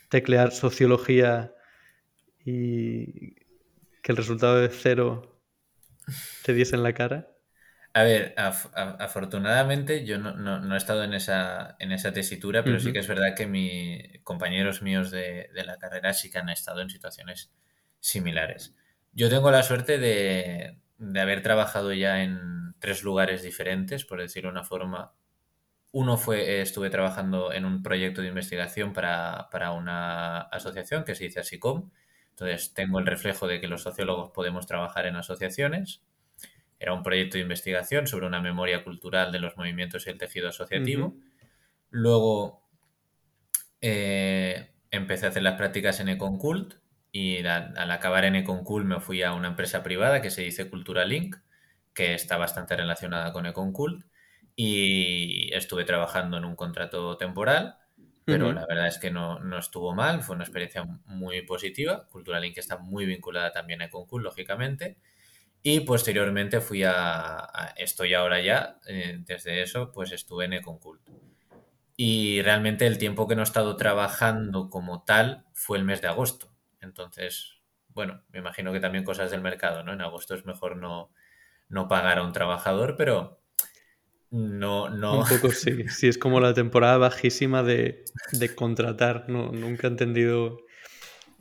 teclear 0.09 0.53
sociología 0.53 1.53
y 2.45 3.35
que 4.03 4.13
el 4.13 4.17
resultado 4.17 4.61
de 4.61 4.69
cero 4.69 5.41
te 6.45 6.55
diese 6.55 6.77
en 6.77 6.85
la 6.85 6.93
cara? 6.93 7.36
A 7.97 8.03
ver, 8.03 8.35
afortunadamente 8.37 10.05
yo 10.05 10.19
no, 10.19 10.75
he 10.75 10.77
estado 10.77 11.03
en 11.03 11.15
esa, 11.15 11.77
en 11.79 11.93
esa 11.93 12.13
tesitura, 12.13 12.63
pero 12.63 12.79
sí 12.79 12.93
que 12.93 12.99
es 12.99 13.09
verdad 13.09 13.35
que 13.35 13.47
mis 13.47 14.23
compañeros 14.23 14.83
míos 14.83 15.11
de, 15.11 15.49
la 15.55 15.79
carrera 15.79 16.13
sí 16.13 16.31
que 16.31 16.37
han 16.37 16.51
estado 16.51 16.83
en 16.83 16.91
situaciones 16.91 17.51
similares. 17.99 18.75
Yo 19.13 19.31
tengo 19.31 19.51
la 19.51 19.63
suerte 19.63 19.97
de, 19.97 20.77
haber 21.19 21.43
trabajado 21.43 21.95
ya 21.95 22.23
en 22.23 22.75
tres 22.81 23.03
lugares 23.03 23.43
diferentes, 23.43 24.05
por 24.05 24.21
decirlo 24.21 24.51
de 24.51 24.59
una 24.59 24.65
forma. 24.65 25.15
Uno 25.91 26.19
fue, 26.19 26.61
estuve 26.61 26.91
trabajando 26.91 27.51
en 27.51 27.65
un 27.65 27.83
proyecto 27.83 28.21
de 28.21 28.29
investigación 28.29 28.93
para, 28.93 29.49
para 29.51 29.73
una 29.73 30.43
asociación 30.43 31.05
que 31.05 31.15
se 31.15 31.25
dice 31.25 31.41
ASICOM. 31.41 31.91
Entonces 32.29 32.75
tengo 32.75 32.99
el 32.99 33.07
reflejo 33.07 33.49
de 33.49 33.59
que 33.59 33.69
los 33.69 33.81
sociólogos 33.81 34.33
podemos 34.33 34.67
trabajar 34.67 35.07
en 35.07 35.17
asociaciones 35.17 36.03
era 36.79 36.93
un 36.93 37.03
proyecto 37.03 37.37
de 37.37 37.43
investigación 37.43 38.07
sobre 38.07 38.27
una 38.27 38.41
memoria 38.41 38.85
cultural 38.85 39.33
de 39.33 39.39
los 39.39 39.57
movimientos 39.57 40.07
y 40.07 40.11
el 40.11 40.19
tejido 40.19 40.49
asociativo. 40.49 41.17
Luego 41.91 42.63
eh, 43.81 44.73
empecé 44.91 45.27
a 45.27 45.29
hacer 45.31 45.43
las 45.43 45.55
prácticas 45.55 46.01
en 46.01 46.09
Econcult 46.09 46.75
y 47.13 47.45
al, 47.47 47.91
acabar 47.91 48.25
en 48.25 48.37
Econcult 48.37 48.85
me 48.85 49.01
fui 49.01 49.23
a 49.23 49.33
una 49.33 49.49
empresa 49.49 49.83
privada 49.83 50.21
que 50.21 50.31
se 50.31 50.43
dice 50.43 50.69
Cultura 50.69 51.05
Link, 51.05 51.37
que 51.95 52.15
está 52.15 52.37
bastante 52.37 52.77
relacionada 52.77 53.33
con 53.33 53.47
Econcult 53.47 54.05
y 54.55 55.51
estuve 55.55 55.85
trabajando 55.85 56.37
en 56.37 56.45
un 56.45 56.57
contrato 56.57 57.17
temporal, 57.17 57.77
pero 58.25 58.53
la 58.53 58.67
verdad 58.67 58.89
es 58.89 58.99
que 58.99 59.11
no, 59.11 59.39
no, 59.39 59.59
estuvo 59.59 59.95
mal, 59.95 60.23
fue 60.23 60.35
una 60.35 60.45
experiencia 60.45 60.83
muy 61.07 61.43
positiva. 61.43 62.09
Cultura 62.09 62.41
Link 62.41 62.59
está 62.59 62.77
muy 62.77 63.07
vinculada 63.07 63.53
también 63.53 63.83
a 63.83 63.85
Econcult, 63.85 64.25
lógicamente. 64.25 64.99
Y 65.69 65.81
posteriormente 65.81 66.61
fui 66.61 66.85
a, 66.85 67.75
estoy 67.77 68.15
ahora 68.15 68.41
ya, 68.41 68.79
eh, 68.87 69.19
desde 69.27 69.63
eso, 69.63 69.91
pues 69.91 70.13
estuve 70.13 70.45
en 70.45 70.53
Econcult. 70.53 71.03
Y 71.97 72.41
realmente 72.43 72.87
el 72.87 72.99
tiempo 72.99 73.27
que 73.27 73.35
no 73.35 73.41
he 73.41 73.45
estado 73.45 73.77
trabajando 73.77 74.71
como 74.71 75.03
tal 75.03 75.45
fue 75.55 75.79
el 75.79 75.85
mes 75.85 76.01
de 76.01 76.07
agosto. 76.07 76.55
Entonces, 76.81 77.63
bueno, 77.89 78.23
me 78.29 78.39
imagino 78.39 78.73
que 78.73 78.79
también 78.79 79.03
cosas 79.03 79.33
del 79.33 79.41
mercado, 79.41 79.83
¿no? 79.83 79.93
En 79.93 80.03
agosto 80.03 80.37
es 80.37 80.47
mejor 80.47 80.77
no, 80.77 81.11
no 81.69 81.89
pagar 81.89 82.19
a 82.19 82.23
un 82.23 82.33
trabajador, 82.33 82.95
pero 82.97 83.41
no, 84.31 84.89
no. 84.89 85.19
Un 85.19 85.29
poco 85.29 85.51
sí, 85.51 85.89
sí, 85.89 86.07
es 86.07 86.17
como 86.17 86.39
la 86.39 86.55
temporada 86.55 86.99
bajísima 86.99 87.65
de, 87.65 88.05
de 88.31 88.55
contratar. 88.55 89.29
No, 89.29 89.51
nunca 89.51 89.89
he 89.89 89.91
entendido 89.91 90.59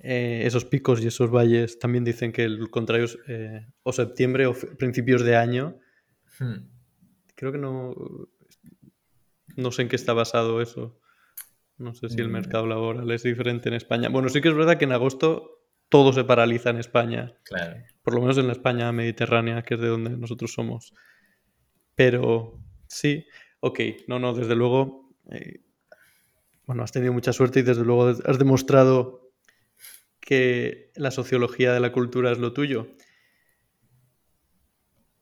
eh, 0.08 0.46
esos 0.46 0.66
picos 0.66 1.02
y 1.02 1.08
esos 1.08 1.32
valles 1.32 1.80
también 1.80 2.04
dicen 2.04 2.32
que 2.32 2.44
el 2.44 2.70
contrario 2.70 3.06
es 3.06 3.18
eh, 3.28 3.66
o 3.82 3.92
septiembre 3.92 4.46
o 4.46 4.54
principios 4.54 5.24
de 5.24 5.36
año. 5.36 5.80
Hmm. 6.40 6.68
Creo 7.34 7.52
que 7.52 7.58
no. 7.58 7.96
No 9.56 9.72
sé 9.72 9.82
en 9.82 9.88
qué 9.90 9.96
está 9.96 10.14
basado 10.14 10.62
eso. 10.62 11.00
No 11.78 11.96
sé 11.96 12.10
si 12.10 12.22
el 12.22 12.30
mm. 12.30 12.32
mercado 12.32 12.68
laboral 12.68 13.10
es 13.12 13.24
diferente 13.24 13.68
en 13.68 13.76
España. 13.76 14.10
Bueno, 14.10 14.30
sí 14.30 14.42
que 14.42 14.50
es 14.50 14.56
verdad 14.56 14.78
que 14.78 14.86
en 14.86 14.92
agosto 14.92 15.64
todo 15.90 16.14
se 16.14 16.24
paraliza 16.24 16.70
en 16.70 16.78
España. 16.78 17.34
Claro. 17.44 17.82
Por 18.04 18.14
lo 18.14 18.22
menos 18.22 18.38
en 18.38 18.48
la 18.48 18.54
España 18.54 18.92
mediterránea, 18.92 19.64
que 19.64 19.74
es 19.74 19.82
de 19.82 19.88
donde 19.88 20.12
nosotros 20.12 20.54
somos. 20.54 20.94
Pero 21.96 22.60
sí, 22.88 23.26
ok, 23.60 23.80
no, 24.08 24.20
no, 24.20 24.34
desde 24.34 24.56
luego. 24.56 25.16
Eh, 25.32 25.62
bueno, 26.66 26.84
has 26.84 26.92
tenido 26.92 27.12
mucha 27.12 27.34
suerte 27.34 27.62
y 27.62 27.64
desde 27.64 27.84
luego 27.84 28.08
has 28.08 28.40
demostrado 28.40 29.25
que 30.26 30.92
la 30.96 31.12
sociología 31.12 31.72
de 31.72 31.80
la 31.80 31.92
cultura 31.94 32.32
es 32.32 32.40
lo 32.40 32.52
tuyo. 32.52 32.88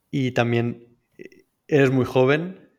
Y 0.10 0.32
también 0.32 0.98
eh, 1.18 1.46
eres 1.68 1.92
muy 1.92 2.06
joven 2.06 2.72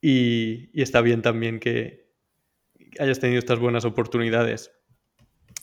y, 0.00 0.70
está 0.80 1.02
bien 1.02 1.22
también 1.22 1.60
que 1.60 2.10
hayas 2.98 3.20
tenido 3.20 3.38
estas 3.38 3.58
buenas 3.58 3.84
oportunidades. 3.84 4.72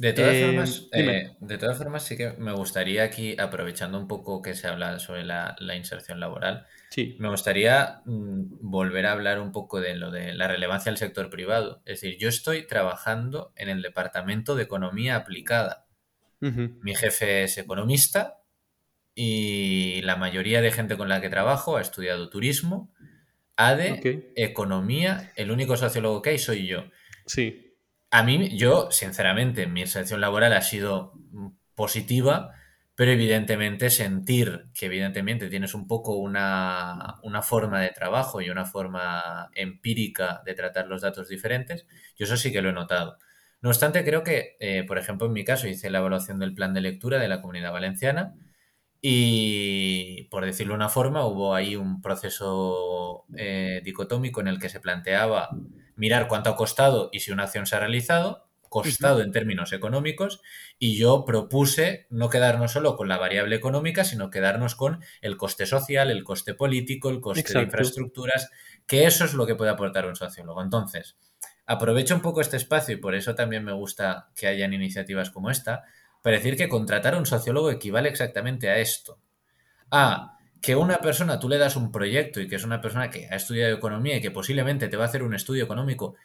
De 0.01 0.13
todas, 0.13 0.33
eh, 0.33 0.45
formas, 0.47 0.89
eh, 0.93 1.31
de 1.39 1.57
todas 1.59 1.77
formas, 1.77 2.03
sí 2.03 2.17
que 2.17 2.31
me 2.39 2.53
gustaría 2.53 3.03
aquí, 3.03 3.35
aprovechando 3.37 3.99
un 3.99 4.07
poco 4.07 4.41
que 4.41 4.55
se 4.55 4.67
habla 4.67 4.97
sobre 4.97 5.23
la, 5.23 5.55
inserción 5.77 6.19
laboral, 6.19 6.65
sí. 6.89 7.15
me 7.19 7.29
gustaría 7.29 8.01
mm, 8.05 8.67
volver 8.67 9.05
a 9.05 9.11
hablar 9.11 9.39
un 9.39 9.51
poco 9.51 9.79
de 9.79 9.95
lo 9.95 10.09
de 10.09 10.33
la 10.33 10.47
relevancia 10.47 10.91
del 10.91 10.97
sector 10.97 11.29
privado. 11.29 11.83
Es 11.85 12.01
decir, 12.01 12.17
yo 12.17 12.29
estoy 12.29 12.65
trabajando 12.65 13.53
en 13.55 13.69
el 13.69 13.83
Departamento 13.83 14.55
de 14.55 14.63
Economía 14.63 15.17
Aplicada. 15.17 15.85
Mi 16.39 16.95
jefe 16.95 17.43
es 17.43 17.59
economista 17.59 18.39
y 19.13 20.01
la 20.01 20.15
mayoría 20.15 20.61
de 20.61 20.71
gente 20.71 20.97
con 20.97 21.09
la 21.09 21.21
que 21.21 21.29
trabajo 21.29 21.77
ha 21.77 21.81
estudiado 21.81 22.27
turismo, 22.31 22.91
ADE, 23.55 24.33
economía, 24.35 25.31
el 25.35 25.51
único 25.51 25.77
sociólogo 25.77 26.23
que 26.23 26.31
hay 26.31 26.39
soy 26.39 26.65
yo. 26.65 26.85
Sí. 27.27 27.70
A 28.11 28.23
mí, 28.23 28.57
yo, 28.57 28.91
sinceramente, 28.91 29.67
mi 29.67 29.81
inserción 29.81 30.19
laboral 30.19 30.51
ha 30.53 30.61
sido 30.61 31.13
positiva, 31.75 32.53
pero 32.93 33.11
evidentemente 33.11 33.89
sentir 33.89 34.67
que 34.73 34.87
evidentemente 34.87 35.49
tienes 35.49 35.73
un 35.73 35.87
poco 35.87 36.17
una, 36.17 37.19
forma 37.41 37.79
de 37.81 37.91
trabajo 37.91 38.41
y 38.41 38.49
una 38.49 38.65
forma 38.65 39.49
empírica 39.55 40.41
de 40.45 40.53
tratar 40.55 40.87
los 40.87 41.01
datos 41.01 41.29
diferentes, 41.29 41.87
yo 42.17 42.25
eso 42.25 42.35
sí 42.35 42.51
que 42.51 42.61
lo 42.61 42.69
he 42.69 42.73
notado. 42.73 43.17
No 43.61 43.69
obstante, 43.69 44.03
creo 44.03 44.23
que, 44.23 44.57
eh, 44.59 44.83
por 44.85 44.97
ejemplo, 44.97 45.27
en 45.27 45.33
mi 45.33 45.45
caso 45.45 45.67
hice 45.67 45.89
la 45.89 45.99
evaluación 45.99 46.39
del 46.39 46.53
plan 46.53 46.73
de 46.73 46.81
lectura 46.81 47.17
de 47.19 47.29
la 47.29 47.41
comunidad 47.41 47.71
valenciana 47.71 48.35
y, 49.01 50.25
por 50.31 50.45
decirlo 50.45 50.73
de 50.73 50.77
una 50.77 50.89
forma, 50.89 51.25
hubo 51.25 51.55
ahí 51.55 51.75
un 51.75 52.01
proceso 52.01 53.25
eh, 53.37 53.81
dicotómico 53.83 54.41
en 54.41 54.47
el 54.47 54.59
que 54.59 54.69
se 54.69 54.79
planteaba 54.79 55.49
mirar 56.01 56.27
cuánto 56.27 56.49
ha 56.49 56.55
costado 56.55 57.09
y 57.13 57.19
si 57.19 57.31
una 57.31 57.43
acción 57.43 57.67
se 57.67 57.75
ha 57.75 57.79
realizado, 57.79 58.47
costado 58.69 59.21
en 59.21 59.31
términos 59.31 59.71
económicos, 59.71 60.41
y 60.79 60.97
yo 60.97 61.25
propuse 61.25 62.07
no 62.09 62.27
quedarnos 62.27 62.71
solo 62.71 62.95
con 62.95 63.07
la 63.07 63.19
variable 63.19 63.55
económica, 63.55 64.03
sino 64.03 64.31
quedarnos 64.31 64.73
con 64.73 65.03
el 65.21 65.37
coste 65.37 65.67
social, 65.67 66.09
el 66.09 66.23
coste 66.23 66.55
político, 66.55 67.11
el 67.11 67.21
coste 67.21 67.53
de 67.53 67.65
infraestructuras, 67.65 68.49
que 68.87 69.05
eso 69.05 69.25
es 69.25 69.35
lo 69.35 69.45
que 69.45 69.53
puede 69.53 69.69
aportar 69.69 70.07
un 70.07 70.15
sociólogo. 70.15 70.63
Entonces, 70.63 71.17
aprovecho 71.67 72.15
un 72.15 72.21
poco 72.21 72.41
este 72.41 72.57
espacio 72.57 72.95
y 72.95 72.97
por 72.97 73.13
eso 73.13 73.35
también 73.35 73.63
me 73.63 73.73
gusta 73.73 74.31
que 74.35 74.47
hayan 74.47 74.73
iniciativas 74.73 75.29
como 75.29 75.51
esta, 75.51 75.83
para 76.23 76.37
decir 76.37 76.57
que 76.57 76.67
contratar 76.67 77.13
a 77.13 77.19
un 77.19 77.27
sociólogo 77.27 77.69
equivale 77.69 78.09
exactamente 78.09 78.71
a 78.71 78.79
esto. 78.79 79.19
A 79.91 80.39
que 80.61 80.75
una 80.75 80.99
persona 80.99 81.39
tú 81.39 81.49
le 81.49 81.57
das 81.57 81.75
un 81.75 81.91
proyecto 81.91 82.39
y 82.39 82.47
que 82.47 82.55
es 82.55 82.63
una 82.63 82.81
persona 82.81 83.09
que 83.09 83.27
ha 83.29 83.35
estudiado 83.35 83.75
economía 83.75 84.17
y 84.17 84.21
que 84.21 84.31
posiblemente 84.31 84.87
te 84.87 84.97
va 84.97 85.05
a 85.05 85.07
hacer 85.07 85.23
un 85.23 85.33
estudio 85.33 85.63
económico 85.63 86.15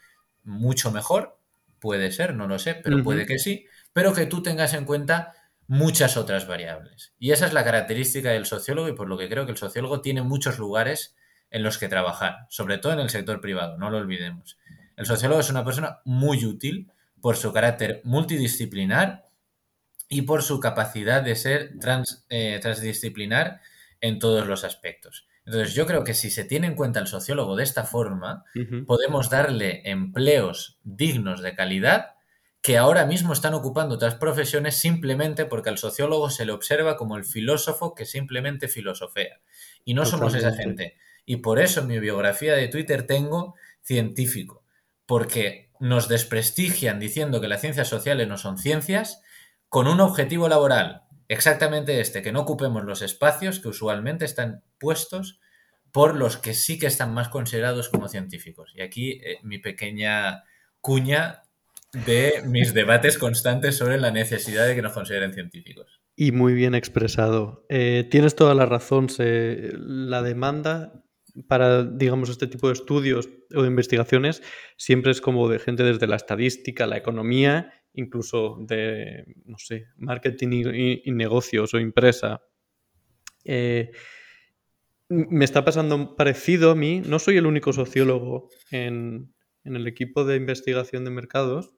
mucho 0.44 0.90
mejor, 0.92 1.38
puede 1.80 2.12
ser, 2.12 2.34
no 2.34 2.46
lo 2.46 2.58
sé, 2.58 2.74
pero 2.74 3.02
puede 3.02 3.26
que 3.26 3.38
sí, 3.38 3.66
pero 3.92 4.12
que 4.12 4.26
tú 4.26 4.42
tengas 4.42 4.74
en 4.74 4.84
cuenta 4.84 5.32
muchas 5.66 6.16
otras 6.16 6.46
variables. 6.46 7.14
Y 7.18 7.32
esa 7.32 7.46
es 7.46 7.52
la 7.52 7.64
característica 7.64 8.30
del 8.30 8.46
sociólogo 8.46 8.88
y 8.88 8.92
por 8.94 9.08
lo 9.08 9.18
que 9.18 9.28
creo 9.28 9.46
que 9.46 9.52
el 9.52 9.58
sociólogo 9.58 10.02
tiene 10.02 10.22
muchos 10.22 10.58
lugares 10.58 11.16
en 11.50 11.62
los 11.62 11.78
que 11.78 11.88
trabajar, 11.88 12.46
sobre 12.50 12.78
todo 12.78 12.92
en 12.92 13.00
el 13.00 13.10
sector 13.10 13.40
privado, 13.40 13.78
no 13.78 13.90
lo 13.90 13.98
olvidemos. 13.98 14.58
El 14.96 15.06
sociólogo 15.06 15.40
es 15.40 15.50
una 15.50 15.64
persona 15.64 16.00
muy 16.04 16.44
útil 16.44 16.90
por 17.20 17.36
su 17.36 17.52
carácter 17.52 18.02
multidisciplinar 18.04 19.26
y 20.08 20.22
por 20.22 20.42
su 20.42 20.60
capacidad 20.60 21.22
de 21.22 21.36
ser 21.36 21.72
eh, 22.28 22.58
transdisciplinar 22.60 23.60
en 24.06 24.18
todos 24.18 24.46
los 24.46 24.64
aspectos. 24.64 25.26
Entonces, 25.44 25.74
yo 25.74 25.86
creo 25.86 26.02
que 26.04 26.14
si 26.14 26.30
se 26.30 26.44
tiene 26.44 26.66
en 26.66 26.74
cuenta 26.74 27.00
el 27.00 27.06
sociólogo 27.06 27.56
de 27.56 27.62
esta 27.62 27.84
forma, 27.84 28.44
podemos 28.86 29.30
darle 29.30 29.82
empleos 29.84 30.78
dignos 30.82 31.40
de 31.40 31.54
calidad 31.54 32.16
que 32.62 32.76
ahora 32.76 33.06
mismo 33.06 33.32
están 33.32 33.54
ocupando 33.54 33.94
otras 33.94 34.16
profesiones 34.16 34.76
simplemente 34.76 35.44
porque 35.44 35.68
al 35.68 35.78
sociólogo 35.78 36.30
se 36.30 36.44
le 36.44 36.50
observa 36.50 36.96
como 36.96 37.16
el 37.16 37.24
filósofo 37.24 37.94
que 37.94 38.06
simplemente 38.06 38.66
filosofea. 38.66 39.40
Y 39.84 39.94
no 39.94 40.04
somos 40.04 40.34
esa 40.34 40.52
gente. 40.52 40.96
Y 41.24 41.36
por 41.36 41.60
eso 41.60 41.80
en 41.80 41.86
mi 41.86 42.00
biografía 42.00 42.54
de 42.54 42.66
Twitter 42.66 43.06
tengo 43.06 43.54
científico, 43.82 44.64
porque 45.06 45.70
nos 45.78 46.08
desprestigian 46.08 46.98
diciendo 46.98 47.40
que 47.40 47.46
las 47.46 47.60
ciencias 47.60 47.86
sociales 47.86 48.26
no 48.26 48.36
son 48.36 48.58
ciencias 48.58 49.22
con 49.68 49.86
un 49.86 50.00
objetivo 50.00 50.48
laboral, 50.48 51.02
exactamente 51.28 52.00
este, 52.00 52.22
que 52.22 52.32
no 52.32 52.40
ocupemos 52.40 52.84
los 52.84 53.02
espacios 53.02 53.60
que 53.60 53.68
usualmente 53.68 54.24
están 54.24 54.62
puestos 54.78 55.40
por 55.92 56.14
los 56.14 56.36
que 56.36 56.54
sí 56.54 56.78
que 56.78 56.86
están 56.86 57.14
más 57.14 57.28
considerados 57.28 57.88
como 57.88 58.08
científicos. 58.08 58.72
Y 58.74 58.82
aquí 58.82 59.12
eh, 59.24 59.38
mi 59.42 59.58
pequeña 59.58 60.44
cuña 60.80 61.42
de 62.04 62.42
mis 62.44 62.74
debates 62.74 63.16
constantes 63.18 63.78
sobre 63.78 63.98
la 63.98 64.10
necesidad 64.10 64.66
de 64.66 64.74
que 64.74 64.82
nos 64.82 64.92
consideren 64.92 65.32
científicos. 65.32 66.00
Y 66.14 66.32
muy 66.32 66.54
bien 66.54 66.74
expresado. 66.74 67.64
Eh, 67.68 68.06
tienes 68.10 68.34
toda 68.34 68.54
la 68.54 68.66
razón. 68.66 69.08
la 69.18 70.22
demanda 70.22 71.05
para, 71.48 71.84
digamos, 71.84 72.28
este 72.30 72.46
tipo 72.46 72.68
de 72.68 72.74
estudios 72.74 73.28
o 73.54 73.62
de 73.62 73.68
investigaciones 73.68 74.42
siempre 74.76 75.12
es 75.12 75.20
como 75.20 75.48
de 75.48 75.58
gente 75.58 75.82
desde 75.82 76.06
la 76.06 76.16
estadística, 76.16 76.86
la 76.86 76.96
economía 76.96 77.72
incluso 77.96 78.58
de, 78.60 79.24
no 79.46 79.58
sé, 79.58 79.88
marketing 79.96 81.02
y, 81.04 81.12
negocios 81.12 81.74
o 81.74 81.78
empresa. 81.78 82.42
Eh, 83.44 83.90
me 85.08 85.44
está 85.44 85.64
pasando 85.64 86.14
parecido 86.14 86.70
a 86.70 86.74
mí, 86.74 87.00
no 87.00 87.18
soy 87.18 87.38
el 87.38 87.46
único 87.46 87.72
sociólogo 87.72 88.50
en, 88.70 89.34
el 89.64 89.86
equipo 89.88 90.24
de 90.24 90.36
investigación 90.36 91.04
de 91.04 91.10
mercados, 91.10 91.74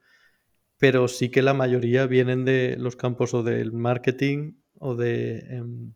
pero 0.76 1.08
sí 1.08 1.30
que 1.30 1.40
la 1.40 1.54
mayoría 1.54 2.06
vienen 2.06 2.44
de 2.44 2.76
los 2.78 2.96
campos 2.96 3.32
o 3.32 3.42
del 3.42 3.72
marketing 3.72 4.54
o 4.74 4.94
de 4.94 5.38
em, 5.38 5.94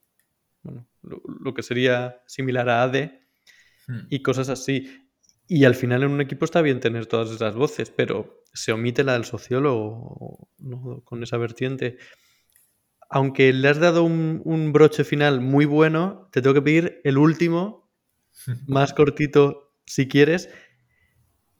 bueno, 0.62 0.88
lo, 1.02 1.52
que 1.52 1.62
sería 1.62 2.22
similar 2.26 2.68
a 2.68 2.84
ADE 2.84 3.21
hmm. 3.92 4.06
y 4.10 4.22
cosas 4.22 4.48
así. 4.48 5.08
Y 5.46 5.64
al 5.64 5.74
final 5.74 6.02
en 6.02 6.12
un 6.12 6.20
equipo 6.20 6.44
está 6.44 6.62
bien 6.62 6.80
tener 6.80 7.06
todas 7.06 7.30
esas 7.30 7.54
voces, 7.54 7.90
pero 7.90 8.42
se 8.54 8.72
omite 8.72 9.04
la 9.04 9.14
del 9.14 9.24
sociólogo 9.24 10.48
con 11.04 11.22
esa 11.22 11.36
vertiente. 11.36 11.98
Aunque 13.10 13.52
le 13.52 13.68
has 13.68 13.78
dado 13.78 14.04
un, 14.04 14.72
broche 14.72 15.04
final 15.04 15.40
muy 15.40 15.64
bueno, 15.64 16.28
te 16.32 16.40
tengo 16.40 16.54
que 16.54 16.62
pedir 16.62 17.00
el 17.04 17.18
último, 17.18 17.90
más 18.66 18.94
cortito 18.94 19.74
si 19.84 20.08
quieres. 20.08 20.48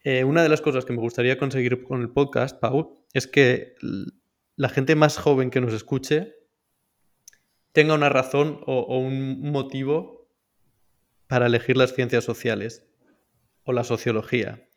Eh, 0.05 0.25
una 0.25 0.43
de 0.43 0.49
las 0.49 0.61
cosas 0.61 0.85
que 0.85 0.93
me 0.93 1.01
gustaría 1.01 1.39
conseguir 1.39 1.85
con 1.85 2.01
el 2.01 2.11
podcast, 2.11 2.59
Pau, 2.59 3.05
es 3.13 3.27
que 3.27 3.75
la 4.57 4.69
gente 4.69 4.97
más 4.97 5.19
joven 5.19 5.51
que 5.51 5.61
nos 5.61 5.75
escuche 5.75 6.35
tenga 7.73 7.95
una 7.95 8.09
razón 8.09 8.61
o 8.67 8.99
un 8.99 9.51
motivo 9.51 10.22
para 11.33 11.47
elegir 11.47 11.79
las 11.79 11.95
ciencias 11.95 12.25
sociales 12.25 12.85
o 13.65 13.73
la 13.73 13.85
sociología. 13.85 14.69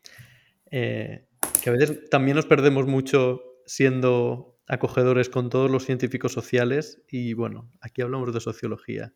Eh, 0.70 1.28
que 1.62 1.68
a 1.68 1.72
veces 1.74 2.08
también 2.08 2.34
nos 2.34 2.46
perdemos 2.46 2.86
mucho 2.86 3.42
siendo 3.66 4.58
acogedores 4.66 5.28
con 5.28 5.50
todos 5.50 5.70
los 5.70 5.84
científicos 5.84 6.32
sociales 6.32 7.02
y 7.10 7.34
bueno, 7.34 7.70
aquí 7.82 8.00
hablamos 8.00 8.32
de 8.32 8.40
sociología. 8.40 9.12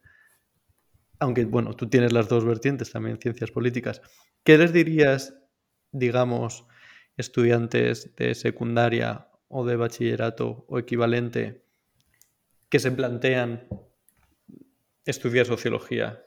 Aunque 1.18 1.46
bueno, 1.46 1.74
tú 1.74 1.88
tienes 1.88 2.12
las 2.12 2.28
dos 2.28 2.44
vertientes 2.44 2.92
también, 2.92 3.16
ciencias 3.16 3.50
políticas. 3.50 4.02
¿Qué 4.44 4.58
les 4.58 4.74
dirías, 4.74 5.34
digamos, 5.92 6.66
estudiantes 7.16 8.14
de 8.16 8.34
secundaria 8.34 9.28
o 9.48 9.64
de 9.64 9.76
bachillerato 9.76 10.66
o 10.68 10.78
equivalente 10.78 11.64
que 12.68 12.80
se 12.80 12.92
plantean 12.92 13.66
estudiar 15.06 15.46
sociología? 15.46 16.22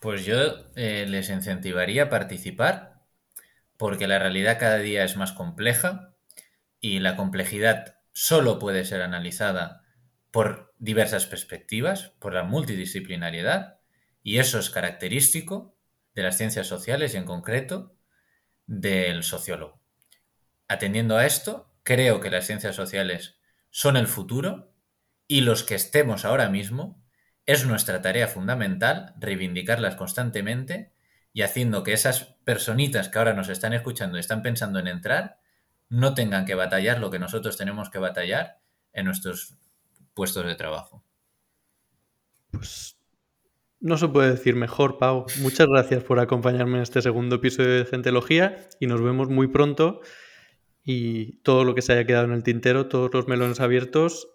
Pues 0.00 0.24
yo 0.24 0.70
eh, 0.76 1.06
les 1.08 1.30
incentivaría 1.30 2.04
a 2.04 2.10
participar 2.10 3.04
porque 3.76 4.06
la 4.06 4.18
realidad 4.18 4.58
cada 4.58 4.78
día 4.78 5.04
es 5.04 5.16
más 5.16 5.32
compleja 5.32 6.14
y 6.80 7.00
la 7.00 7.16
complejidad 7.16 7.96
solo 8.12 8.58
puede 8.58 8.84
ser 8.84 9.02
analizada 9.02 9.84
por 10.30 10.74
diversas 10.78 11.26
perspectivas, 11.26 12.12
por 12.18 12.34
la 12.34 12.44
multidisciplinariedad, 12.44 13.80
y 14.22 14.38
eso 14.38 14.58
es 14.58 14.70
característico 14.70 15.76
de 16.14 16.22
las 16.22 16.36
ciencias 16.36 16.66
sociales 16.66 17.14
y 17.14 17.18
en 17.18 17.24
concreto 17.24 17.96
del 18.66 19.22
sociólogo. 19.22 19.80
Atendiendo 20.68 21.16
a 21.16 21.26
esto, 21.26 21.72
creo 21.82 22.20
que 22.20 22.30
las 22.30 22.46
ciencias 22.46 22.74
sociales 22.74 23.38
son 23.70 23.96
el 23.96 24.08
futuro 24.08 24.74
y 25.28 25.42
los 25.42 25.62
que 25.62 25.74
estemos 25.74 26.24
ahora 26.24 26.48
mismo 26.48 27.02
es 27.46 27.64
nuestra 27.64 28.02
tarea 28.02 28.26
fundamental 28.26 29.14
reivindicarlas 29.18 29.94
constantemente 29.96 30.92
y 31.32 31.42
haciendo 31.42 31.82
que 31.82 31.92
esas 31.92 32.36
personitas 32.44 33.08
que 33.08 33.18
ahora 33.18 33.34
nos 33.34 33.48
están 33.48 33.72
escuchando 33.72 34.16
y 34.16 34.20
están 34.20 34.42
pensando 34.42 34.78
en 34.78 34.88
entrar 34.88 35.38
no 35.88 36.14
tengan 36.14 36.44
que 36.44 36.56
batallar 36.56 36.98
lo 36.98 37.10
que 37.10 37.20
nosotros 37.20 37.56
tenemos 37.56 37.90
que 37.90 37.98
batallar 37.98 38.58
en 38.92 39.04
nuestros 39.04 39.56
puestos 40.14 40.44
de 40.44 40.56
trabajo. 40.56 41.04
Pues 42.50 42.96
no 43.80 43.98
se 43.98 44.08
puede 44.08 44.30
decir 44.32 44.56
mejor, 44.56 44.98
Pau. 44.98 45.26
Muchas 45.40 45.68
gracias 45.68 46.02
por 46.02 46.18
acompañarme 46.18 46.78
en 46.78 46.82
este 46.82 47.02
segundo 47.02 47.36
episodio 47.36 47.70
de 47.70 47.84
Gentelogía 47.84 48.68
y 48.80 48.86
nos 48.86 49.02
vemos 49.02 49.28
muy 49.28 49.46
pronto. 49.46 50.00
Y 50.82 51.38
todo 51.42 51.64
lo 51.64 51.74
que 51.74 51.82
se 51.82 51.92
haya 51.92 52.06
quedado 52.06 52.24
en 52.24 52.32
el 52.32 52.42
tintero, 52.42 52.88
todos 52.88 53.12
los 53.12 53.28
melones 53.28 53.60
abiertos, 53.60 54.28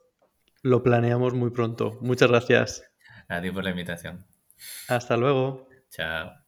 lo 0.62 0.84
planeamos 0.84 1.34
muy 1.34 1.50
pronto. 1.50 1.98
Muchas 2.02 2.30
gracias. 2.30 2.91
A 3.32 3.40
ti 3.42 3.50
por 3.50 3.64
la 3.64 3.70
invitación. 3.70 4.26
Hasta 4.88 5.16
luego. 5.18 5.70
Chao. 5.90 6.41